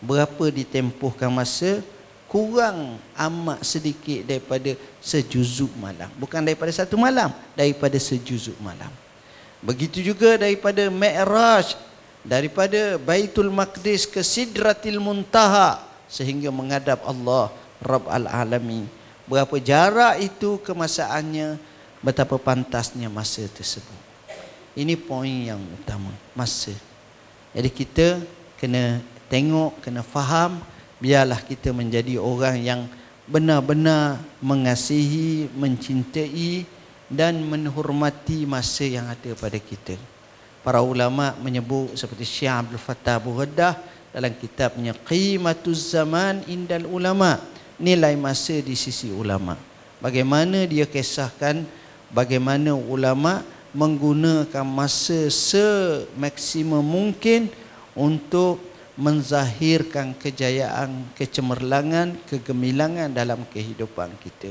berapa 0.00 0.52
ditempuhkan 0.52 1.32
masa 1.32 1.80
kurang 2.26 2.98
amat 3.14 3.62
sedikit 3.62 4.26
daripada 4.26 4.74
sejuzuk 5.00 5.72
malam. 5.78 6.10
Bukan 6.18 6.42
daripada 6.42 6.72
satu 6.74 6.98
malam 6.98 7.32
daripada 7.54 7.96
sejuzuk 7.96 8.58
malam. 8.60 8.90
Begitu 9.62 10.04
juga 10.04 10.36
daripada 10.36 10.90
Mi'raj 10.92 11.78
daripada 12.26 12.98
Baitul 12.98 13.54
Maqdis 13.54 14.04
ke 14.04 14.20
Sidratil 14.20 14.98
Muntaha 14.98 15.80
sehingga 16.10 16.50
menghadap 16.50 17.06
Allah 17.06 17.54
Rabb 17.78 18.10
al-Alamin. 18.10 18.90
Berapa 19.26 19.58
jarak 19.58 20.22
itu 20.22 20.58
kemasaannya 20.62 21.58
betapa 22.02 22.38
pantasnya 22.38 23.10
masa 23.10 23.46
tersebut. 23.50 23.98
Ini 24.76 24.94
poin 24.98 25.50
yang 25.54 25.58
utama 25.58 26.12
masa. 26.36 26.74
Jadi 27.56 27.70
kita 27.72 28.20
kena 28.60 29.00
tengok, 29.26 29.82
kena 29.82 30.02
faham, 30.06 30.62
biarlah 31.02 31.42
kita 31.42 31.70
menjadi 31.74 32.16
orang 32.18 32.56
yang 32.62 32.80
benar-benar 33.26 34.22
mengasihi, 34.38 35.50
mencintai 35.54 36.64
dan 37.10 37.42
menghormati 37.42 38.46
masa 38.46 38.86
yang 38.86 39.06
ada 39.06 39.30
pada 39.38 39.58
kita. 39.58 39.98
para 40.66 40.82
ulama 40.82 41.30
menyebut 41.38 41.94
seperti 41.94 42.26
Syekh 42.26 42.50
Abdul 42.50 42.82
Fattah 42.82 43.22
Abu 43.22 43.38
dalam 44.10 44.32
kitabnya 44.34 44.98
Qimatuz 45.06 45.94
Zaman 45.94 46.42
Indal 46.50 46.90
Ulama 46.90 47.38
nilai 47.78 48.18
masa 48.18 48.58
di 48.58 48.74
sisi 48.74 49.14
ulama 49.14 49.54
bagaimana 50.02 50.66
dia 50.66 50.82
kisahkan 50.82 51.62
bagaimana 52.10 52.74
ulama 52.74 53.46
menggunakan 53.70 54.66
masa 54.66 55.30
semaksimum 55.30 56.82
mungkin 56.82 57.46
untuk 57.94 58.58
menzahirkan 58.96 60.16
kejayaan, 60.16 61.12
kecemerlangan, 61.12 62.16
kegemilangan 62.24 63.12
dalam 63.12 63.44
kehidupan 63.52 64.16
kita. 64.24 64.48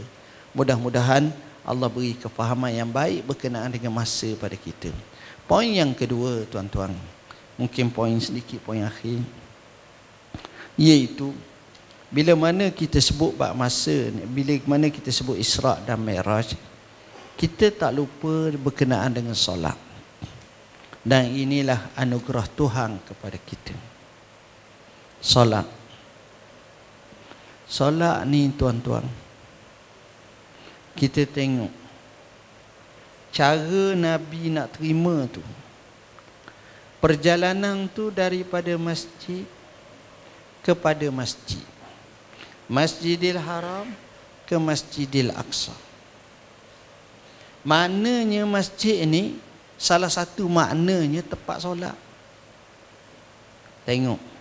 Mudah-mudahan 0.54 1.34
Allah 1.66 1.90
beri 1.90 2.14
kefahaman 2.14 2.70
yang 2.70 2.90
baik 2.94 3.26
berkenaan 3.26 3.74
dengan 3.74 3.90
masa 3.90 4.30
pada 4.38 4.54
kita. 4.54 4.94
Poin 5.46 5.70
yang 5.70 5.94
kedua 5.94 6.46
tuan-tuan 6.50 6.90
Mungkin 7.56 7.94
poin 7.94 8.18
sedikit 8.18 8.66
poin 8.66 8.82
akhir 8.82 9.22
Iaitu 10.74 11.38
Bila 12.10 12.34
mana 12.34 12.74
kita 12.74 12.98
sebut 12.98 13.38
bak 13.38 13.54
masa 13.54 14.10
Bila 14.26 14.58
mana 14.66 14.90
kita 14.90 15.14
sebut 15.14 15.38
Isra' 15.38 15.78
dan 15.86 16.02
Mi'raj 16.02 16.58
Kita 17.38 17.70
tak 17.70 17.94
lupa 17.94 18.50
berkenaan 18.58 19.14
dengan 19.14 19.38
solat 19.38 19.78
Dan 21.06 21.30
inilah 21.30 21.94
anugerah 21.94 22.50
Tuhan 22.58 22.98
kepada 23.06 23.38
kita 23.38 23.95
Solat. 25.26 25.66
Solat 27.66 28.30
ni 28.30 28.54
tuan-tuan 28.54 29.02
Kita 30.94 31.26
tengok 31.26 31.74
cara 33.34 33.92
Nabi 33.98 34.54
nak 34.54 34.78
terima 34.78 35.28
tu. 35.28 35.44
Perjalanan 37.04 37.90
tu 37.92 38.08
daripada 38.08 38.72
masjid 38.80 39.44
kepada 40.64 41.10
masjid. 41.12 41.60
Masjidil 42.72 43.36
Haram 43.36 43.92
ke 44.48 44.56
Masjidil 44.56 45.36
Aqsa. 45.36 45.76
Maknanya 47.68 48.48
masjid 48.48 49.04
ni 49.04 49.36
salah 49.76 50.10
satu 50.10 50.48
maknanya 50.48 51.20
tempat 51.26 51.60
solat. 51.60 51.98
Tengok 53.84 54.35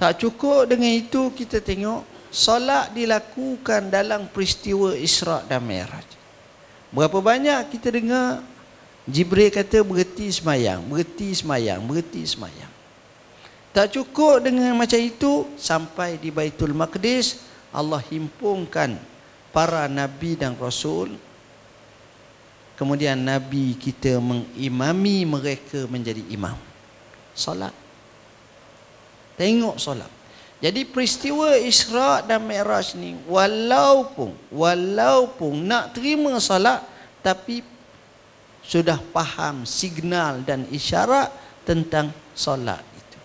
tak 0.00 0.16
cukup 0.16 0.64
dengan 0.64 0.88
itu 0.88 1.28
kita 1.36 1.60
tengok 1.60 2.08
solat 2.32 2.88
dilakukan 2.96 3.92
dalam 3.92 4.24
peristiwa 4.32 4.96
Isra' 4.96 5.44
dan 5.44 5.60
Mi'raj 5.60 6.08
Berapa 6.90 7.22
banyak 7.22 7.70
kita 7.70 7.92
dengar 7.94 8.42
Jibril 9.06 9.50
kata 9.50 9.82
berhenti 9.82 10.26
semayang, 10.30 10.82
berhenti 10.86 11.30
semayang, 11.34 11.82
berhenti 11.82 12.22
semayang. 12.26 12.70
Tak 13.70 13.94
cukup 13.94 14.42
dengan 14.42 14.74
macam 14.74 14.98
itu 14.98 15.46
sampai 15.54 16.18
di 16.18 16.34
Baitul 16.34 16.74
Maqdis 16.74 17.42
Allah 17.70 18.02
himpunkan 18.02 18.98
para 19.54 19.86
nabi 19.86 20.34
dan 20.34 20.58
rasul 20.58 21.14
kemudian 22.74 23.14
nabi 23.14 23.78
kita 23.78 24.18
mengimami 24.18 25.22
mereka 25.22 25.86
menjadi 25.86 26.26
imam. 26.26 26.58
Salat. 27.30 27.79
Tengok 29.40 29.80
solat. 29.80 30.12
Jadi 30.60 30.84
peristiwa 30.84 31.56
Isra 31.56 32.20
dan 32.20 32.44
Mi'raj 32.44 32.92
ni 33.00 33.16
walaupun 33.24 34.36
walaupun 34.52 35.64
nak 35.64 35.96
terima 35.96 36.36
salat 36.36 36.84
tapi 37.24 37.64
sudah 38.60 39.00
faham 39.16 39.64
signal 39.64 40.44
dan 40.44 40.68
isyarat 40.68 41.32
tentang 41.64 42.12
solat 42.36 42.84
itu. 42.92 43.18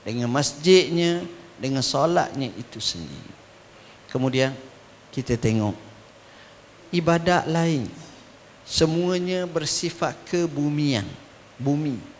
Dengan 0.00 0.32
masjidnya, 0.32 1.28
dengan 1.60 1.84
solatnya 1.84 2.48
itu 2.56 2.80
sendiri. 2.80 3.36
Kemudian 4.08 4.56
kita 5.12 5.36
tengok 5.36 5.76
ibadat 6.88 7.44
lain 7.44 7.84
semuanya 8.64 9.44
bersifat 9.44 10.16
kebumian, 10.24 11.04
bumi. 11.60 12.15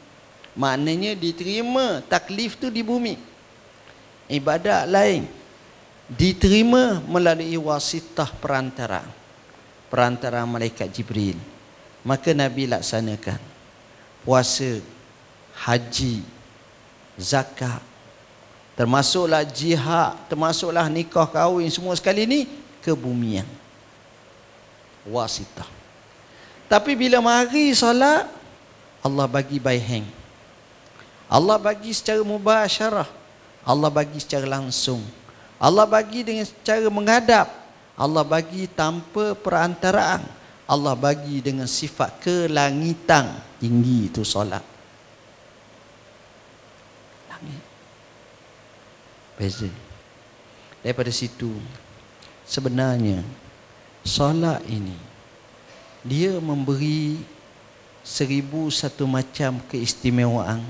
Maknanya 0.57 1.13
diterima 1.13 2.01
taklif 2.09 2.57
tu 2.57 2.73
di 2.73 2.81
bumi. 2.81 3.21
Ibadat 4.27 4.89
lain. 4.89 5.29
Diterima 6.09 7.05
melalui 7.05 7.61
wasitah 7.61 8.33
perantara. 8.41 9.05
Perantara 9.93 10.41
malaikat 10.49 10.89
Jibril. 10.89 11.37
Maka 12.01 12.33
Nabi 12.33 12.65
laksanakan 12.73 13.37
puasa 14.25 14.81
haji 15.61 16.25
zakat. 17.21 17.85
Termasuklah 18.77 19.45
jihad 19.45 20.17
termasuklah 20.29 20.89
nikah 20.89 21.29
kahwin 21.29 21.69
semua 21.69 21.97
sekali 21.97 22.25
ni 22.25 22.41
kebumian. 22.81 23.49
Wasitah. 25.05 25.69
Tapi 26.67 26.97
bila 26.97 27.21
mari 27.23 27.77
solat 27.77 28.27
Allah 29.05 29.27
bagi 29.31 29.63
by 29.63 29.79
hand 29.79 30.16
Allah 31.27 31.59
bagi 31.59 31.91
secara 31.91 32.23
mubasyarah 32.23 33.27
Allah 33.67 33.91
bagi 33.91 34.23
secara 34.23 34.47
langsung. 34.47 35.03
Allah 35.59 35.83
bagi 35.91 36.23
dengan 36.23 36.47
cara 36.63 36.87
menghadap. 36.87 37.51
Allah 37.99 38.23
bagi 38.23 38.71
tanpa 38.71 39.35
perantaraan. 39.35 40.23
Allah 40.71 40.95
bagi 40.95 41.43
dengan 41.43 41.67
sifat 41.67 42.23
kelangitan 42.23 43.27
tinggi 43.59 44.07
itu 44.07 44.23
solat. 44.23 44.63
Langit. 47.27 47.63
Beza. 49.35 49.71
Daripada 50.87 51.11
situ 51.11 51.51
sebenarnya 52.47 53.27
solat 54.07 54.63
ini 54.71 54.95
dia 56.07 56.39
memberi 56.39 57.19
seribu 58.07 58.71
satu 58.71 59.03
macam 59.11 59.59
keistimewaan 59.67 60.63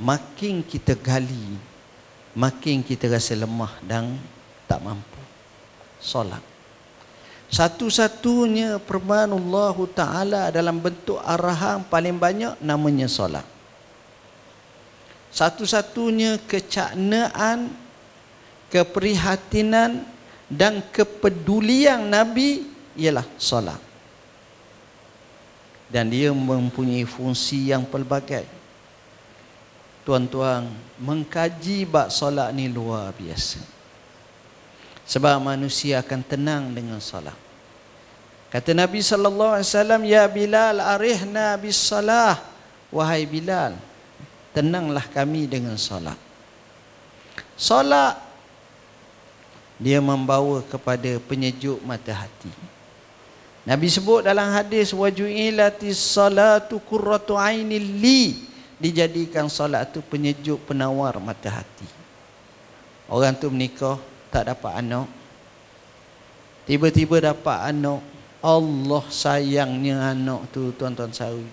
makin 0.00 0.64
kita 0.64 0.96
gali 0.96 1.72
makin 2.32 2.80
kita 2.80 3.08
rasa 3.08 3.36
lemah 3.36 3.72
dan 3.84 4.16
tak 4.64 4.80
mampu. 4.80 5.20
Solat. 6.02 6.40
Satu-satunya 7.52 8.80
permohonan 8.80 9.36
Allah 9.36 9.76
Ta'ala 9.92 10.42
dalam 10.48 10.80
bentuk 10.80 11.20
arahan 11.20 11.84
paling 11.84 12.16
banyak 12.16 12.56
namanya 12.64 13.04
solat. 13.04 13.44
Satu-satunya 15.28 16.40
kecaknaan 16.48 17.68
keprihatinan 18.72 20.00
dan 20.48 20.80
kepedulian 20.88 22.08
Nabi 22.08 22.64
ialah 22.96 23.28
solat. 23.36 23.80
Dan 25.92 26.08
dia 26.08 26.32
mempunyai 26.32 27.04
fungsi 27.04 27.68
yang 27.68 27.84
pelbagai 27.84 28.61
tuan-tuan 30.02 30.66
mengkaji 30.98 31.86
bab 31.86 32.10
solat 32.10 32.50
ni 32.54 32.66
luar 32.66 33.14
biasa. 33.14 33.62
Sebab 35.06 35.42
manusia 35.42 35.98
akan 36.02 36.20
tenang 36.22 36.70
dengan 36.70 37.02
solat. 37.02 37.34
Kata 38.52 38.76
Nabi 38.76 39.00
sallallahu 39.00 39.56
alaihi 39.58 39.68
wasallam 39.72 40.02
ya 40.04 40.24
Bilal 40.28 40.76
arihna 40.78 41.56
bis 41.56 41.80
salah 41.80 42.36
wahai 42.92 43.24
Bilal 43.24 43.74
tenanglah 44.52 45.08
kami 45.08 45.48
dengan 45.48 45.74
solat. 45.80 46.18
Solat 47.56 48.20
dia 49.80 49.98
membawa 49.98 50.62
kepada 50.62 51.18
penyejuk 51.26 51.80
mata 51.82 52.12
hati. 52.14 52.52
Nabi 53.62 53.86
sebut 53.86 54.26
dalam 54.26 54.50
hadis 54.50 54.90
waju'ilatis 54.90 55.98
salatu 55.98 56.82
qurratu 56.82 57.38
ainil 57.38 57.82
li 57.98 58.51
dijadikan 58.82 59.46
solat 59.46 59.94
tu 59.94 60.02
penyejuk 60.02 60.66
penawar 60.66 61.14
mata 61.22 61.62
hati. 61.62 61.86
Orang 63.06 63.38
tu 63.38 63.46
menikah 63.46 64.02
tak 64.34 64.50
dapat 64.50 64.82
anak. 64.82 65.06
Tiba-tiba 66.66 67.22
dapat 67.22 67.70
anak 67.70 68.02
Allah 68.42 69.04
sayangnya 69.06 70.10
anak 70.10 70.50
tu 70.50 70.74
tuan-tuan 70.74 71.14
sawi. 71.14 71.46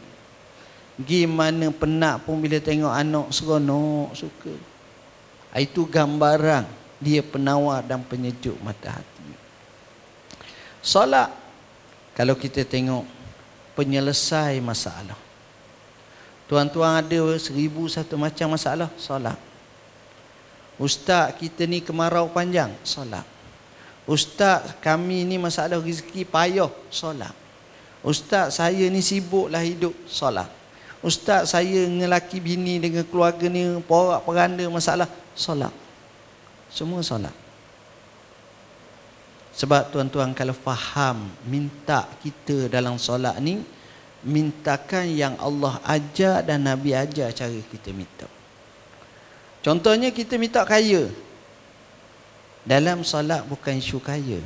Gimana 0.98 1.70
penat 1.70 2.26
pun 2.26 2.42
bila 2.42 2.58
tengok 2.58 2.90
anak 2.90 3.30
seronok 3.30 4.10
suka. 4.18 4.56
Itu 5.54 5.86
gambaran 5.86 6.66
dia 6.98 7.22
penawar 7.22 7.86
dan 7.86 8.02
penyejuk 8.02 8.58
mata 8.66 8.98
hati. 8.98 9.30
Solat 10.82 11.30
kalau 12.18 12.34
kita 12.34 12.66
tengok 12.66 13.06
penyelesai 13.78 14.58
masalah 14.60 15.29
Tuan-tuan 16.50 16.98
ada 16.98 17.38
seribu 17.38 17.86
satu 17.86 18.18
macam 18.18 18.58
masalah? 18.58 18.90
Solat. 18.98 19.38
Ustaz 20.82 21.38
kita 21.38 21.70
ni 21.70 21.78
kemarau 21.78 22.26
panjang? 22.34 22.74
Solat. 22.82 23.22
Ustaz 24.10 24.74
kami 24.82 25.30
ni 25.30 25.38
masalah 25.38 25.78
rezeki 25.78 26.26
payah? 26.26 26.74
Solat. 26.90 27.38
Ustaz 28.02 28.58
saya 28.58 28.90
ni 28.90 28.98
sibuklah 29.06 29.62
hidup? 29.62 29.94
Solat. 30.10 30.50
Ustaz 31.06 31.54
saya 31.54 31.86
dengan 31.86 32.10
laki 32.18 32.42
bini 32.42 32.82
dengan 32.82 33.06
keluarga 33.06 33.46
ni 33.46 33.78
porak 33.86 34.26
peranda 34.26 34.66
masalah. 34.74 35.06
Solat. 35.38 35.72
Semua 36.74 37.06
solat. 37.06 37.36
Sebab 39.54 39.94
tuan-tuan 39.94 40.34
kalau 40.34 40.58
faham 40.58 41.30
minta 41.46 42.10
kita 42.26 42.66
dalam 42.74 42.98
solat 42.98 43.38
ni 43.38 43.62
mintakan 44.24 45.08
yang 45.08 45.36
Allah 45.40 45.80
ajar 45.88 46.44
dan 46.44 46.68
Nabi 46.68 46.92
ajar 46.92 47.32
cara 47.32 47.56
kita 47.72 47.96
minta. 47.96 48.28
Contohnya 49.64 50.12
kita 50.12 50.36
minta 50.40 50.64
kaya. 50.64 51.12
Dalam 52.68 53.04
solat 53.08 53.44
bukan 53.48 53.80
isu 53.80 54.00
kaya. 54.04 54.40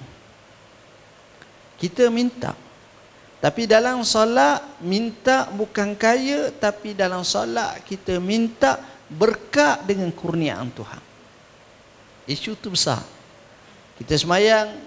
Kita 1.78 2.08
minta. 2.14 2.54
Tapi 3.44 3.68
dalam 3.68 4.08
solat 4.08 4.64
minta 4.80 5.52
bukan 5.52 6.00
kaya 6.00 6.48
tapi 6.56 6.96
dalam 6.96 7.28
solat 7.28 7.84
kita 7.84 8.16
minta 8.24 8.80
berkat 9.12 9.84
dengan 9.84 10.08
kurniaan 10.16 10.72
Tuhan. 10.72 11.04
Isu 12.24 12.56
tu 12.56 12.72
besar. 12.72 13.04
Kita 14.00 14.16
semayang 14.16 14.80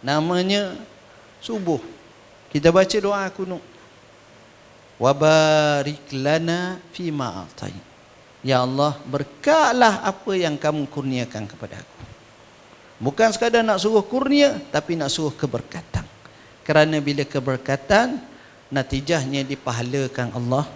namanya 0.00 0.72
subuh 1.44 1.93
kita 2.54 2.70
baca 2.70 2.96
doa 3.02 3.26
kunut 3.34 3.58
wa 4.94 5.10
barik 5.10 6.06
lana 6.14 6.78
fi 6.94 7.10
ma 7.10 7.42
ya 8.46 8.62
Allah 8.62 8.94
berkatlah 9.10 10.06
apa 10.06 10.32
yang 10.38 10.54
kamu 10.54 10.86
kurniakan 10.86 11.50
kepada 11.50 11.82
aku. 11.82 11.94
Bukan 13.02 13.34
sekadar 13.34 13.66
nak 13.66 13.82
suruh 13.82 14.06
kurnia 14.06 14.54
tapi 14.70 14.94
nak 14.94 15.10
suruh 15.10 15.34
keberkatan. 15.34 16.06
Kerana 16.62 17.02
bila 17.02 17.26
keberkatan 17.26 18.22
natijahnya 18.70 19.42
dipahalakan 19.42 20.30
Allah. 20.36 20.70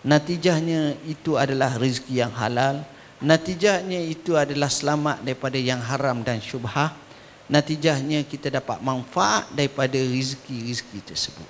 Natijahnya 0.00 0.96
itu 1.04 1.36
adalah 1.36 1.76
rezeki 1.76 2.24
yang 2.24 2.32
halal. 2.32 2.82
Natijahnya 3.20 4.00
itu 4.00 4.32
adalah 4.32 4.72
selamat 4.72 5.20
daripada 5.20 5.60
yang 5.60 5.78
haram 5.78 6.24
dan 6.24 6.40
syubhah 6.40 6.96
natijahnya 7.50 8.22
kita 8.22 8.46
dapat 8.46 8.78
manfaat 8.78 9.50
daripada 9.50 9.98
rezeki-rezeki 9.98 10.98
tersebut. 11.02 11.48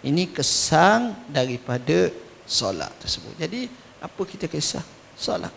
Ini 0.00 0.32
kesan 0.32 1.12
daripada 1.28 2.08
solat 2.48 2.90
tersebut. 2.98 3.36
Jadi 3.36 3.68
apa 4.00 4.22
kita 4.24 4.48
kisah? 4.48 4.82
Solat. 5.14 5.52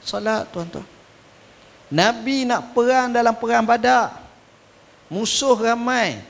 Solat 0.00 0.46
tuan-tuan. 0.54 0.86
Nabi 1.90 2.46
nak 2.46 2.72
perang 2.72 3.10
dalam 3.10 3.34
perang 3.34 3.66
badar. 3.66 4.14
Musuh 5.10 5.58
ramai. 5.58 6.22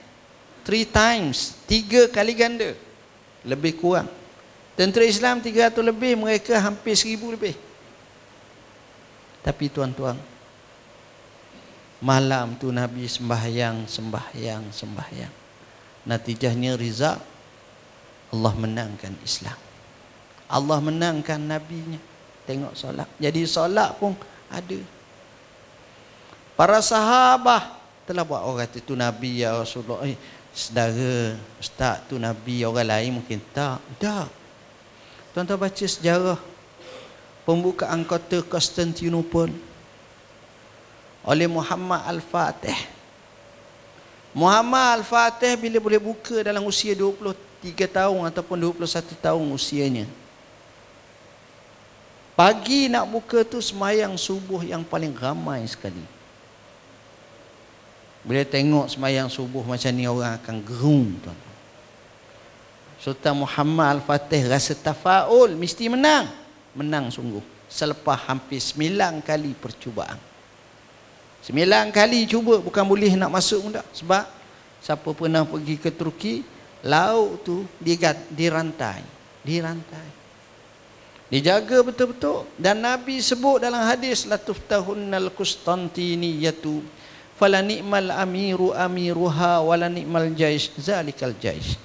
Three 0.64 0.88
times. 0.88 1.54
Tiga 1.68 2.08
kali 2.10 2.34
ganda. 2.34 2.74
Lebih 3.46 3.78
kurang. 3.78 4.10
Tentera 4.74 5.06
Islam 5.06 5.38
300 5.38 5.78
lebih. 5.80 6.12
Mereka 6.18 6.58
hampir 6.58 6.98
1000 6.98 7.36
lebih. 7.36 7.54
Tapi 9.46 9.70
tuan-tuan. 9.70 10.18
Malam 12.06 12.54
tu 12.54 12.70
Nabi 12.70 13.10
sembahyang, 13.10 13.90
sembahyang, 13.90 14.70
sembahyang. 14.70 15.34
Natijahnya 16.06 16.78
rizak 16.78 17.18
Allah 18.30 18.54
menangkan 18.54 19.10
Islam. 19.26 19.58
Allah 20.46 20.78
menangkan 20.78 21.42
Nabi-Nya. 21.42 21.98
Tengok 22.46 22.78
solat. 22.78 23.10
Jadi 23.18 23.42
solat 23.42 23.98
pun 23.98 24.14
ada. 24.46 24.78
Para 26.54 26.78
sahabat 26.78 27.74
telah 28.06 28.22
buat 28.22 28.46
orang 28.46 28.70
kata 28.70 28.78
tu 28.86 28.94
Nabi 28.94 29.42
ya 29.42 29.58
Rasulullah. 29.58 30.06
Eh, 30.06 30.14
saudara, 30.54 31.34
ustaz 31.58 32.06
tu 32.06 32.22
Nabi, 32.22 32.62
orang 32.62 32.86
lain 32.86 33.18
mungkin 33.18 33.42
tak. 33.50 33.82
Tak. 33.98 34.30
Tuan-tuan 35.34 35.58
baca 35.58 35.84
sejarah 35.84 36.38
pembukaan 37.42 38.06
kota 38.06 38.46
Konstantinopel 38.46 39.50
oleh 41.26 41.50
Muhammad 41.50 42.06
Al-Fatih. 42.06 42.78
Muhammad 44.30 45.02
Al-Fatih 45.02 45.58
bila 45.58 45.82
boleh 45.82 45.98
buka 45.98 46.46
dalam 46.46 46.62
usia 46.62 46.94
23 46.94 47.66
tahun 47.90 48.30
ataupun 48.30 48.56
21 48.78 49.18
tahun 49.18 49.44
usianya. 49.50 50.06
Pagi 52.38 52.86
nak 52.86 53.10
buka 53.10 53.42
tu 53.42 53.58
semayang 53.58 54.14
subuh 54.14 54.62
yang 54.62 54.86
paling 54.86 55.10
ramai 55.18 55.66
sekali. 55.66 56.04
Bila 58.22 58.44
tengok 58.46 58.86
semayang 58.86 59.26
subuh 59.26 59.66
macam 59.66 59.90
ni 59.90 60.06
orang 60.06 60.38
akan 60.38 60.56
gerung 60.62 61.16
tuan. 61.24 61.38
Sultan 63.02 63.40
Muhammad 63.42 63.98
Al-Fatih 63.98 64.46
rasa 64.46 64.78
tafaul 64.78 65.58
mesti 65.58 65.90
menang. 65.90 66.28
Menang 66.76 67.10
sungguh. 67.10 67.42
Selepas 67.66 68.30
hampir 68.30 68.60
sembilan 68.62 69.24
kali 69.24 69.56
percubaan. 69.56 70.35
Sembilan 71.46 71.94
kali 71.94 72.26
cuba 72.26 72.58
bukan 72.58 72.82
boleh 72.82 73.14
nak 73.14 73.30
masuk 73.30 73.70
pun 73.70 73.72
tak. 73.78 73.86
Sebab 73.94 74.24
siapa 74.82 75.06
pernah 75.14 75.46
pergi 75.46 75.78
ke 75.78 75.94
Turki, 75.94 76.42
laut 76.82 77.46
tu 77.46 77.62
dirantai. 78.34 79.06
Dirantai. 79.46 80.08
Dijaga 81.30 81.86
betul-betul. 81.86 82.50
Dan 82.58 82.82
Nabi 82.82 83.22
sebut 83.22 83.62
dalam 83.62 83.78
hadis, 83.86 84.26
Latuf 84.26 84.58
tahunnal 84.66 85.30
Kustantiniyatu. 85.30 86.82
Fala 87.38 87.62
ni'mal 87.62 88.10
amiru 88.10 88.74
amiruha 88.74 89.62
wala 89.62 89.86
ni'mal 89.86 90.34
jaish 90.34 90.74
zalikal 90.82 91.30
jaish. 91.38 91.78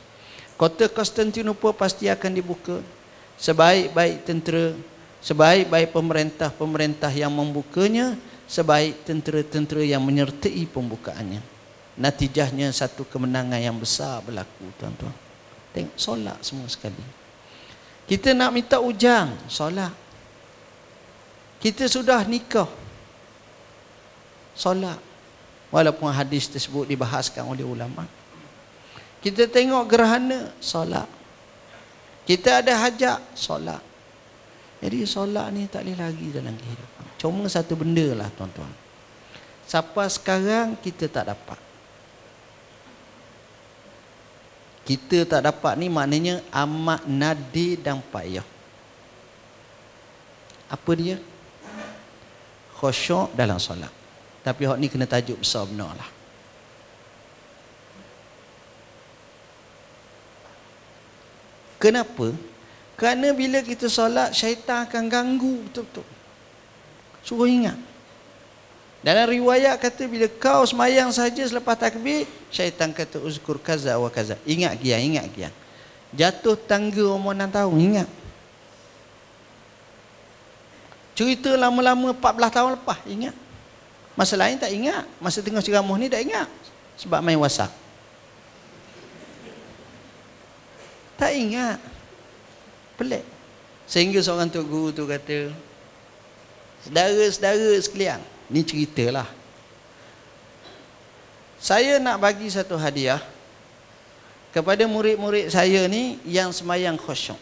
Kota 0.57 0.89
Konstantinopel 0.89 1.73
pasti 1.77 2.09
akan 2.09 2.31
dibuka. 2.33 2.81
Sebaik-baik 3.37 4.25
tentera, 4.25 4.73
sebaik-baik 5.21 5.89
pemerintah-pemerintah 5.93 7.09
yang 7.13 7.33
membukanya, 7.33 8.17
sebaik 8.51 9.07
tentera-tentera 9.07 9.79
yang 9.79 10.03
menyertai 10.03 10.67
pembukaannya. 10.67 11.39
Natijahnya 11.95 12.75
satu 12.75 13.07
kemenangan 13.07 13.63
yang 13.63 13.79
besar 13.79 14.19
berlaku, 14.19 14.67
tuan-tuan. 14.75 15.15
Tengok 15.71 15.95
solat 15.95 16.35
semua 16.43 16.67
sekali. 16.67 16.99
Kita 18.03 18.35
nak 18.35 18.51
minta 18.51 18.83
ujang, 18.83 19.31
solat. 19.47 19.95
Kita 21.63 21.87
sudah 21.87 22.27
nikah. 22.27 22.67
Solat. 24.51 24.99
Walaupun 25.71 26.11
hadis 26.11 26.51
tersebut 26.51 26.83
dibahaskan 26.91 27.47
oleh 27.47 27.63
ulama. 27.63 28.03
Kita 29.23 29.47
tengok 29.47 29.87
gerhana, 29.87 30.51
solat. 30.59 31.07
Kita 32.27 32.59
ada 32.59 32.83
hajat, 32.83 33.23
solat. 33.31 33.79
Jadi 34.83 35.07
solat 35.07 35.47
ni 35.55 35.71
tak 35.71 35.87
boleh 35.87 35.95
lagi 35.95 36.27
dalam 36.35 36.51
kehidupan. 36.57 37.00
Cuma 37.21 37.45
satu 37.45 37.77
benda 37.77 38.17
lah 38.17 38.33
tuan-tuan. 38.33 38.73
Siapa 39.69 40.09
sekarang 40.09 40.73
kita 40.73 41.05
tak 41.05 41.29
dapat. 41.29 41.59
Kita 44.81 45.29
tak 45.29 45.45
dapat 45.45 45.77
ni 45.77 45.85
maknanya 45.85 46.41
amat 46.49 47.05
nadir 47.05 47.77
dan 47.77 48.01
payah. 48.01 48.41
Apa 50.65 50.91
dia? 50.97 51.21
Khusyuk 52.81 53.37
dalam 53.37 53.61
solat. 53.61 53.93
Tapi 54.41 54.65
hak 54.65 54.81
ni 54.81 54.89
kena 54.89 55.05
tajuk 55.05 55.45
besar 55.45 55.69
benar 55.69 55.93
lah. 55.93 56.09
Kenapa? 61.77 62.33
Kerana 62.97 63.29
bila 63.37 63.61
kita 63.61 63.85
solat, 63.85 64.33
syaitan 64.33 64.89
akan 64.89 65.05
ganggu 65.05 65.69
betul-betul. 65.69 66.20
Suruh 67.21 67.49
ingat. 67.49 67.77
Dalam 69.01 69.33
riwayat 69.33 69.81
kata 69.81 70.05
bila 70.05 70.29
kau 70.29 70.61
semayang 70.61 71.09
saja 71.09 71.41
selepas 71.41 71.73
takbir, 71.73 72.29
syaitan 72.53 72.93
kata 72.93 73.17
uzkur 73.17 73.57
kaza 73.57 73.97
wa 73.97 74.09
kaza. 74.13 74.37
Ingat 74.45 74.77
kian, 74.77 75.01
ingat 75.01 75.25
kian. 75.33 75.53
Jatuh 76.13 76.53
tangga 76.53 77.01
umur 77.09 77.33
6 77.33 77.49
tahun, 77.49 77.75
ingat. 77.81 78.09
Cerita 81.17 81.49
lama-lama 81.57 82.13
14 82.13 82.53
tahun 82.53 82.71
lepas, 82.77 82.99
ingat. 83.09 83.35
Masa 84.13 84.37
lain 84.37 84.59
tak 84.61 84.69
ingat. 84.69 85.07
Masa 85.17 85.41
tengah 85.41 85.63
ceramah 85.65 85.97
ni 85.97 86.05
tak 86.05 86.21
ingat. 86.21 86.45
Sebab 87.01 87.25
main 87.25 87.39
WhatsApp. 87.41 87.73
Tak 91.17 91.31
ingat. 91.33 91.81
Pelik. 93.01 93.25
Sehingga 93.89 94.21
seorang 94.21 94.45
tu 94.45 94.61
guru 94.61 94.93
tu 94.93 95.09
kata, 95.09 95.49
Saudara-saudara 96.81 97.77
sekalian, 97.77 98.19
ni 98.49 98.65
ceritalah. 98.65 99.29
Saya 101.61 102.01
nak 102.01 102.17
bagi 102.17 102.49
satu 102.49 102.73
hadiah 102.73 103.21
kepada 104.49 104.83
murid-murid 104.89 105.53
saya 105.53 105.85
ni 105.85 106.17
yang 106.25 106.49
semayang 106.49 106.97
khusyuk. 106.97 107.37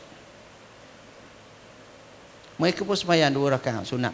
Mereka 2.60 2.84
pun 2.84 3.00
semayang 3.00 3.32
dua 3.32 3.56
rakaat 3.56 3.88
sunat. 3.88 4.12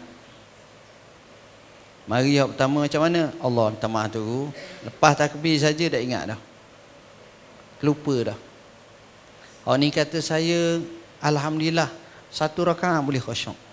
Mari 2.06 2.38
yang 2.38 2.54
pertama 2.54 2.86
macam 2.86 3.02
mana? 3.02 3.34
Allah 3.42 3.64
minta 3.74 3.90
maaf 3.90 4.14
tu. 4.14 4.46
Lepas 4.86 5.18
takbir 5.18 5.58
saja 5.58 5.90
dah 5.90 5.98
ingat 5.98 6.22
dah. 6.30 6.40
Lupa 7.82 8.30
dah. 8.30 8.38
Orang 9.66 9.82
ni 9.82 9.90
kata 9.90 10.22
saya 10.22 10.78
alhamdulillah 11.18 11.90
satu 12.30 12.62
rakaat 12.62 13.02
boleh 13.02 13.18
khusyuk. 13.18 13.65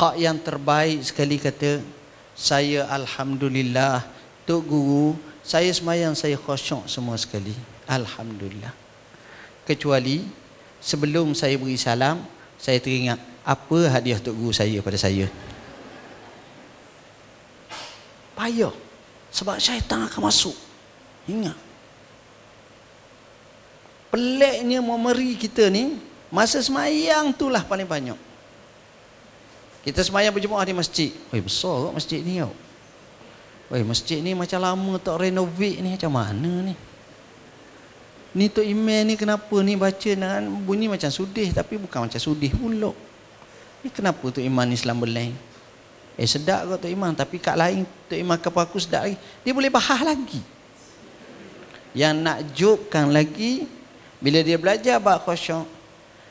Hak 0.00 0.16
yang 0.16 0.40
terbaik 0.40 1.04
sekali 1.04 1.36
kata 1.36 1.84
saya 2.32 2.88
alhamdulillah 2.88 4.00
tok 4.48 4.64
guru 4.64 5.12
saya 5.44 5.68
semayang 5.68 6.16
saya 6.16 6.40
khusyuk 6.40 6.88
semua 6.88 7.20
sekali. 7.20 7.52
Alhamdulillah. 7.84 8.72
Kecuali 9.68 10.24
sebelum 10.80 11.36
saya 11.36 11.60
beri 11.60 11.76
salam 11.76 12.24
saya 12.56 12.80
teringat 12.80 13.20
apa 13.44 13.78
hadiah 13.92 14.16
tok 14.16 14.40
guru 14.40 14.56
saya 14.56 14.80
pada 14.80 14.96
saya. 14.96 15.28
Payah. 18.32 18.72
Sebab 19.28 19.60
syaitan 19.60 20.08
akan 20.08 20.32
masuk. 20.32 20.56
Ingat. 21.28 21.60
Peliknya 24.08 24.80
memeri 24.80 25.36
kita 25.36 25.68
ni, 25.68 26.00
masa 26.32 26.56
semayang 26.64 27.36
tu 27.36 27.52
lah 27.52 27.60
paling 27.68 27.84
banyak. 27.84 28.29
Kita 29.80 30.04
semayang 30.04 30.36
berjemaah 30.36 30.64
di 30.68 30.76
masjid. 30.76 31.10
Weh 31.32 31.40
besar 31.40 31.88
kot 31.88 31.92
masjid 31.96 32.20
ni 32.20 32.40
tau. 32.40 32.52
Weh 33.72 33.80
masjid 33.80 34.20
ni 34.20 34.36
macam 34.36 34.60
lama 34.60 34.92
tak 35.00 35.24
renovate 35.24 35.80
ni. 35.80 35.96
Macam 35.96 36.12
mana 36.12 36.52
ni? 36.68 36.74
Ni 38.30 38.46
Tok 38.46 38.62
Iman 38.62 39.10
ni 39.10 39.14
kenapa 39.18 39.56
ni 39.64 39.74
baca 39.74 40.10
dengan 40.14 40.46
bunyi 40.62 40.86
macam 40.86 41.10
sudih 41.10 41.50
tapi 41.50 41.80
bukan 41.80 42.06
macam 42.06 42.20
sudih 42.20 42.52
pula. 42.54 42.94
Ni 43.82 43.88
kenapa 43.90 44.22
Tok 44.22 44.44
Iman 44.44 44.68
ni 44.70 44.76
Islam 44.76 45.02
berlain? 45.02 45.34
Eh 46.14 46.28
sedap 46.28 46.68
kot 46.68 46.84
Tok 46.84 46.92
Iman 46.92 47.16
tapi 47.16 47.40
kat 47.40 47.56
lain 47.56 47.88
Tok 48.06 48.18
Iman 48.20 48.38
kepada 48.38 48.68
aku 48.68 48.78
sedap 48.78 49.08
lagi. 49.08 49.18
Dia 49.42 49.52
boleh 49.56 49.72
bahas 49.72 50.00
lagi. 50.04 50.42
Yang 51.96 52.14
nak 52.22 52.38
jokkan 52.54 53.10
lagi 53.10 53.66
bila 54.20 54.44
dia 54.44 54.60
belajar 54.60 55.02
bab 55.02 55.24
khusyuk 55.26 55.80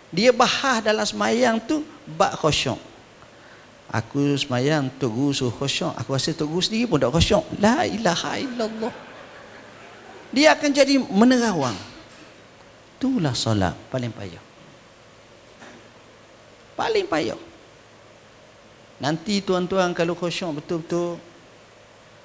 dia 0.10 0.34
bahas 0.34 0.82
dalam 0.82 1.06
semayang 1.06 1.62
tu 1.62 1.86
bab 2.10 2.34
khusyuk. 2.34 2.89
Aku 3.90 4.38
semayang 4.38 4.86
Tok 5.02 5.10
Guru 5.10 5.34
suruh 5.34 5.50
khusyuk. 5.50 5.90
Aku 5.98 6.14
rasa 6.14 6.30
Tok 6.38 6.46
Guru 6.46 6.62
sendiri 6.62 6.86
pun 6.86 7.02
tak 7.02 7.10
khusyuk. 7.10 7.42
La 7.58 7.90
ilaha 7.90 8.38
illallah. 8.38 8.94
Dia 10.30 10.54
akan 10.54 10.70
jadi 10.70 11.02
menerawang. 11.02 11.74
Itulah 13.02 13.34
solat 13.34 13.74
paling 13.90 14.14
payah. 14.14 14.44
Paling 16.78 17.10
payah. 17.10 17.40
Nanti 19.02 19.42
tuan-tuan 19.42 19.90
kalau 19.98 20.14
khusyuk 20.14 20.62
betul-betul 20.62 21.18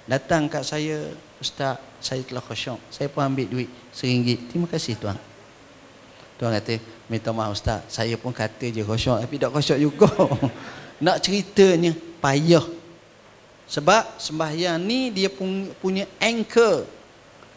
datang 0.05 0.53
kat 0.53 0.69
saya, 0.69 1.17
Ustaz, 1.41 1.81
saya 1.97 2.21
telah 2.29 2.45
khusyuk. 2.45 2.77
Saya 2.93 3.09
pun 3.09 3.25
ambil 3.25 3.49
duit 3.49 3.73
seringgit. 3.89 4.53
Terima 4.53 4.69
kasih 4.69 5.01
tuan. 5.01 5.17
Tuan 6.37 6.53
kata, 6.53 6.77
minta 7.09 7.33
maaf 7.33 7.57
Ustaz, 7.57 7.89
saya 7.89 8.21
pun 8.21 8.37
kata 8.37 8.69
je 8.69 8.85
khusyuk 8.85 9.17
tapi 9.25 9.41
tak 9.41 9.49
khusyuk 9.49 9.81
juga. 9.81 10.13
Nak 11.05 11.21
ceritanya 11.21 11.93
payah. 12.25 12.65
Sebab 13.69 14.17
sembahyang 14.17 14.81
ni 14.81 15.13
dia 15.13 15.29
punya 15.77 16.09
anchor. 16.17 16.89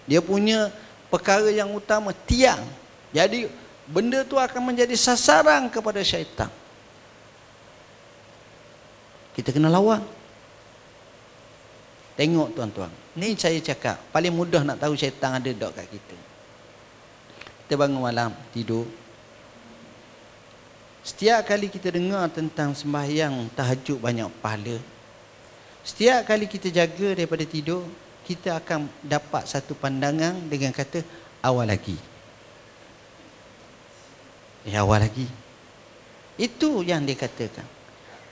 Dia 0.04 0.20
punya 0.20 0.68
perkara 1.08 1.48
yang 1.48 1.72
utama 1.72 2.12
tiang 2.12 2.60
jadi 3.16 3.48
benda 3.88 4.24
tu 4.28 4.36
akan 4.36 4.62
menjadi 4.74 4.96
sasaran 4.96 5.72
kepada 5.72 6.04
syaitan. 6.04 6.52
Kita 9.38 9.54
kena 9.54 9.72
lawan. 9.72 10.02
Tengok 12.18 12.58
tuan-tuan. 12.58 12.90
Ni 13.14 13.38
saya 13.38 13.62
cakap, 13.62 14.02
paling 14.10 14.34
mudah 14.34 14.66
nak 14.66 14.82
tahu 14.82 14.98
syaitan 14.98 15.38
ada 15.38 15.50
dok 15.54 15.78
kat 15.78 15.86
kita. 15.86 16.18
Kita 17.66 17.74
bangun 17.78 18.02
malam, 18.02 18.34
tidur. 18.50 18.90
Setiap 21.08 21.48
kali 21.48 21.72
kita 21.72 21.88
dengar 21.88 22.28
tentang 22.28 22.76
sembahyang 22.76 23.48
tahajud 23.56 23.96
banyak 23.96 24.28
pahala. 24.44 24.76
Setiap 25.80 26.28
kali 26.28 26.52
kita 26.52 26.68
jaga 26.68 27.16
daripada 27.16 27.48
tidur, 27.48 27.88
kita 28.28 28.60
akan 28.60 28.92
dapat 29.00 29.48
satu 29.48 29.72
pandangan 29.72 30.36
dengan 30.52 30.76
kata 30.76 31.00
awal 31.40 31.72
lagi. 31.72 31.96
Eh 34.68 34.76
awal 34.76 35.08
lagi. 35.08 35.24
Itu 36.36 36.84
yang 36.84 37.08
dia 37.08 37.16
katakan. 37.16 37.64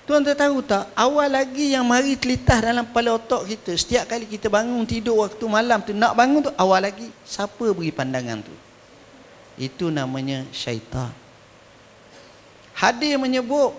Tuan 0.03 0.21
tak 0.27 0.43
tahu 0.43 0.59
tak, 0.59 0.91
awal 0.99 1.31
lagi 1.31 1.71
yang 1.71 1.87
mari 1.87 2.19
terlitas 2.19 2.59
dalam 2.59 2.83
kepala 2.91 3.15
otak 3.15 3.55
kita. 3.55 3.71
Setiap 3.79 4.03
kali 4.11 4.27
kita 4.27 4.51
bangun 4.51 4.83
tidur 4.83 5.23
waktu 5.23 5.47
malam 5.47 5.79
tu, 5.79 5.95
nak 5.95 6.11
bangun 6.11 6.43
tu 6.43 6.51
awal 6.59 6.83
lagi. 6.83 7.07
Siapa 7.23 7.71
beri 7.71 7.95
pandangan 7.95 8.43
tu? 8.43 8.53
Itu 9.55 9.87
namanya 9.95 10.43
syaitan. 10.51 11.24
Hadir 12.85 13.17
menyebut, 13.17 13.73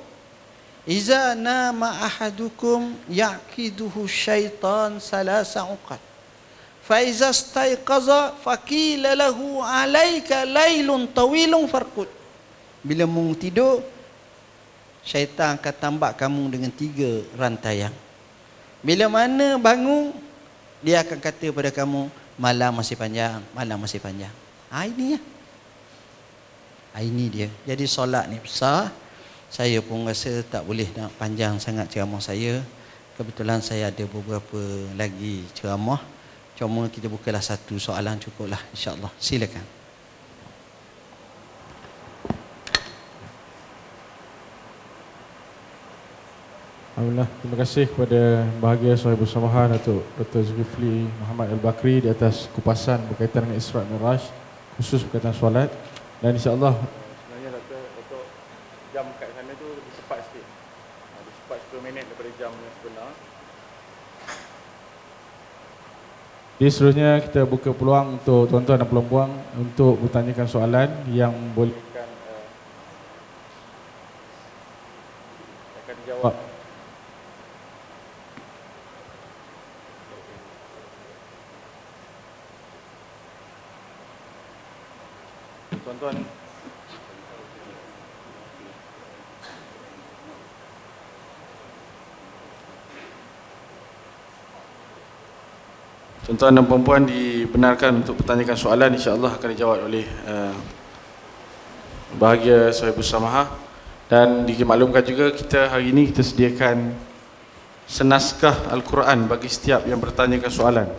Iza 0.87 1.35
nama 1.35 2.07
ahadukum 2.07 2.95
yakiduhu 3.11 4.07
syaitan 4.07 5.03
salasa 5.03 5.67
uqad. 5.67 5.99
Faiza 6.87 7.35
staiqaza 7.35 8.39
faqila 8.39 9.19
lahu 9.19 9.59
alaika 9.67 10.47
laylun 10.47 11.11
tawilun 11.11 11.67
farqud. 11.67 12.07
Bila 12.87 13.03
mu 13.03 13.35
tidur 13.35 13.83
syaitan 15.03 15.59
akan 15.59 15.75
tambak 15.75 16.15
kamu 16.15 16.55
dengan 16.55 16.71
tiga 16.71 17.27
rantaian. 17.35 17.91
Bila 18.79 19.11
mana 19.11 19.59
bangun 19.59 20.15
dia 20.79 21.03
akan 21.03 21.19
kata 21.19 21.51
pada 21.51 21.75
kamu 21.75 22.07
malam 22.39 22.71
masih 22.79 22.95
panjang 22.95 23.43
malam 23.51 23.75
masih 23.83 23.99
panjang. 23.99 24.31
Ha, 24.71 24.87
ini 24.87 25.19
ya 25.19 25.21
ini 27.01 27.29
dia. 27.29 27.49
Jadi 27.69 27.85
solat 27.85 28.29
ni 28.31 28.41
besar. 28.41 28.93
Saya 29.47 29.79
pun 29.81 30.05
rasa 30.05 30.43
tak 30.45 30.67
boleh 30.67 30.91
nak 30.97 31.13
panjang 31.17 31.57
sangat 31.61 31.93
ceramah 31.93 32.21
saya. 32.21 32.61
Kebetulan 33.17 33.65
saya 33.65 33.89
ada 33.89 34.05
beberapa 34.05 34.61
lagi 34.97 35.45
ceramah. 35.57 36.03
Cuma 36.57 36.89
kita 36.89 37.09
bukalah 37.09 37.41
satu 37.45 37.77
soalan 37.77 38.17
cukuplah 38.17 38.61
insyaallah. 38.73 39.13
Silakan. 39.21 39.77
Alhamdulillah, 46.97 47.29
terima 47.45 47.57
kasih 47.61 47.85
kepada 47.93 48.21
bahagia 48.57 48.97
Sahibul 48.97 49.29
Samahan 49.29 49.69
Datuk 49.69 50.01
Dr. 50.17 50.49
Zulkifli 50.49 51.05
Muhammad 51.21 51.53
Al-Bakri 51.53 52.01
di 52.01 52.09
atas 52.09 52.49
kupasan 52.57 53.05
berkaitan 53.13 53.45
dengan 53.45 53.61
Isra' 53.61 53.85
Miraj 53.85 54.25
khusus 54.81 55.05
berkaitan 55.05 55.37
solat 55.37 55.69
dan 56.25 56.33
insyaAllah 56.33 56.75
sebenarnya 56.81 57.49
Dr. 57.61 57.83
untuk 58.01 58.25
jam 58.97 59.05
kat 59.21 59.29
sana 59.37 59.53
tu 59.61 59.69
lebih 59.69 59.93
cepat 60.01 60.19
sikit. 60.25 60.47
Lebih 61.21 61.35
cepat 61.45 61.59
10 61.77 61.87
minit 61.87 62.05
daripada 62.09 62.31
jam 62.41 62.51
yang 62.57 62.75
sebenar. 62.81 63.11
Jadi 66.57 66.71
seterusnya 66.73 67.11
kita 67.21 67.45
buka 67.45 67.77
peluang 67.77 68.17
untuk 68.17 68.49
tuan-tuan 68.49 68.81
dan 68.81 68.89
puan-puan 68.89 69.29
untuk 69.61 70.01
bertanyakan 70.01 70.49
soalan 70.49 70.89
yang 71.13 71.37
boleh 71.53 71.77
akan 75.85 75.95
dijawab 76.01 76.56
tuan-tuan 85.97 86.21
Tuan-tuan 96.27 96.59
dan 96.59 96.67
puan 96.67 97.07
dibenarkan 97.07 98.03
untuk 98.03 98.19
bertanyakan 98.19 98.59
soalan 98.59 98.99
insya-Allah 98.99 99.39
akan 99.39 99.49
dijawab 99.55 99.87
oleh 99.87 100.03
uh, 100.27 100.51
bahagia 102.19 102.75
Sahibus 102.75 103.07
Samaha 103.07 103.47
dan 104.11 104.43
dimaklumkan 104.43 105.07
juga 105.07 105.31
kita 105.31 105.71
hari 105.71 105.95
ini 105.95 106.11
kita 106.11 106.27
sediakan 106.27 106.99
senaskah 107.87 108.75
Al-Quran 108.75 109.31
bagi 109.31 109.47
setiap 109.47 109.87
yang 109.87 110.03
bertanyakan 110.03 110.51
soalan. 110.51 110.91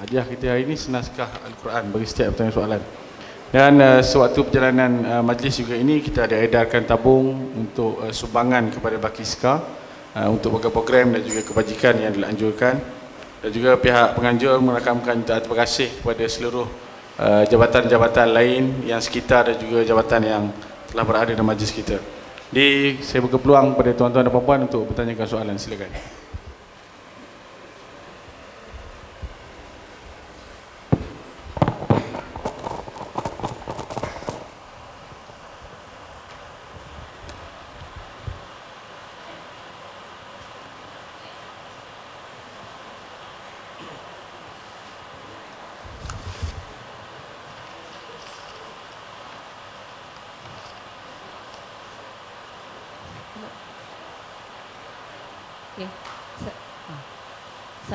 Hadiah 0.00 0.24
kita 0.24 0.56
hari 0.56 0.64
ini 0.64 0.72
senaskah 0.72 1.28
Al-Quran 1.28 1.92
bagi 1.92 2.08
setiap 2.08 2.32
yang 2.32 2.48
bertanya 2.48 2.56
soalan. 2.56 3.01
Dan 3.52 3.84
uh, 3.84 4.00
sewaktu 4.00 4.48
perjalanan 4.48 4.92
uh, 5.04 5.20
majlis 5.20 5.60
juga 5.60 5.76
ini 5.76 6.00
kita 6.00 6.24
ada 6.24 6.40
edarkan 6.40 6.88
tabung 6.88 7.52
untuk 7.52 8.00
uh, 8.00 8.08
sumbangan 8.08 8.72
kepada 8.72 8.96
Bakiska 8.96 9.60
uh, 10.16 10.28
untuk 10.32 10.56
program-program 10.56 11.20
dan 11.20 11.20
juga 11.20 11.44
kebajikan 11.44 12.00
yang 12.00 12.16
dilanjurkan 12.16 12.80
dan 13.44 13.50
juga 13.52 13.76
pihak 13.76 14.16
penganjur 14.16 14.56
merakamkan 14.56 15.20
terima 15.20 15.68
kasih 15.68 15.92
kepada 16.00 16.24
seluruh 16.32 16.64
uh, 17.20 17.44
jabatan-jabatan 17.44 18.32
lain 18.32 18.88
yang 18.88 19.04
sekitar 19.04 19.52
dan 19.52 19.60
juga 19.60 19.84
jabatan 19.84 20.20
yang 20.24 20.42
telah 20.88 21.04
berada 21.04 21.36
dalam 21.36 21.44
majlis 21.44 21.76
kita. 21.76 22.00
Jadi 22.48 23.04
saya 23.04 23.20
buka 23.20 23.36
peluang 23.36 23.76
kepada 23.76 23.92
tuan-tuan 23.92 24.24
dan 24.24 24.32
puan-puan 24.32 24.60
untuk 24.64 24.88
bertanyakan 24.88 25.26
soalan 25.28 25.60
silakan. 25.60 26.21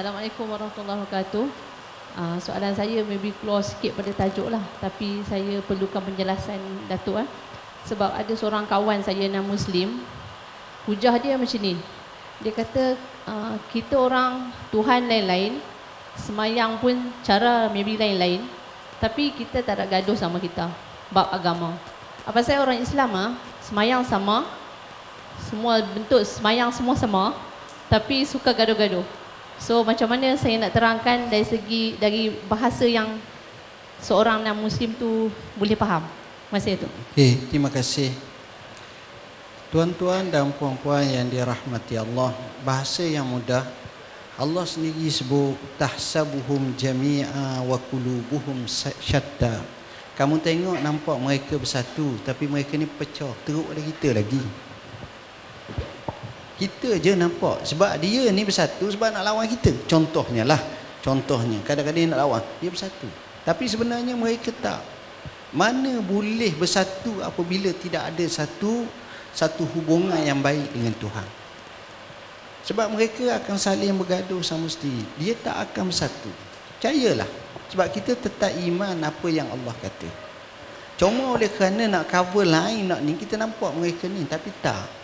Assalamualaikum 0.07 0.47
warahmatullahi 0.47 0.99
wabarakatuh. 1.03 1.45
Uh, 2.15 2.37
soalan 2.39 2.71
saya 2.71 3.03
maybe 3.03 3.35
keluar 3.43 3.59
sikit 3.59 3.91
pada 3.91 4.07
tajuk 4.15 4.47
lah 4.47 4.63
Tapi 4.79 5.19
saya 5.27 5.59
perlukan 5.67 5.99
penjelasan 5.99 6.55
Datuk 6.87 7.19
eh. 7.19 7.27
Sebab 7.91 8.15
ada 8.15 8.31
seorang 8.31 8.63
kawan 8.71 9.03
saya 9.03 9.27
yang 9.27 9.43
Muslim 9.43 9.99
Hujah 10.87 11.11
dia 11.19 11.35
macam 11.35 11.59
ni 11.59 11.75
Dia 12.39 12.55
kata 12.55 12.95
uh, 13.27 13.59
kita 13.67 13.99
orang 13.99 14.47
Tuhan 14.71 15.11
lain-lain 15.11 15.59
Semayang 16.15 16.79
pun 16.79 16.95
cara 17.19 17.67
maybe 17.67 17.99
lain-lain 17.99 18.47
Tapi 19.03 19.35
kita 19.35 19.59
tak 19.59 19.83
ada 19.83 19.91
gaduh 19.91 20.15
sama 20.15 20.39
kita 20.39 20.71
Bab 21.11 21.35
agama 21.35 21.75
Apa 22.23 22.39
saya 22.47 22.63
orang 22.63 22.79
Islam 22.79 23.11
ah 23.11 23.35
Semayang 23.59 24.07
sama 24.07 24.47
Semua 25.51 25.83
bentuk 25.83 26.23
semayang 26.23 26.71
semua 26.71 26.95
sama 26.95 27.35
Tapi 27.91 28.23
suka 28.23 28.55
gaduh-gaduh 28.55 29.26
So 29.57 29.81
macam 29.81 30.07
mana 30.13 30.37
saya 30.37 30.61
nak 30.61 30.71
terangkan 30.71 31.27
dari 31.27 31.45
segi 31.45 31.97
dari 31.97 32.29
bahasa 32.45 32.85
yang 32.85 33.17
seorang 34.01 34.45
non 34.45 34.57
muslim 34.57 34.93
tu 34.93 35.29
boleh 35.57 35.75
faham. 35.75 36.05
Masa 36.47 36.71
itu. 36.71 36.87
Okey, 37.11 37.51
terima 37.51 37.67
kasih. 37.67 38.15
Tuan-tuan 39.67 40.31
dan 40.31 40.47
puan-puan 40.55 41.03
yang 41.03 41.27
dirahmati 41.27 41.99
Allah, 41.99 42.31
bahasa 42.63 43.03
yang 43.03 43.27
mudah 43.27 43.67
Allah 44.39 44.63
sendiri 44.63 45.11
sebut 45.11 45.59
tahsabuhum 45.75 46.77
jami'a 46.79 47.59
wa 47.67 47.75
qulubuhum 47.91 48.63
syatta. 49.01 49.59
Kamu 50.15 50.39
tengok 50.39 50.77
nampak 50.79 51.17
mereka 51.19 51.59
bersatu 51.59 52.15
tapi 52.23 52.47
mereka 52.47 52.79
ni 52.79 52.87
pecah, 52.87 53.33
teruk 53.43 53.67
ada 53.73 53.81
kita 53.81 54.15
lagi. 54.15 54.66
Kita 56.57 56.97
je 56.97 57.13
nampak 57.13 57.61
sebab 57.69 58.01
dia 58.01 58.33
ni 58.33 58.41
bersatu 58.41 58.89
sebab 58.89 59.13
nak 59.13 59.21
lawan 59.21 59.45
kita. 59.45 59.69
Contohnya 59.85 60.41
lah. 60.41 60.57
Contohnya 61.05 61.61
kadang-kadang 61.61 62.11
nak 62.11 62.19
lawan, 62.25 62.43
dia 62.57 62.73
bersatu. 62.73 63.05
Tapi 63.45 63.63
sebenarnya 63.69 64.17
mereka 64.17 64.49
tak. 64.57 64.81
Mana 65.53 66.03
boleh 66.03 66.51
bersatu 66.57 67.23
apabila 67.23 67.71
tidak 67.71 68.11
ada 68.11 68.25
satu 68.27 68.83
satu 69.31 69.63
hubungan 69.77 70.17
yang 70.19 70.41
baik 70.41 70.73
dengan 70.73 70.91
Tuhan. 70.97 71.27
Sebab 72.67 72.91
mereka 72.91 73.37
akan 73.39 73.55
saling 73.55 73.95
bergaduh 73.95 74.41
sama 74.41 74.67
sendiri. 74.67 75.05
Dia 75.15 75.37
tak 75.39 75.55
akan 75.71 75.93
bersatu. 75.93 76.27
Percayalah. 76.75 77.29
Sebab 77.71 77.87
kita 77.93 78.17
tetap 78.17 78.51
iman 78.51 78.97
apa 79.05 79.27
yang 79.29 79.47
Allah 79.47 79.71
kata. 79.77 80.09
Cuma 80.97 81.37
oleh 81.37 81.47
kerana 81.53 81.85
nak 81.85 82.09
cover 82.09 82.43
lain 82.43 82.89
nak 82.89 83.05
ni 83.05 83.13
kita 83.13 83.37
nampak 83.37 83.69
mereka 83.77 84.09
ni 84.09 84.25
tapi 84.25 84.49
tak. 84.59 84.96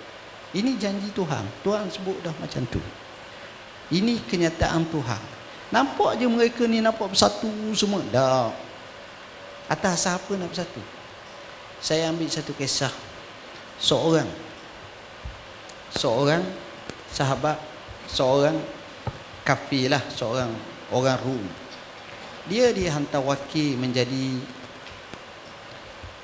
Ini 0.53 0.77
janji 0.77 1.09
Tuhan. 1.17 1.41
Tuhan 1.65 1.89
sebut 1.89 2.17
dah 2.21 2.33
macam 2.37 2.61
tu. 2.69 2.77
Ini 3.89 4.21
kenyataan 4.29 4.85
Tuhan. 4.85 5.21
Nampak 5.73 6.21
je 6.21 6.29
mereka 6.29 6.69
ni 6.69 6.77
nampak 6.77 7.09
bersatu 7.09 7.49
semua. 7.73 8.05
Dah. 8.13 8.53
Atas 9.65 10.05
siapa 10.05 10.29
nak 10.37 10.53
bersatu? 10.53 10.77
Saya 11.81 12.13
ambil 12.13 12.29
satu 12.29 12.53
kisah. 12.53 12.93
Seorang. 13.81 14.29
Seorang 15.97 16.45
sahabat. 17.09 17.57
Seorang 18.05 18.61
kafir 19.41 19.89
lah. 19.89 20.05
Seorang 20.13 20.53
orang 20.93 21.17
Rum. 21.25 21.43
Dia 22.45 22.69
dihantar 22.69 23.25
wakil 23.25 23.81
menjadi 23.81 24.37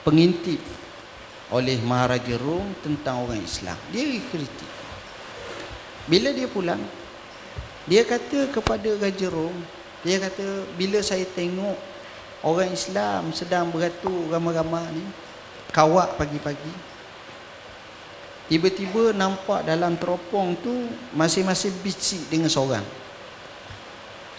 pengintip 0.06 0.62
oleh 1.50 1.82
Maharaja 1.82 2.38
Rom 2.38 2.78
tentang 2.86 3.26
orang 3.26 3.42
Islam. 3.42 3.78
Dia 3.90 4.22
kritik. 4.30 4.72
Bila 6.06 6.34
dia 6.34 6.50
pulang, 6.50 6.82
dia 7.90 8.06
kata 8.06 8.54
kepada 8.54 8.90
Raja 8.98 9.28
Rom, 9.30 9.54
dia 10.06 10.22
kata 10.22 10.66
bila 10.78 11.02
saya 11.02 11.26
tengok 11.26 11.78
orang 12.46 12.74
Islam 12.74 13.34
sedang 13.34 13.74
beratur 13.74 14.30
ramai-ramai 14.30 14.86
ni, 14.94 15.06
kawak 15.74 16.18
pagi-pagi, 16.18 16.74
tiba-tiba 18.50 19.14
nampak 19.14 19.66
dalam 19.66 19.98
teropong 19.98 20.58
tu 20.62 20.74
masing-masing 21.14 21.74
bisik 21.82 22.26
dengan 22.30 22.50
seorang. 22.50 22.86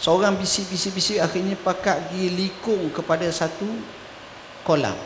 Seorang 0.01 0.33
bisik-bisik-bisik 0.39 1.21
akhirnya 1.21 1.61
pakat 1.61 2.09
pergi 2.09 2.33
likung 2.33 2.89
kepada 2.89 3.29
satu 3.29 3.69
kolam. 4.65 4.97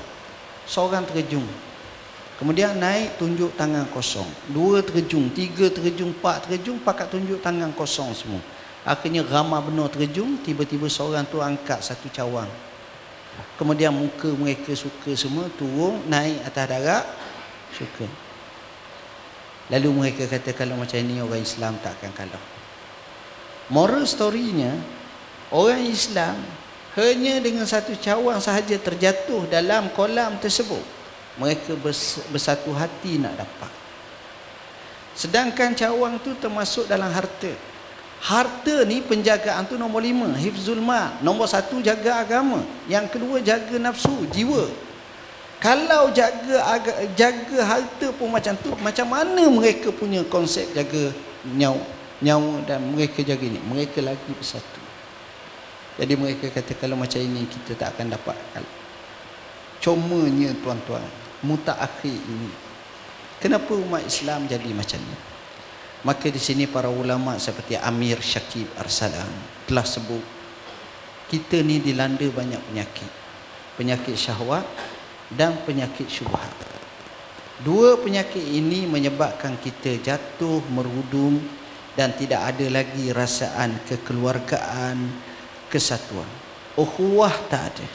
Seorang 0.71 1.03
terjun. 1.03 1.43
Kemudian 2.45 2.77
naik 2.77 3.17
tunjuk 3.17 3.57
tangan 3.57 3.89
kosong. 3.89 4.29
Dua 4.53 4.85
terjun, 4.85 5.33
tiga 5.33 5.65
terjun, 5.73 6.13
empat 6.13 6.45
terjun, 6.45 6.77
pakat 6.77 7.09
tunjuk 7.09 7.41
tangan 7.41 7.73
kosong 7.73 8.13
semua. 8.13 8.37
Akhirnya 8.85 9.25
ramah 9.25 9.65
benar 9.65 9.89
terjun, 9.89 10.37
tiba-tiba 10.45 10.85
seorang 10.85 11.25
tu 11.25 11.41
angkat 11.41 11.81
satu 11.81 12.05
cawang. 12.13 12.45
Kemudian 13.57 13.97
muka 13.97 14.29
mereka 14.37 14.77
suka 14.77 15.17
semua, 15.17 15.49
turun, 15.57 16.05
naik 16.05 16.45
atas 16.45 16.65
darat, 16.69 17.05
suka. 17.73 18.05
Lalu 19.73 19.89
mereka 20.05 20.29
kata 20.29 20.53
kalau 20.53 20.77
macam 20.77 21.01
ini 21.01 21.25
orang 21.25 21.41
Islam 21.41 21.81
tak 21.81 21.97
akan 21.97 22.13
kalah. 22.13 22.45
Moral 23.73 24.05
storynya, 24.05 24.77
orang 25.49 25.81
Islam 25.89 26.37
hanya 27.01 27.41
dengan 27.41 27.65
satu 27.65 27.97
cawang 27.97 28.37
sahaja 28.37 28.77
terjatuh 28.77 29.49
dalam 29.49 29.89
kolam 29.97 30.37
tersebut 30.45 31.04
mereka 31.35 31.75
bersatu 32.31 32.71
hati 32.71 33.19
nak 33.19 33.35
dapat. 33.35 33.73
Sedangkan 35.15 35.75
cawang 35.75 36.19
tu 36.23 36.35
termasuk 36.39 36.87
dalam 36.87 37.11
harta. 37.11 37.51
Harta 38.25 38.87
ni 38.89 39.05
penjagaan 39.05 39.67
tu 39.69 39.75
nombor 39.79 40.03
lima 40.03 40.31
hifzul 40.35 40.79
mal. 40.79 41.19
Nombor 41.23 41.51
satu 41.51 41.83
jaga 41.83 42.23
agama. 42.23 42.63
Yang 42.91 43.19
kedua 43.19 43.39
jaga 43.43 43.77
nafsu 43.79 44.27
jiwa. 44.31 44.67
Kalau 45.63 46.13
jaga 46.13 46.61
jaga 47.17 47.59
harta 47.65 48.09
pun 48.13 48.29
macam 48.29 48.53
tu 48.61 48.75
macam 48.85 49.07
mana 49.09 49.49
mereka 49.49 49.89
punya 49.95 50.21
konsep 50.29 50.69
jaga 50.77 51.09
nyawa 51.47 51.81
nyawa 52.21 52.63
dan 52.69 52.85
mereka 52.93 53.25
jaga 53.25 53.49
ni 53.49 53.59
mereka 53.65 54.05
lagi 54.05 54.31
bersatu. 54.35 54.83
Jadi 55.95 56.15
mereka 56.19 56.51
kata 56.51 56.75
kalau 56.75 56.99
macam 56.99 57.23
ini 57.23 57.47
kita 57.47 57.79
tak 57.79 57.97
akan 57.97 58.13
dapat 58.13 58.37
comanya 59.85 60.51
tuan-tuan 60.65 61.24
mutaakhir 61.45 62.17
ini. 62.17 62.51
Kenapa 63.39 63.77
umat 63.77 64.01
Islam 64.09 64.49
jadi 64.49 64.73
macam 64.73 64.97
ni? 65.05 65.17
Maka 66.05 66.29
di 66.29 66.41
sini 66.41 66.65
para 66.65 66.89
ulama 66.89 67.37
seperti 67.37 67.77
Amir 67.77 68.21
Syakib 68.21 68.69
Arsalan 68.81 69.29
telah 69.69 69.85
sebut 69.85 70.21
kita 71.29 71.65
ni 71.65 71.81
dilanda 71.81 72.25
banyak 72.29 72.61
penyakit. 72.73 73.13
Penyakit 73.81 74.17
syahwat 74.17 74.65
dan 75.33 75.57
penyakit 75.65 76.07
syubhat. 76.07 76.53
Dua 77.65 77.97
penyakit 77.97 78.45
ini 78.45 78.85
menyebabkan 78.85 79.57
kita 79.57 79.97
jatuh 79.99 80.61
merudum 80.69 81.41
dan 81.97 82.13
tidak 82.13 82.55
ada 82.55 82.67
lagi 82.69 83.11
rasaan 83.11 83.81
kekeluargaan, 83.89 84.99
kesatuan. 85.73 86.29
Ukhuwah 86.77 87.33
tak 87.49 87.73
ada. 87.73 87.89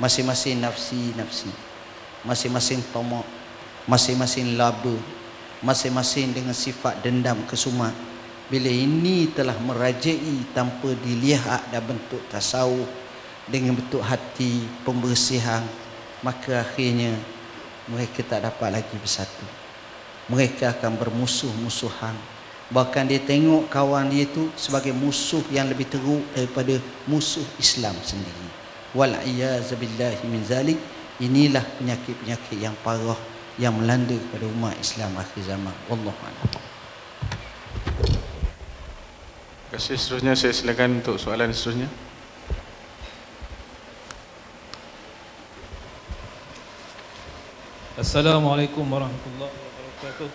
Masing-masing 0.00 0.58
nafsi-nafsi 0.64 1.69
masing-masing 2.24 2.84
tomak 2.92 3.24
masing-masing 3.88 4.54
laba 4.60 4.96
masing-masing 5.60 6.32
dengan 6.32 6.56
sifat 6.56 7.04
dendam 7.04 7.36
kesumat. 7.44 7.92
Bila 8.50 8.66
ini 8.66 9.30
telah 9.30 9.54
merajai 9.62 10.42
tanpa 10.50 10.90
dilihat 11.06 11.70
dan 11.70 11.86
bentuk 11.86 12.18
tasawuf 12.32 12.88
dengan 13.46 13.78
bentuk 13.78 14.02
hati 14.02 14.66
pembersihan 14.82 15.62
maka 16.20 16.60
akhirnya 16.60 17.14
mereka 17.86 18.26
tak 18.26 18.42
dapat 18.42 18.82
lagi 18.82 18.94
bersatu. 18.98 19.46
Mereka 20.30 20.78
akan 20.78 20.98
bermusuh-musuhan. 20.98 22.14
Bahkan 22.70 23.10
dia 23.10 23.18
tengok 23.18 23.66
kawan 23.66 24.14
dia 24.14 24.30
itu 24.30 24.46
sebagai 24.54 24.94
musuh 24.94 25.42
yang 25.50 25.66
lebih 25.66 25.90
teruk 25.90 26.22
daripada 26.34 26.78
musuh 27.06 27.42
Islam 27.58 27.98
sendiri. 27.98 28.46
Wal 28.94 29.14
iyaz 29.26 29.74
min 30.26 30.42
zalik 30.46 30.78
inilah 31.20 31.62
penyakit-penyakit 31.76 32.58
yang 32.58 32.74
parah 32.80 33.20
yang 33.60 33.76
melanda 33.76 34.16
kepada 34.16 34.48
umat 34.56 34.74
Islam 34.80 35.12
akhir 35.20 35.44
zaman. 35.44 35.76
Wallahu 35.86 36.16
a'lam. 36.16 36.48
Terima 39.70 39.76
kasih 39.76 40.00
seterusnya 40.00 40.32
saya 40.34 40.52
silakan 40.56 41.04
untuk 41.04 41.20
soalan 41.20 41.52
seterusnya. 41.52 41.86
Assalamualaikum 48.00 48.82
warahmatullahi 48.88 49.52
wabarakatuh. 49.52 50.28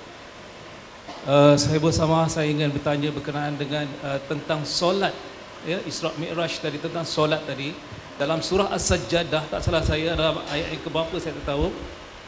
Uh, 1.26 1.58
saya 1.58 1.82
bersama 1.82 2.30
saya 2.30 2.46
ingin 2.46 2.70
bertanya 2.70 3.10
berkenaan 3.10 3.58
dengan 3.58 3.90
uh, 4.06 4.22
tentang 4.30 4.62
solat 4.62 5.18
ya 5.66 5.82
Isra 5.82 6.14
Mi'raj 6.22 6.62
tadi 6.62 6.78
tentang 6.78 7.02
solat 7.02 7.42
tadi 7.50 7.74
dalam 8.16 8.40
surah 8.40 8.72
As-Sajjadah 8.72 9.52
tak 9.52 9.60
salah 9.60 9.84
saya 9.84 10.16
dalam 10.16 10.40
ayat 10.48 10.72
yang 10.72 10.84
keberapa 10.88 11.20
saya 11.20 11.36
tak 11.44 11.52
tahu 11.52 11.68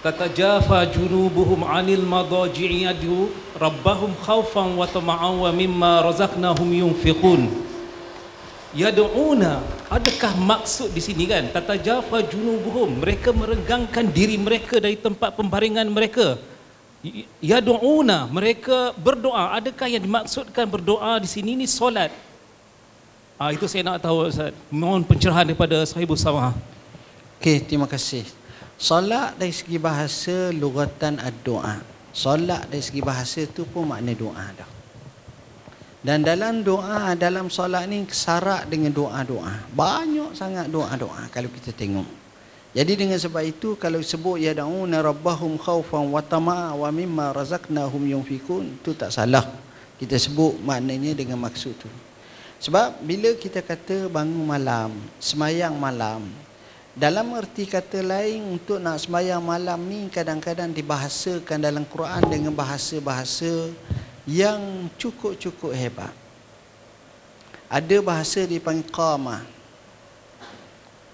tatajafa 0.04 0.84
junubuhum 0.92 1.64
'anil 1.64 2.04
madaji'i 2.04 2.84
yad'u 2.84 3.32
rabbahum 3.56 4.12
khaufan 4.20 4.76
wa 4.76 4.84
tama'an 4.84 5.40
wa 5.40 5.52
mimma 5.56 6.04
razaqnahum 6.04 6.68
yunfiqun. 6.76 7.48
Yad'una 8.76 9.64
adakah 9.88 10.36
maksud 10.36 10.92
di 10.92 11.00
sini 11.00 11.24
kan? 11.24 11.56
Tatajafa 11.56 12.20
junubuhum 12.28 13.00
mereka 13.00 13.32
merenggangkan 13.32 14.12
diri 14.12 14.36
mereka 14.36 14.84
dari 14.84 15.00
tempat 15.00 15.40
pembaringan 15.40 15.88
mereka. 15.88 16.36
Yad'una 17.40 18.28
mereka 18.28 18.92
berdoa. 18.92 19.56
Adakah 19.56 19.88
yang 19.88 20.04
dimaksudkan 20.04 20.68
berdoa 20.68 21.16
di 21.24 21.32
sini 21.32 21.56
ni? 21.56 21.64
Solat 21.64 22.12
ah 23.38 23.54
itu 23.54 23.70
saya 23.70 23.86
nak 23.86 24.02
tahu 24.02 24.28
Ustaz 24.28 24.54
mohon 24.74 25.06
pencerahan 25.06 25.46
daripada 25.46 25.78
sahibus 25.86 26.22
samah 26.22 26.58
Okey, 27.38 27.70
terima 27.70 27.86
kasih. 27.86 28.26
Solat 28.82 29.38
dari 29.38 29.54
segi 29.54 29.78
bahasa 29.78 30.50
lugatan 30.50 31.22
ad-doa. 31.22 31.86
Solat 32.10 32.66
dari 32.66 32.82
segi 32.82 32.98
bahasa 32.98 33.46
tu 33.46 33.62
pun 33.70 33.86
makna 33.86 34.18
doa 34.18 34.42
dah. 34.58 34.70
Dan 36.02 36.26
dalam 36.26 36.66
doa, 36.66 37.14
dalam 37.14 37.54
solat 37.54 37.86
ni 37.86 38.10
syarat 38.10 38.66
dengan 38.66 38.90
doa-doa. 38.90 39.70
Banyak 39.70 40.34
sangat 40.34 40.66
doa-doa 40.74 41.30
kalau 41.30 41.46
kita 41.54 41.70
tengok. 41.78 42.10
Jadi 42.74 43.06
dengan 43.06 43.22
sebab 43.22 43.46
itu 43.46 43.78
kalau 43.78 44.02
sebut 44.02 44.42
ya 44.42 44.58
dauna 44.58 45.06
rabbahum 45.06 45.62
khaufan 45.62 46.10
wa 46.10 46.22
tama'a 46.26 46.74
wa 46.74 46.90
mimma 46.90 47.38
razaqnahum 47.38 48.02
yunfikun 48.02 48.82
tu 48.82 48.98
tak 48.98 49.14
salah. 49.14 49.46
Kita 50.02 50.18
sebut 50.18 50.58
maknanya 50.66 51.14
dengan 51.14 51.38
maksud 51.38 51.74
tu. 51.78 51.90
Sebab 52.58 53.06
bila 53.06 53.38
kita 53.38 53.62
kata 53.62 54.10
bangun 54.10 54.42
malam, 54.42 54.98
semayang 55.22 55.78
malam, 55.78 56.26
dalam 56.98 57.38
erti 57.38 57.70
kata 57.70 58.02
lain 58.02 58.58
untuk 58.58 58.82
nak 58.82 58.98
semayang 58.98 59.38
malam 59.46 59.78
ni 59.86 60.10
kadang-kadang 60.10 60.74
dibahasakan 60.74 61.62
dalam 61.62 61.86
Quran 61.86 62.26
dengan 62.26 62.50
bahasa-bahasa 62.50 63.70
yang 64.26 64.90
cukup-cukup 64.98 65.78
hebat. 65.78 66.10
Ada 67.70 68.02
bahasa 68.02 68.42
dipanggil 68.50 68.90
qamah. 68.90 69.46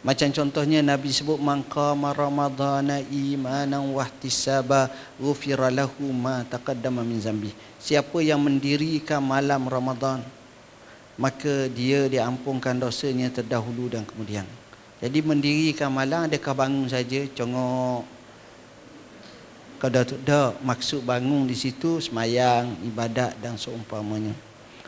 Macam 0.04 0.32
contohnya 0.32 0.80
Nabi 0.80 1.12
sebut 1.12 1.40
man 1.40 1.64
qama 1.64 2.16
ramadhana 2.16 3.04
imanan 3.12 3.84
wa 3.92 4.04
ihtisaba 4.08 4.88
ghufira 5.20 5.68
lahu 5.68 6.08
ma 6.16 6.48
taqaddama 6.48 7.04
min 7.04 7.20
zambi. 7.20 7.52
Siapa 7.80 8.24
yang 8.24 8.40
mendirikan 8.40 9.20
malam 9.20 9.68
Ramadan 9.68 10.24
maka 11.20 11.70
dia 11.72 12.10
diampunkan 12.10 12.78
dosanya 12.78 13.30
terdahulu 13.30 13.90
dan 13.92 14.04
kemudian. 14.06 14.48
Jadi 15.04 15.20
mendirikan 15.20 15.92
malam 15.92 16.32
adakah 16.32 16.54
bangun 16.56 16.88
saja 16.88 17.28
congok 17.36 18.24
kalau 19.84 20.00
dah 20.24 20.56
maksud 20.64 21.04
bangun 21.04 21.44
di 21.44 21.60
situ 21.60 22.00
semayang, 22.00 22.72
ibadat 22.88 23.36
dan 23.44 23.60
seumpamanya. 23.60 24.32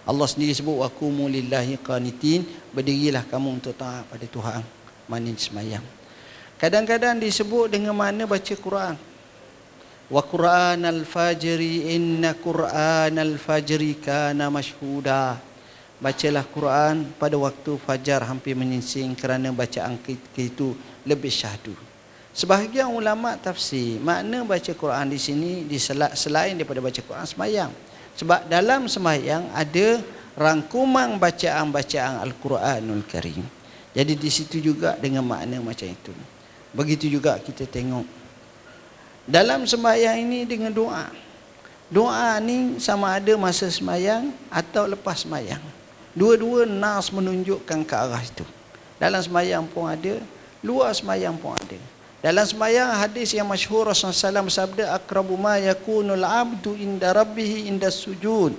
Allah 0.07 0.23
sendiri 0.23 0.55
sebut 0.55 0.79
wa 0.79 0.87
qumu 0.87 1.27
lillahi 1.27 1.75
qanitin, 1.83 2.47
berdirilah 2.71 3.27
kamu 3.27 3.59
untuk 3.59 3.75
taat 3.75 4.07
pada 4.07 4.23
Tuhan. 4.23 4.63
Mana 5.11 5.35
semayang. 5.35 5.83
Kadang-kadang 6.55 7.19
disebut 7.19 7.75
dengan 7.75 7.91
mana 7.91 8.23
baca 8.23 8.55
Quran. 8.55 8.95
Wa 10.07 10.23
Quran 10.23 10.87
al-fajri 10.87 11.91
inna 11.91 12.31
Quran 12.31 13.19
al-fajri 13.19 13.99
kana 13.99 14.47
mashhuda. 14.47 15.43
Bacalah 16.05 16.45
Quran 16.45 17.09
pada 17.17 17.33
waktu 17.33 17.81
fajar 17.81 18.21
hampir 18.29 18.53
menyingsing 18.53 19.17
kerana 19.17 19.49
bacaan 19.49 19.97
itu 20.37 20.77
lebih 21.01 21.33
syahdu. 21.33 21.73
Sebahagian 22.29 22.93
ulama 22.93 23.33
tafsir 23.41 23.97
makna 23.97 24.45
baca 24.45 24.69
Quran 24.69 25.09
di 25.09 25.17
sini 25.17 25.65
disela- 25.65 26.13
selain 26.13 26.53
daripada 26.53 26.77
baca 26.77 27.01
Quran 27.01 27.25
semayang. 27.25 27.73
Sebab 28.21 28.45
dalam 28.45 28.85
semayang 28.85 29.49
ada 29.49 29.97
rangkuman 30.37 31.17
bacaan-bacaan 31.17 32.21
Al-Quranul 32.21 33.01
Karim. 33.09 33.41
Jadi 33.95 34.13
di 34.13 34.29
situ 34.29 34.61
juga 34.61 34.93
dengan 35.01 35.25
makna 35.25 35.57
macam 35.57 35.89
itu. 35.89 36.13
Begitu 36.69 37.09
juga 37.09 37.41
kita 37.41 37.65
tengok 37.65 38.05
dalam 39.25 39.65
sembahyang 39.65 40.21
ini 40.21 40.45
dengan 40.45 40.69
doa. 40.69 41.09
Doa 41.89 42.37
ni 42.45 42.77
sama 42.77 43.17
ada 43.17 43.33
masa 43.41 43.65
sembahyang 43.73 44.29
atau 44.53 44.85
lepas 44.85 45.25
sembahyang. 45.25 45.84
Dua-dua 46.15 46.63
nas 46.63 47.11
menunjukkan 47.11 47.83
ke 47.83 47.93
arah 47.93 48.23
itu. 48.23 48.47
Dalam 48.95 49.19
sembahyang 49.19 49.67
pun 49.67 49.91
ada, 49.91 50.23
luar 50.63 50.95
sembahyang 50.95 51.35
pun 51.35 51.51
ada. 51.51 51.79
Dalam 52.23 52.41
sembahyang 52.47 52.89
hadis 53.03 53.35
yang 53.35 53.45
masyhur 53.45 53.85
Rasulullah 53.85 54.41
SAW 54.41 54.47
bersabda 54.47 54.83
akrabu 54.95 55.35
ma 55.35 55.59
yakunul 55.59 56.23
abdu 56.23 56.73
inda 56.73 57.11
rabbih 57.11 57.67
inda 57.67 57.91
sujud. 57.91 58.55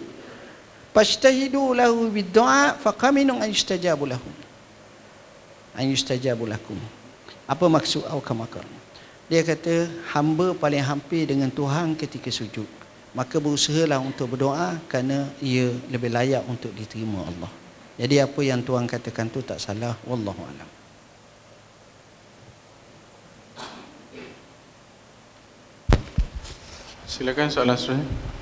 Fashtahidu 0.93 1.73
lahu 1.73 2.13
bid-du'a 2.13 2.77
faqaminu 2.77 3.41
an 3.41 3.49
yustajabu 3.49 4.05
lahu. 4.07 4.29
An 5.75 5.89
yustajabu 5.89 6.45
lakum. 6.45 6.77
Apa 7.49 7.67
maksud 7.67 8.05
au 8.07 8.21
kamakar? 8.21 8.65
Dia 9.27 9.43
kata 9.43 9.91
hamba 10.15 10.55
paling 10.55 10.85
hampir 10.85 11.27
dengan 11.27 11.51
Tuhan 11.51 11.99
ketika 11.99 12.31
sujud. 12.31 12.76
Maka 13.17 13.41
berusahalah 13.41 13.97
untuk 14.05 14.37
berdoa 14.37 14.77
kerana 14.93 15.33
ia 15.41 15.73
lebih 15.89 16.13
layak 16.13 16.45
untuk 16.45 16.69
diterima 16.77 17.25
Allah. 17.25 17.49
Jadi 17.97 18.21
apa 18.21 18.41
yang 18.45 18.61
Tuhan 18.61 18.85
katakan 18.85 19.33
tu 19.33 19.41
tak 19.41 19.57
salah. 19.57 19.97
Wallahu 20.05 20.37
a'lam. 20.37 20.69
Silakan 27.09 27.49
soalan 27.49 27.73
seterusnya. 27.73 28.36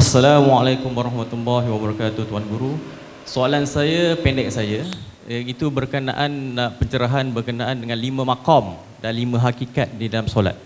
Assalamualaikum 0.00 0.96
warahmatullahi 0.96 1.68
wabarakatuh 1.68 2.24
Tuan 2.24 2.40
Guru. 2.48 2.80
Soalan 3.28 3.68
saya 3.68 4.16
pendek 4.16 4.48
saya 4.48 4.88
itu 5.28 5.68
berkenaan 5.68 6.56
pencerahan 6.80 7.28
berkenaan 7.28 7.76
dengan 7.76 8.00
lima 8.00 8.24
makom 8.24 8.80
dan 9.04 9.12
lima 9.12 9.36
hakikat 9.36 9.92
di 10.00 10.08
dalam 10.08 10.24
solat. 10.24 10.56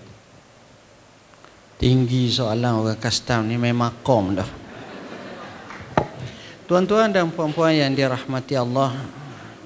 Tinggi 1.82 2.30
soalan 2.30 2.86
orang 2.86 2.94
custom 2.94 3.50
ni 3.50 3.58
memang 3.58 4.06
kom 4.06 4.38
dah. 4.38 4.46
Tuan-tuan 6.70 7.10
dan 7.10 7.26
puan-puan 7.34 7.74
yang 7.74 7.90
dirahmati 7.90 8.54
Allah, 8.54 8.94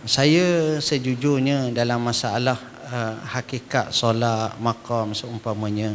saya 0.09 0.81
sejujurnya 0.81 1.77
dalam 1.77 2.01
masalah 2.01 2.57
uh, 2.89 3.21
hakikat 3.37 3.93
solat, 3.93 4.57
makam 4.65 5.13
seumpamanya, 5.13 5.93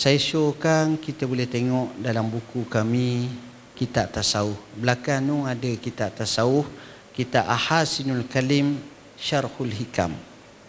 saya 0.00 0.16
syurkan 0.16 0.96
kita 0.96 1.28
boleh 1.28 1.44
tengok 1.44 1.92
dalam 2.00 2.24
buku 2.32 2.64
kami 2.72 3.28
kitab 3.76 4.08
tasawuf. 4.08 4.56
Belakang 4.72 5.28
tu 5.28 5.44
ada 5.44 5.70
kitab 5.76 6.16
tasawuf, 6.16 6.64
kitab 7.12 7.44
Ahasinul 7.44 8.24
Kalim 8.24 8.80
Syarhul 9.20 9.68
Hikam. 9.68 10.16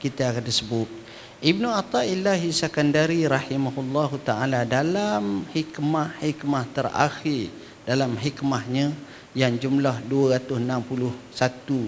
Kita 0.04 0.36
akan 0.36 0.52
sebut 0.52 0.92
Ibnu 1.40 1.72
Athaillah 1.72 2.44
Sakandari 2.52 3.24
rahimahullahu 3.24 4.20
taala 4.20 4.68
dalam 4.68 5.48
hikmah-hikmah 5.56 6.68
terakhir 6.76 7.56
dalam 7.88 8.20
hikmahnya 8.20 8.92
yang 9.32 9.56
jumlah 9.56 10.12
261 10.12 11.08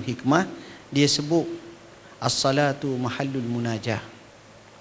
hikmah 0.08 0.48
dia 0.96 1.12
sebut 1.12 1.44
as-salatu 2.24 2.96
mahallul 2.96 3.44
munajah. 3.44 4.00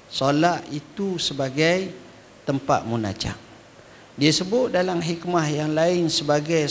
Solat 0.06 0.62
itu 0.70 1.18
sebagai 1.18 2.01
tempat 2.42 2.84
munajah. 2.86 3.34
Dia 4.12 4.28
sebut 4.28 4.68
dalam 4.68 5.00
hikmah 5.00 5.48
yang 5.48 5.72
lain 5.72 6.12
sebagai 6.12 6.68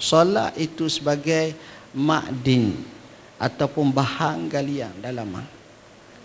solat 0.00 0.56
itu 0.56 0.88
sebagai 0.88 1.52
ma'din 1.92 2.72
ataupun 3.36 3.92
bahan 3.92 4.48
galian 4.48 4.92
dalaman. 5.00 5.44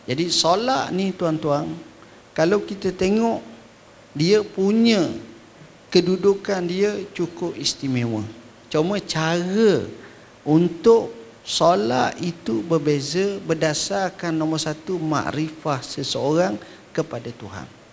Jadi 0.06 0.32
solat 0.32 0.94
ni 0.96 1.12
tuan-tuan, 1.12 1.68
kalau 2.32 2.64
kita 2.64 2.94
tengok 2.96 3.44
dia 4.16 4.40
punya 4.46 5.12
kedudukan 5.92 6.64
dia 6.64 7.04
cukup 7.12 7.52
istimewa. 7.60 8.24
Cuma 8.72 9.00
cara 9.04 9.84
untuk 10.48 11.12
solat 11.44 12.16
itu 12.24 12.64
berbeza 12.64 13.44
berdasarkan 13.44 14.32
nombor 14.32 14.60
satu 14.60 14.96
makrifah 14.96 15.84
seseorang 15.84 16.56
kepada 16.96 17.28
Tuhan. 17.32 17.85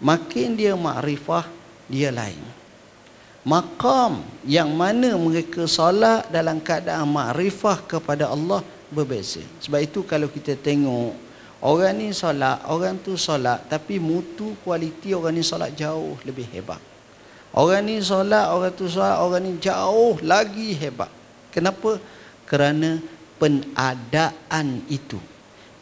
Makin 0.00 0.56
dia 0.56 0.72
makrifah, 0.74 1.44
dia 1.86 2.08
lain. 2.08 2.40
Makam 3.44 4.20
yang 4.44 4.72
mana 4.72 5.16
mereka 5.16 5.64
solat 5.64 6.28
dalam 6.28 6.60
keadaan 6.60 7.08
makrifah 7.08 7.80
kepada 7.84 8.28
Allah 8.28 8.64
berbeza. 8.92 9.40
Sebab 9.60 9.80
itu 9.80 10.00
kalau 10.04 10.28
kita 10.28 10.56
tengok 10.56 11.30
Orang 11.60 12.00
ni 12.00 12.08
solat, 12.16 12.64
orang 12.72 12.96
tu 13.04 13.20
solat 13.20 13.68
tapi 13.68 14.00
mutu 14.00 14.56
kualiti 14.64 15.12
orang 15.12 15.36
ni 15.36 15.44
solat 15.44 15.76
jauh 15.76 16.16
lebih 16.24 16.48
hebat. 16.56 16.80
Orang 17.52 17.84
ni 17.84 18.00
solat, 18.00 18.48
orang 18.48 18.72
tu 18.72 18.88
solat, 18.88 19.20
orang 19.20 19.44
ni 19.44 19.60
jauh 19.60 20.16
lagi 20.24 20.72
hebat. 20.72 21.12
Kenapa? 21.52 22.00
Kerana 22.48 22.96
penadaan 23.36 24.88
itu. 24.88 25.20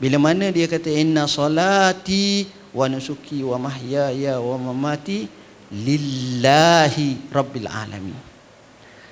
Bila 0.02 0.18
mana 0.18 0.50
dia 0.50 0.66
kata 0.66 0.90
inna 0.90 1.30
solati 1.30 2.42
wa 2.74 2.84
nusuki 2.88 3.40
wa 3.44 3.56
mahyaya 3.56 4.40
wa 4.40 4.56
mamati 4.58 5.28
lillahi 5.72 7.30
rabbil 7.32 7.68
alamin. 7.68 8.18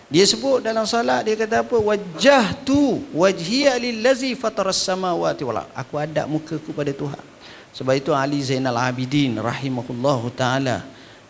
Dia 0.07 0.23
sebut 0.23 0.63
dalam 0.63 0.87
salat 0.87 1.27
dia 1.27 1.35
kata 1.35 1.67
apa? 1.67 1.77
Wajjahtu 1.77 3.11
wajhiya 3.11 3.75
lillazi 3.77 4.39
fataras 4.39 4.79
samawati 4.79 5.43
wal. 5.43 5.67
Aku 5.75 5.99
hadap 5.99 6.31
mukaku 6.31 6.71
pada 6.71 6.95
Tuhan. 6.95 7.25
Sebab 7.75 7.93
itu 7.99 8.15
Ali 8.15 8.41
Zainal 8.41 8.79
Abidin 8.79 9.37
rahimahullahu 9.37 10.33
taala 10.33 10.87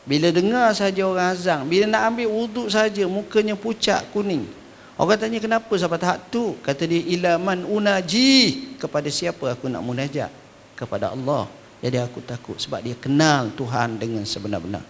bila 0.07 0.31
dengar 0.31 0.71
saja 0.71 1.03
orang 1.03 1.35
azan, 1.35 1.67
bila 1.67 1.91
nak 1.91 2.15
ambil 2.15 2.31
wuduk 2.31 2.71
saja 2.71 3.03
mukanya 3.11 3.59
pucat 3.59 4.07
kuning. 4.15 4.47
Orang 4.95 5.19
tanya 5.19 5.43
kenapa 5.43 5.75
sampai 5.75 5.99
tahap 5.99 6.31
tu? 6.31 6.55
Kata 6.63 6.87
dia 6.87 7.03
ilaman 7.03 7.67
unaji 7.67 8.71
kepada 8.79 9.11
siapa 9.11 9.53
aku 9.59 9.67
nak 9.67 9.83
munajat? 9.83 10.31
Kepada 10.79 11.11
Allah. 11.11 11.51
Jadi 11.81 11.97
aku 12.01 12.25
takut 12.25 12.57
sebab 12.57 12.81
dia 12.81 12.97
kenal 12.97 13.53
Tuhan 13.53 14.01
dengan 14.01 14.25
sebenar-benar. 14.25 14.81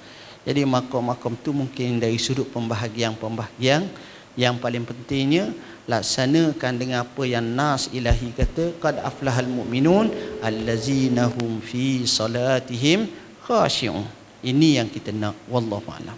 Jadi 0.46 0.62
makom-makom 0.62 1.34
tu 1.42 1.50
mungkin 1.50 1.98
dari 1.98 2.14
sudut 2.22 2.46
pembahagian-pembahagian 2.54 3.90
yang 4.38 4.54
paling 4.62 4.86
pentingnya 4.86 5.50
laksanakan 5.90 6.72
dengan 6.78 7.02
apa 7.02 7.22
yang 7.26 7.42
nas 7.42 7.90
ilahi 7.90 8.30
kata 8.30 8.78
qad 8.78 9.00
aflahal 9.02 9.48
mu'minun 9.48 10.12
allazina 10.44 11.26
hum 11.26 11.58
fi 11.58 12.06
salatihim 12.06 13.10
khashi'un. 13.42 14.06
Ini 14.46 14.84
yang 14.84 14.88
kita 14.92 15.10
nak 15.10 15.34
wallahu 15.50 15.90
alam. 15.90 16.14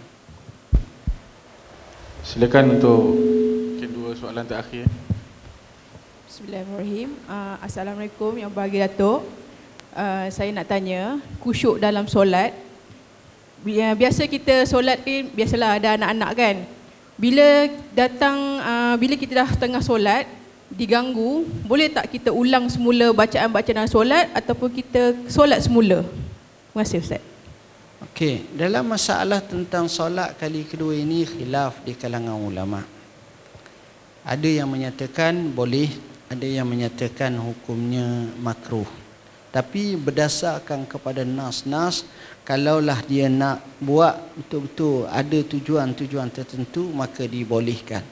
Silakan 2.21 2.77
untuk 2.77 3.17
kedua 3.81 4.13
soalan 4.13 4.45
terakhir. 4.45 4.85
Bismillahirrahmanirrahim. 6.29 7.09
Uh, 7.25 7.55
Assalamualaikum 7.65 8.37
yang 8.37 8.53
bagi 8.53 8.77
Datuk. 8.77 9.38
Uh, 9.89 10.29
saya 10.29 10.53
nak 10.53 10.69
tanya, 10.69 11.17
kusyuk 11.41 11.81
dalam 11.81 12.05
solat. 12.05 12.53
Uh, 13.65 13.93
Biasa 13.97 14.29
kita 14.29 14.63
solat 14.69 15.01
ni 15.01 15.25
biasalah 15.33 15.81
ada 15.81 15.97
anak-anak 15.97 16.31
kan. 16.37 16.55
Bila 17.19 17.67
datang 17.91 18.37
uh, 18.63 18.95
bila 18.95 19.17
kita 19.19 19.43
dah 19.43 19.49
tengah 19.57 19.83
solat 19.83 20.23
diganggu, 20.69 21.43
boleh 21.65 21.89
tak 21.89 22.07
kita 22.13 22.29
ulang 22.29 22.69
semula 22.69 23.09
bacaan-bacaan 23.11 23.89
solat 23.89 24.29
ataupun 24.31 24.69
kita 24.71 25.17
solat 25.27 25.59
semula? 25.65 26.05
Terima 26.71 26.85
kasih 26.85 27.01
Ustaz. 27.01 27.23
Okey, 27.99 28.47
dalam 28.55 28.87
masalah 28.87 29.43
tentang 29.43 29.89
solat 29.91 30.37
kali 30.39 30.63
kedua 30.63 30.95
ini 30.95 31.27
khilaf 31.27 31.83
di 31.83 31.97
kalangan 31.97 32.39
ulama. 32.39 32.85
Ada 34.23 34.63
yang 34.63 34.69
menyatakan 34.69 35.51
boleh, 35.51 35.91
ada 36.29 36.45
yang 36.45 36.69
menyatakan 36.69 37.35
hukumnya 37.41 38.29
makruh. 38.39 38.87
Tapi 39.49 39.97
berdasarkan 39.97 40.85
kepada 40.85 41.25
nas-nas, 41.25 42.05
kalaulah 42.45 43.01
dia 43.01 43.25
nak 43.25 43.65
buat 43.81 44.13
betul-betul 44.37 45.09
ada 45.09 45.39
tujuan-tujuan 45.41 46.29
tertentu, 46.29 46.93
maka 46.93 47.25
dibolehkan. 47.25 48.05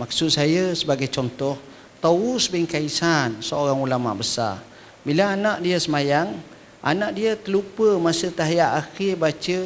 Maksud 0.00 0.32
saya 0.32 0.72
sebagai 0.72 1.12
contoh, 1.12 1.60
Tawus 2.00 2.48
bin 2.48 2.64
Kaisan, 2.64 3.44
seorang 3.44 3.76
ulama 3.76 4.16
besar. 4.16 4.64
Bila 5.04 5.36
anak 5.36 5.60
dia 5.60 5.76
semayang, 5.76 6.40
anak 6.80 7.10
dia 7.12 7.36
terlupa 7.36 7.98
masa 8.00 8.32
tahiyat 8.32 8.80
akhir 8.86 9.18
baca 9.18 9.58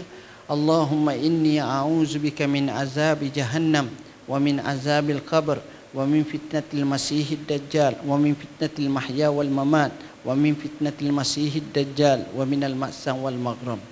Allahumma 0.51 1.15
inni 1.15 1.63
a'udzubika 1.63 2.51
min 2.51 2.67
azabi 2.67 3.31
jahannam 3.31 3.87
wa 4.27 4.37
min 4.43 4.59
azabil 4.59 5.23
qabr 5.23 5.63
wa 5.93 6.03
min 6.09 6.25
fitnatil 6.25 6.89
masihid 6.89 7.45
dajjal 7.45 7.97
wa 8.05 8.17
min 8.17 8.33
fitnatil 8.33 8.89
mahya 8.89 9.29
wal 9.29 9.49
mamat 9.49 9.93
wa 10.23 10.35
min 10.39 10.55
fitnatil 10.55 11.11
masihid 11.11 11.71
dajjal 11.75 12.27
wa 12.35 12.45
minal 12.47 12.75
ma'sam 12.79 13.19
wal 13.23 13.35
maghram 13.37 13.83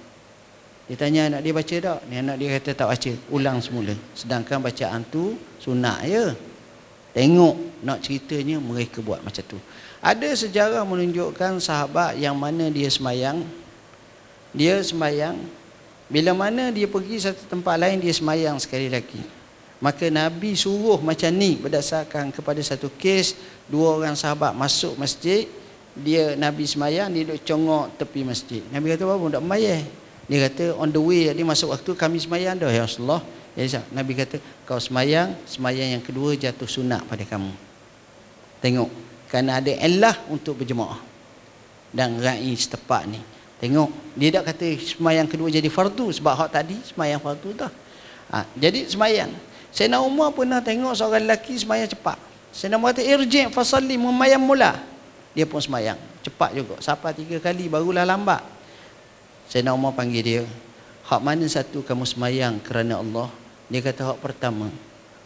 dia 0.90 0.98
tanya 0.98 1.30
anak 1.30 1.46
dia 1.46 1.54
baca 1.54 1.76
tak? 1.78 1.98
Ni 2.10 2.18
anak 2.18 2.34
dia 2.34 2.48
kata 2.58 2.70
tak 2.74 2.90
baca. 2.90 3.12
Ulang 3.30 3.62
semula. 3.62 3.94
Sedangkan 4.10 4.58
bacaan 4.58 5.06
tu 5.06 5.38
sunat 5.62 6.02
ya. 6.02 6.34
Tengok 7.14 7.86
nak 7.86 8.02
ceritanya 8.02 8.58
mereka 8.58 8.98
buat 8.98 9.22
macam 9.22 9.38
tu. 9.46 9.54
Ada 10.02 10.34
sejarah 10.34 10.82
menunjukkan 10.82 11.62
sahabat 11.62 12.18
yang 12.18 12.34
mana 12.34 12.74
dia 12.74 12.90
semayang. 12.90 13.46
Dia 14.50 14.82
semayang. 14.82 15.38
Bila 16.10 16.34
mana 16.34 16.74
dia 16.74 16.90
pergi 16.90 17.22
satu 17.22 17.46
tempat 17.46 17.78
lain 17.78 18.02
dia 18.02 18.10
semayang 18.10 18.58
sekali 18.58 18.90
lagi. 18.90 19.22
Maka 19.78 20.10
Nabi 20.10 20.58
suruh 20.58 20.98
macam 20.98 21.30
ni 21.30 21.54
berdasarkan 21.54 22.34
kepada 22.34 22.58
satu 22.66 22.90
kes 22.98 23.38
dua 23.70 23.94
orang 23.94 24.18
sahabat 24.18 24.58
masuk 24.58 24.98
masjid 24.98 25.46
dia 26.00 26.34
Nabi 26.34 26.64
semayang 26.64 27.12
dia 27.12 27.22
duduk 27.28 27.44
congok 27.44 28.00
tepi 28.00 28.20
masjid. 28.24 28.62
Nabi 28.72 28.96
kata 28.96 29.04
apa? 29.04 29.40
Tak 29.40 29.44
mayang. 29.44 29.84
Dia 30.30 30.38
kata 30.46 30.64
on 30.78 30.88
the 30.94 31.02
way 31.02 31.26
dia 31.30 31.44
masuk 31.44 31.74
waktu 31.74 31.90
kami 31.98 32.18
semayang 32.22 32.56
dah 32.56 32.70
ya 32.70 32.86
Rasulullah. 32.86 33.22
Ya, 33.58 33.82
Nabi 33.90 34.14
kata 34.14 34.38
kau 34.62 34.78
semayang, 34.78 35.34
semayang 35.42 35.98
yang 35.98 36.04
kedua 36.04 36.38
jatuh 36.38 36.70
sunat 36.70 37.02
pada 37.10 37.26
kamu. 37.26 37.50
Tengok 38.62 38.90
kerana 39.26 39.58
ada 39.58 39.74
elah 39.74 40.14
untuk 40.30 40.62
berjemaah 40.62 41.02
dan 41.90 42.18
rai 42.22 42.54
setepak 42.54 43.10
ni. 43.10 43.20
Tengok 43.58 43.90
dia 44.14 44.30
tak 44.32 44.54
kata 44.54 44.66
semayang 44.78 45.26
kedua 45.26 45.50
jadi 45.50 45.66
fardu 45.66 46.14
sebab 46.14 46.34
hak 46.46 46.50
tadi 46.54 46.78
semayang 46.80 47.20
fardu 47.20 47.50
dah. 47.66 47.72
Ha, 48.30 48.46
jadi 48.54 48.86
semayang. 48.86 49.30
Sayyidina 49.70 50.02
Umar 50.02 50.34
pernah 50.34 50.62
tengok 50.62 50.94
seorang 50.94 51.26
lelaki 51.26 51.58
semayang 51.58 51.90
cepat. 51.90 52.18
Sayyidina 52.54 52.78
Umar 52.78 52.94
kata 52.94 53.02
irji' 53.02 53.50
fasalli 53.50 53.98
mumayam 53.98 54.42
mula. 54.42 54.89
Dia 55.30 55.46
pun 55.46 55.62
semayang 55.62 55.98
cepat 56.26 56.50
juga. 56.54 56.74
Sampai 56.82 57.14
tiga 57.14 57.38
kali 57.38 57.70
barulah 57.70 58.02
lambat. 58.02 58.42
Sayyidina 59.46 59.74
Umar 59.74 59.94
panggil 59.94 60.22
dia. 60.22 60.42
Hak 61.06 61.22
mana 61.22 61.42
satu 61.46 61.82
kamu 61.82 62.06
semayang 62.06 62.58
kerana 62.62 62.98
Allah? 63.02 63.30
Dia 63.70 63.82
kata 63.82 64.14
hak 64.14 64.18
pertama. 64.22 64.70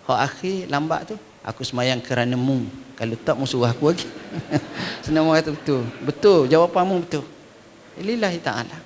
Hak 0.05 0.21
akhir 0.33 0.69
lambat 0.69 1.01
tu 1.13 1.17
aku 1.45 1.65
semayang 1.65 2.01
kerana 2.01 2.37
mu. 2.37 2.65
Kalau 2.97 3.17
tak 3.21 3.37
mu 3.37 3.45
suruh 3.49 3.69
aku 3.69 3.93
lagi. 3.93 4.09
Sayyidina 5.05 5.25
Umar 5.25 5.41
kata 5.41 5.51
betul. 5.57 5.83
Betul 6.05 6.41
jawapanmu 6.53 6.97
betul. 7.05 7.25
Lillahi 8.01 8.41
ta'ala. 8.41 8.77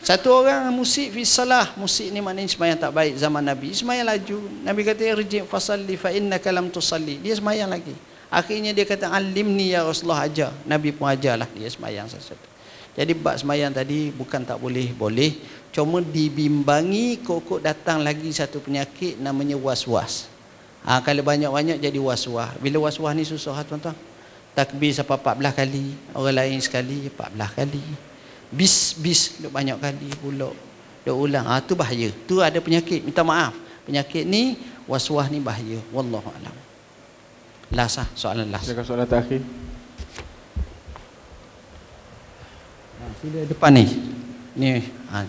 Satu 0.00 0.32
orang 0.32 0.72
musik 0.72 1.12
fi 1.12 1.22
salah. 1.28 1.76
Musik 1.76 2.08
ni 2.08 2.24
maknanya 2.24 2.48
semayang 2.48 2.78
tak 2.80 2.92
baik 2.96 3.20
zaman 3.20 3.44
Nabi. 3.44 3.76
Semayang 3.76 4.08
laju. 4.08 4.36
Nabi 4.64 4.80
kata 4.84 5.04
irji' 5.04 5.44
fasalli 5.44 6.00
fa 6.00 6.08
innaka 6.08 6.48
lam 6.48 6.72
tusalli. 6.72 7.20
Dia 7.20 7.36
semayang 7.36 7.68
lagi. 7.68 7.92
Akhirnya 8.30 8.70
dia 8.70 8.86
kata 8.86 9.10
alimni 9.10 9.74
ya 9.74 9.82
Rasulullah 9.82 10.22
ajar. 10.22 10.54
Nabi 10.62 10.94
pun 10.94 11.10
ajarlah 11.10 11.50
dia 11.50 11.66
semayang 11.66 12.06
sesuatu. 12.06 12.46
Jadi 12.94 13.10
bab 13.14 13.34
semayang 13.34 13.74
tadi 13.74 14.14
bukan 14.14 14.46
tak 14.46 14.58
boleh, 14.62 14.94
boleh. 14.94 15.34
Cuma 15.74 15.98
dibimbangi 15.98 17.22
kok 17.22 17.58
datang 17.58 18.02
lagi 18.02 18.30
satu 18.30 18.62
penyakit 18.62 19.18
namanya 19.18 19.58
was-was. 19.58 20.30
Ha, 20.86 21.02
kalau 21.02 21.26
banyak-banyak 21.26 21.82
jadi 21.82 21.98
was-was. 21.98 22.54
Bila 22.62 22.86
was-was 22.86 23.12
ni 23.18 23.26
susah 23.26 23.54
ha, 23.54 23.62
tuan-tuan. 23.66 23.94
Takbir 24.54 24.90
sampai 24.94 25.18
14 25.18 25.54
kali. 25.54 25.86
Orang 26.14 26.34
lain 26.34 26.58
sekali 26.62 27.10
14 27.10 27.58
kali. 27.58 27.82
Bis-bis 28.50 29.42
banyak 29.46 29.78
kali 29.78 30.10
pula. 30.18 30.50
Duk 31.06 31.16
ulang. 31.18 31.46
Ha, 31.46 31.62
tu 31.62 31.78
bahaya. 31.78 32.10
Tu 32.26 32.38
ada 32.42 32.58
penyakit. 32.58 33.06
Minta 33.06 33.22
maaf. 33.22 33.54
Penyakit 33.86 34.26
ni 34.26 34.58
was-was 34.90 35.30
ni 35.30 35.38
bahaya. 35.38 35.78
Wallahualam. 35.94 36.69
Last 37.70 38.02
lah. 38.02 38.08
Soalan 38.18 38.50
last. 38.50 38.66
Silakan 38.66 38.82
soalan 38.82 39.06
terakhir. 39.06 39.40
Sila 43.22 43.40
depan 43.46 43.70
ni. 43.76 43.84
Ni. 44.58 44.82
Ha. 45.12 45.22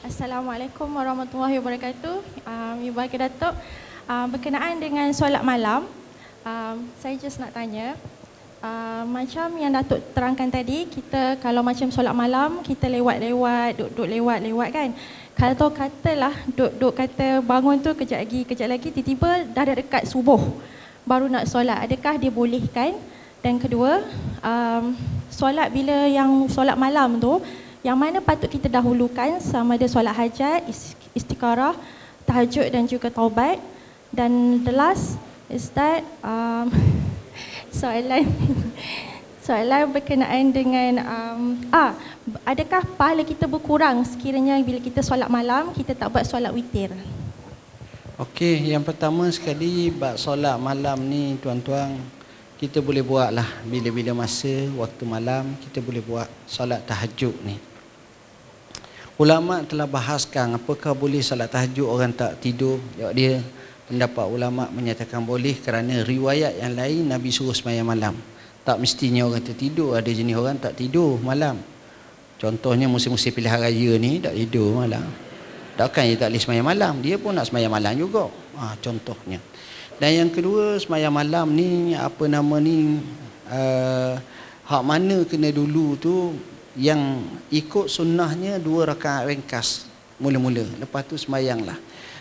Assalamualaikum 0.00 0.88
warahmatullahi 0.88 1.60
wabarakatuh. 1.60 2.16
Um, 2.48 2.76
Ibu 2.88 2.94
Bakar 2.96 3.28
Datuk, 3.28 3.54
um, 4.08 4.26
berkenaan 4.32 4.80
dengan 4.80 5.12
solat 5.12 5.44
malam, 5.44 5.84
um, 6.44 6.76
saya 7.00 7.16
just 7.20 7.36
nak 7.36 7.52
tanya, 7.52 7.96
uh, 8.60 9.02
macam 9.08 9.48
yang 9.56 9.72
Datuk 9.72 10.00
terangkan 10.12 10.48
tadi, 10.48 10.86
kita 10.88 11.40
kalau 11.40 11.64
macam 11.64 11.88
solat 11.88 12.14
malam, 12.14 12.60
kita 12.60 12.86
lewat-lewat, 12.86 13.80
duduk 13.80 14.06
lewat-lewat 14.06 14.68
kan. 14.72 14.88
Kalau 15.36 15.72
katalah 15.72 16.36
duduk 16.52 16.92
kata 16.92 17.40
bangun 17.40 17.80
tu 17.80 17.96
kejap 17.96 18.20
lagi, 18.20 18.44
kejap 18.44 18.68
lagi, 18.68 18.92
tiba-tiba 18.92 19.48
dah 19.48 19.64
dekat 19.72 20.04
subuh, 20.04 20.40
baru 21.08 21.32
nak 21.32 21.48
solat. 21.48 21.80
Adakah 21.88 22.20
dia 22.20 22.28
bolehkan? 22.28 22.92
Dan 23.40 23.56
kedua, 23.56 24.04
um, 24.44 24.92
solat 25.32 25.72
bila 25.72 26.04
yang 26.04 26.44
solat 26.52 26.76
malam 26.76 27.16
tu, 27.16 27.40
yang 27.80 27.96
mana 27.96 28.20
patut 28.20 28.52
kita 28.52 28.68
dahulukan 28.68 29.40
sama 29.40 29.80
ada 29.80 29.88
solat 29.88 30.12
hajat, 30.12 30.68
is- 30.68 30.92
istikharah, 31.16 31.72
tahajud 32.28 32.68
dan 32.68 32.84
juga 32.84 33.08
taubat. 33.08 33.56
Dan 34.12 34.60
the 34.60 34.74
last 34.76 35.16
is 35.48 35.72
that 35.72 36.04
um, 36.20 36.68
soalan 37.70 38.26
soalan 39.46 39.90
berkenaan 39.90 40.52
dengan 40.52 40.92
um, 41.02 41.40
ah 41.72 41.96
adakah 42.46 42.84
pahala 42.94 43.24
kita 43.26 43.48
berkurang 43.48 44.04
sekiranya 44.06 44.60
bila 44.62 44.78
kita 44.78 45.00
solat 45.00 45.26
malam 45.26 45.74
kita 45.74 45.96
tak 45.96 46.12
buat 46.12 46.22
solat 46.28 46.52
witir? 46.54 46.92
Okey, 48.20 48.76
yang 48.76 48.84
pertama 48.84 49.24
sekali 49.32 49.88
bab 49.88 50.20
solat 50.20 50.60
malam 50.60 51.00
ni 51.08 51.40
tuan-tuan 51.40 51.96
kita 52.60 52.84
boleh 52.84 53.00
buat 53.00 53.32
lah 53.32 53.48
bila-bila 53.64 54.12
masa 54.12 54.68
waktu 54.76 55.08
malam 55.08 55.56
kita 55.64 55.80
boleh 55.80 56.04
buat 56.04 56.28
solat 56.44 56.84
tahajud 56.84 57.32
ni. 57.40 57.56
Ulama 59.16 59.64
telah 59.64 59.88
bahaskan 59.88 60.60
apakah 60.60 60.92
boleh 60.92 61.24
solat 61.24 61.48
tahajud 61.48 61.88
orang 61.88 62.12
tak 62.12 62.36
tidur. 62.44 62.76
Jawab 63.00 63.16
dia 63.16 63.40
pendapat 63.90 64.26
ulama 64.30 64.70
menyatakan 64.70 65.26
boleh 65.26 65.58
kerana 65.58 66.06
riwayat 66.06 66.62
yang 66.62 66.78
lain 66.78 67.10
Nabi 67.10 67.34
suruh 67.34 67.50
sembahyang 67.50 67.88
malam. 67.90 68.14
Tak 68.62 68.78
mestinya 68.78 69.26
orang 69.26 69.42
tertidur, 69.42 69.98
ada 69.98 70.06
jenis 70.06 70.38
orang 70.38 70.62
tak 70.62 70.78
tidur 70.78 71.18
malam. 71.18 71.58
Contohnya 72.38 72.86
musim-musim 72.86 73.34
pilihan 73.34 73.58
raya 73.58 73.98
ni 73.98 74.22
tak 74.22 74.38
tidur 74.38 74.78
malam. 74.78 75.02
Takkan 75.74 76.06
dia 76.06 76.16
tak 76.22 76.30
boleh 76.30 76.40
sembahyang 76.40 76.68
malam, 76.70 76.94
dia 77.02 77.16
pun 77.18 77.34
nak 77.34 77.50
sembahyang 77.50 77.72
malam 77.74 77.92
juga. 77.98 78.30
Ha, 78.62 78.78
contohnya. 78.78 79.42
Dan 79.98 80.10
yang 80.14 80.30
kedua 80.30 80.78
sembahyang 80.78 81.12
malam 81.12 81.46
ni 81.52 81.92
apa 81.92 82.24
nama 82.30 82.56
ni 82.62 83.02
uh, 83.50 84.14
hak 84.70 84.82
mana 84.86 85.26
kena 85.26 85.50
dulu 85.50 85.98
tu 85.98 86.14
yang 86.78 87.26
ikut 87.50 87.90
sunnahnya 87.90 88.62
dua 88.62 88.94
rakaat 88.94 89.26
ringkas 89.26 89.90
mula-mula 90.22 90.62
lepas 90.78 91.02
tu 91.02 91.18
sembahyanglah 91.18 91.74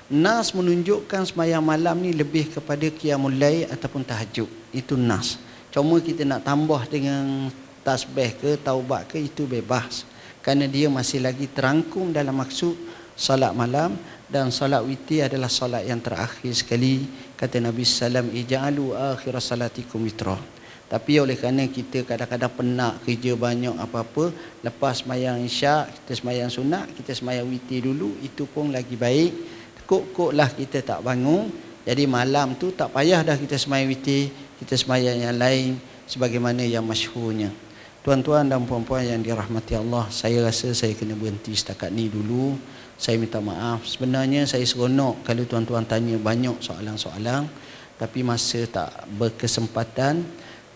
nas 0.09 0.51
menunjukkan 0.57 1.29
sembahyang 1.29 1.61
malam 1.61 2.01
ni 2.01 2.17
lebih 2.17 2.49
kepada 2.49 2.89
qiyamul 2.89 3.37
lail 3.37 3.69
ataupun 3.69 4.01
tahajud. 4.01 4.49
Itu 4.73 4.97
nas. 4.97 5.37
Cuma 5.69 6.01
kita 6.01 6.25
nak 6.25 6.41
tambah 6.41 6.81
dengan 6.89 7.53
tasbih 7.85 8.33
ke 8.41 8.57
taubat 8.57 9.05
ke 9.05 9.21
itu 9.21 9.45
bebas. 9.45 10.03
Kerana 10.41 10.65
dia 10.65 10.89
masih 10.89 11.21
lagi 11.21 11.45
terangkum 11.45 12.09
dalam 12.09 12.33
maksud 12.33 12.73
solat 13.13 13.53
malam 13.53 13.93
dan 14.25 14.49
solat 14.49 14.81
witir 14.81 15.29
adalah 15.29 15.51
solat 15.51 15.85
yang 15.85 16.01
terakhir 16.01 16.49
sekali. 16.57 17.05
Kata 17.37 17.61
Nabi 17.61 17.85
sallam 17.85 18.33
ija'alu 18.33 18.97
akhir 18.97 19.37
salatikum 19.37 20.01
witra. 20.01 20.41
Tapi 20.89 21.21
oleh 21.21 21.37
kerana 21.37 21.69
kita 21.69 22.01
kadang-kadang 22.01 22.49
penat 22.49 22.97
kerja 23.05 23.37
banyak 23.37 23.77
apa-apa, 23.77 24.33
lepas 24.65 25.05
semayang 25.05 25.37
isyak, 25.45 25.85
kita 26.01 26.17
semayang 26.17 26.49
sunat, 26.49 26.89
kita 26.97 27.13
semayang 27.13 27.45
witir 27.45 27.85
dulu, 27.85 28.17
itu 28.25 28.49
pun 28.49 28.73
lagi 28.73 28.97
baik. 28.97 29.58
Kok-koklah 29.89 30.53
kita 30.53 30.85
tak 30.85 31.01
bangun, 31.01 31.49
jadi 31.81 32.05
malam 32.05 32.53
tu 32.53 32.69
tak 32.69 32.93
payah 32.93 33.25
dah 33.25 33.33
kita 33.33 33.57
semayang 33.57 33.89
witir, 33.89 34.29
kita 34.61 34.77
semayang 34.77 35.17
yang 35.17 35.33
lain 35.33 35.81
sebagaimana 36.05 36.61
yang 36.61 36.85
masyhurnya. 36.85 37.49
Tuan-tuan 38.05 38.45
dan 38.45 38.69
puan-puan 38.69 39.01
yang 39.01 39.25
dirahmati 39.25 39.73
Allah, 39.73 40.05
saya 40.13 40.45
rasa 40.45 40.77
saya 40.77 40.93
kena 40.93 41.17
berhenti 41.17 41.57
setakat 41.57 41.89
ni 41.89 42.05
dulu. 42.05 42.53
Saya 43.01 43.17
minta 43.17 43.41
maaf. 43.41 43.81
Sebenarnya 43.89 44.45
saya 44.45 44.61
seronok 44.61 45.25
kalau 45.25 45.49
tuan-tuan 45.49 45.89
tanya 45.89 46.21
banyak 46.21 46.61
soalan-soalan, 46.61 47.49
tapi 47.97 48.21
masa 48.21 48.69
tak 48.69 48.93
berkesempatan 49.17 50.21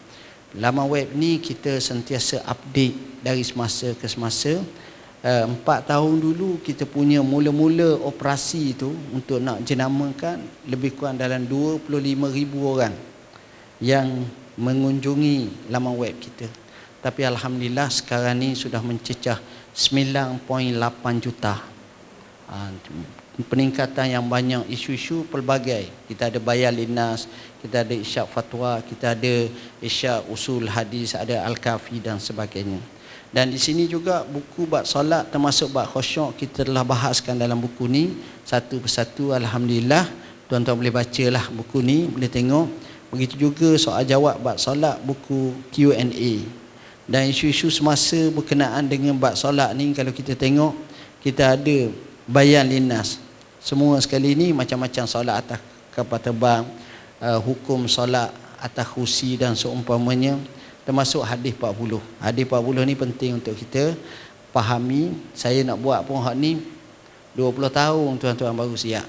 Laman 0.55 0.86
web 0.86 1.11
ni 1.18 1.42
kita 1.42 1.82
sentiasa 1.82 2.46
update 2.46 3.22
dari 3.26 3.42
semasa 3.42 3.90
ke 3.98 4.07
semasa. 4.07 4.62
Uh, 5.24 5.48
empat 5.48 5.88
tahun 5.88 6.20
dulu 6.20 6.61
kita 6.61 6.84
punya 6.84 7.24
mula-mula 7.24 7.96
operasi 8.05 8.76
itu 8.76 8.92
untuk 9.09 9.40
nak 9.40 9.64
jenamakan 9.64 10.44
lebih 10.68 10.92
kurang 10.94 11.16
dalam 11.16 11.48
25 11.48 11.88
ribu 12.28 12.61
orang 12.68 12.92
yang 13.80 14.28
mengunjungi 14.61 15.68
laman 15.72 15.96
web 15.96 16.14
kita. 16.20 16.46
Tapi 17.00 17.24
Alhamdulillah 17.24 17.88
sekarang 17.88 18.36
ni 18.36 18.52
sudah 18.52 18.84
mencecah 18.84 19.40
9.8 19.72 20.44
juta. 21.24 21.59
Peningkatan 23.35 24.14
yang 24.14 24.22
banyak 24.22 24.70
isu-isu 24.70 25.26
pelbagai. 25.26 25.91
Kita 26.07 26.30
ada 26.30 26.39
bayar 26.39 26.70
linas, 26.70 27.26
kita 27.59 27.82
ada 27.82 27.91
isyak 27.91 28.30
fatwa, 28.30 28.78
kita 28.78 29.18
ada 29.18 29.51
isyak 29.82 30.22
usul 30.30 30.70
hadis, 30.70 31.18
ada 31.18 31.43
al-kafi 31.43 31.99
dan 31.99 32.22
sebagainya. 32.22 32.78
Dan 33.35 33.51
di 33.51 33.59
sini 33.59 33.91
juga 33.91 34.22
buku 34.22 34.70
bab 34.70 34.87
solat 34.87 35.26
termasuk 35.35 35.74
bab 35.74 35.91
khusyuk 35.91 36.39
kita 36.39 36.62
telah 36.62 36.87
bahaskan 36.87 37.35
dalam 37.35 37.59
buku 37.59 37.91
ni. 37.91 38.14
Satu 38.47 38.78
persatu 38.78 39.35
alhamdulillah. 39.35 40.07
Tuan-tuan 40.47 40.78
boleh 40.78 40.95
bacalah 40.95 41.51
buku 41.51 41.82
ni 41.82 42.07
boleh 42.07 42.30
tengok. 42.30 42.70
Begitu 43.11 43.51
juga 43.51 43.74
soal 43.74 44.07
jawab 44.07 44.39
bab 44.39 44.62
solat 44.62 45.03
buku 45.03 45.51
Q&A 45.74 46.62
dan 47.05 47.28
isu-isu 47.28 47.68
semasa 47.68 48.16
berkenaan 48.32 48.89
dengan 48.89 49.16
bab 49.20 49.37
solat 49.37 49.76
ni 49.76 49.93
kalau 49.93 50.09
kita 50.09 50.32
tengok 50.32 50.72
kita 51.20 51.57
ada 51.57 51.93
bayan 52.24 52.64
linas 52.64 53.20
semua 53.65 53.97
sekali 54.05 54.37
ni 54.37 54.53
macam-macam 54.53 55.09
solat 55.09 55.41
atas 55.41 55.59
kapal 55.97 56.21
terbang 56.21 56.69
uh, 57.17 57.41
hukum 57.41 57.89
solat 57.89 58.29
atas 58.61 58.85
kursi 58.93 59.41
dan 59.41 59.57
seumpamanya 59.57 60.37
termasuk 60.85 61.25
hadis 61.25 61.57
40. 61.57 61.97
Hadis 62.21 62.45
40 62.45 62.85
ni 62.85 62.95
penting 62.95 63.33
untuk 63.41 63.57
kita 63.57 63.97
fahami. 64.53 65.17
Saya 65.33 65.65
nak 65.65 65.81
buat 65.81 66.05
pun 66.05 66.21
hak 66.21 66.37
ni 66.37 66.61
20 67.33 67.57
tahun 67.73 68.11
tuan-tuan 68.21 68.53
baru 68.53 68.77
siap. 68.77 69.09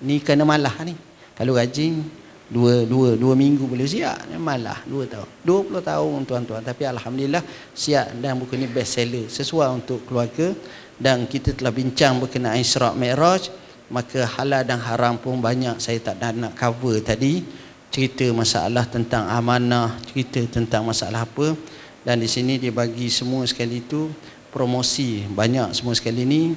Ni 0.00 0.24
kena 0.24 0.48
malah 0.48 0.72
ni. 0.82 0.96
Kalau 1.36 1.52
rajin 1.52 2.00
dua, 2.48 2.88
dua, 2.88 3.12
dua 3.12 3.36
minggu 3.36 3.68
boleh 3.68 3.84
siap. 3.84 4.24
Ni 4.32 4.40
malah 4.40 4.80
dua 4.88 5.04
tahun. 5.04 5.28
20 5.44 5.84
tahun 5.84 6.18
tuan-tuan. 6.24 6.62
Tapi 6.64 6.82
Alhamdulillah 6.88 7.44
siap 7.76 8.16
dan 8.24 8.40
buku 8.40 8.56
ni 8.56 8.64
best 8.64 8.96
seller. 8.96 9.28
Sesuai 9.28 9.68
untuk 9.68 10.08
keluarga. 10.08 10.56
Dan 10.96 11.28
kita 11.28 11.52
telah 11.52 11.76
bincang 11.76 12.16
berkenaan 12.24 12.56
Isra' 12.56 12.96
Mi'raj. 12.96 13.65
Maka 13.86 14.26
halal 14.26 14.66
dan 14.66 14.82
haram 14.82 15.14
pun 15.14 15.38
banyak. 15.38 15.78
Saya 15.78 16.02
tak 16.02 16.18
nak 16.34 16.58
cover 16.58 16.98
tadi 16.98 17.46
cerita 17.90 18.26
masalah 18.34 18.84
tentang 18.84 19.24
amanah, 19.30 19.96
cerita 20.10 20.42
tentang 20.50 20.84
masalah 20.84 21.24
apa. 21.24 21.54
Dan 22.02 22.22
di 22.22 22.28
sini 22.30 22.58
dia 22.58 22.70
bagi 22.70 23.10
semua 23.10 23.42
sekali 23.46 23.82
itu 23.82 24.10
promosi 24.54 25.26
banyak 25.26 25.74
semua 25.74 25.92
sekali 25.92 26.22
ni 26.22 26.54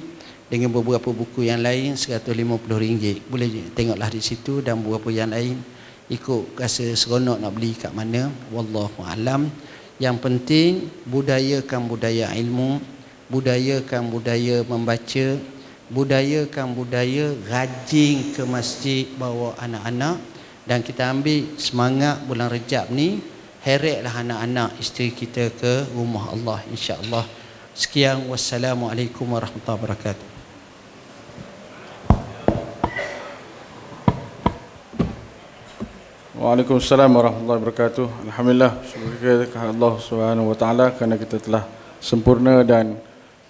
dengan 0.50 0.72
beberapa 0.72 1.10
buku 1.12 1.46
yang 1.46 1.62
lain 1.62 1.94
RM150 1.94 3.28
boleh 3.28 3.48
tengoklah 3.74 4.10
di 4.10 4.22
situ 4.22 4.62
dan 4.62 4.82
beberapa 4.82 5.10
yang 5.10 5.30
lain. 5.30 5.58
Ikut 6.10 6.58
rasa 6.58 6.90
seronok 6.90 7.38
nak 7.38 7.54
beli 7.54 7.74
kat 7.78 7.94
mana 7.94 8.30
wallahu 8.50 9.06
alam. 9.06 9.46
Yang 10.02 10.16
penting 10.22 10.70
budayakan 11.06 11.86
budaya 11.86 12.34
ilmu 12.34 12.82
budayakan 13.30 14.10
budaya 14.10 14.66
membaca 14.66 15.26
budayakan 15.90 16.70
budaya 16.70 17.34
rajin 17.50 18.30
ke 18.30 18.46
masjid 18.46 19.10
bawa 19.18 19.58
anak-anak 19.58 20.22
dan 20.62 20.86
kita 20.86 21.10
ambil 21.10 21.58
semangat 21.58 22.22
bulan 22.30 22.46
Rejab 22.46 22.94
ni 22.94 23.18
heretlah 23.66 24.22
anak-anak 24.22 24.78
isteri 24.78 25.10
kita 25.10 25.50
ke 25.50 25.90
rumah 25.92 26.30
Allah 26.30 26.62
insya-Allah. 26.70 27.26
Sekian 27.74 28.22
wassalamualaikum 28.30 29.26
warahmatullahi 29.26 29.78
wabarakatuh. 29.82 30.26
Waalaikumsalam 36.40 37.10
warahmatullahi 37.12 37.60
wabarakatuh. 37.60 38.06
Alhamdulillah 38.32 38.72
syukur 38.86 39.12
kepada 39.20 39.76
Allah 39.76 39.92
Subhanahu 40.00 40.48
wa 40.48 40.56
taala 40.56 40.88
kerana 40.94 41.20
kita 41.20 41.36
telah 41.36 41.68
sempurna 42.00 42.64
dan 42.64 42.96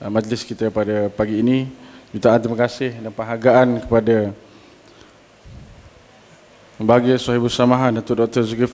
uh, 0.02 0.10
majlis 0.10 0.42
kita 0.42 0.74
pada 0.74 1.06
pagi 1.06 1.38
ini. 1.38 1.70
Jutaan 2.10 2.42
terima 2.42 2.58
kasih 2.58 2.90
dan 2.98 3.14
penghargaan 3.14 3.86
kepada 3.86 4.34
Bahagia 6.82 7.14
Sohibul 7.22 7.46
Samahan 7.46 8.02
Datuk 8.02 8.26
Dr. 8.26 8.42
Zulkifli 8.42 8.66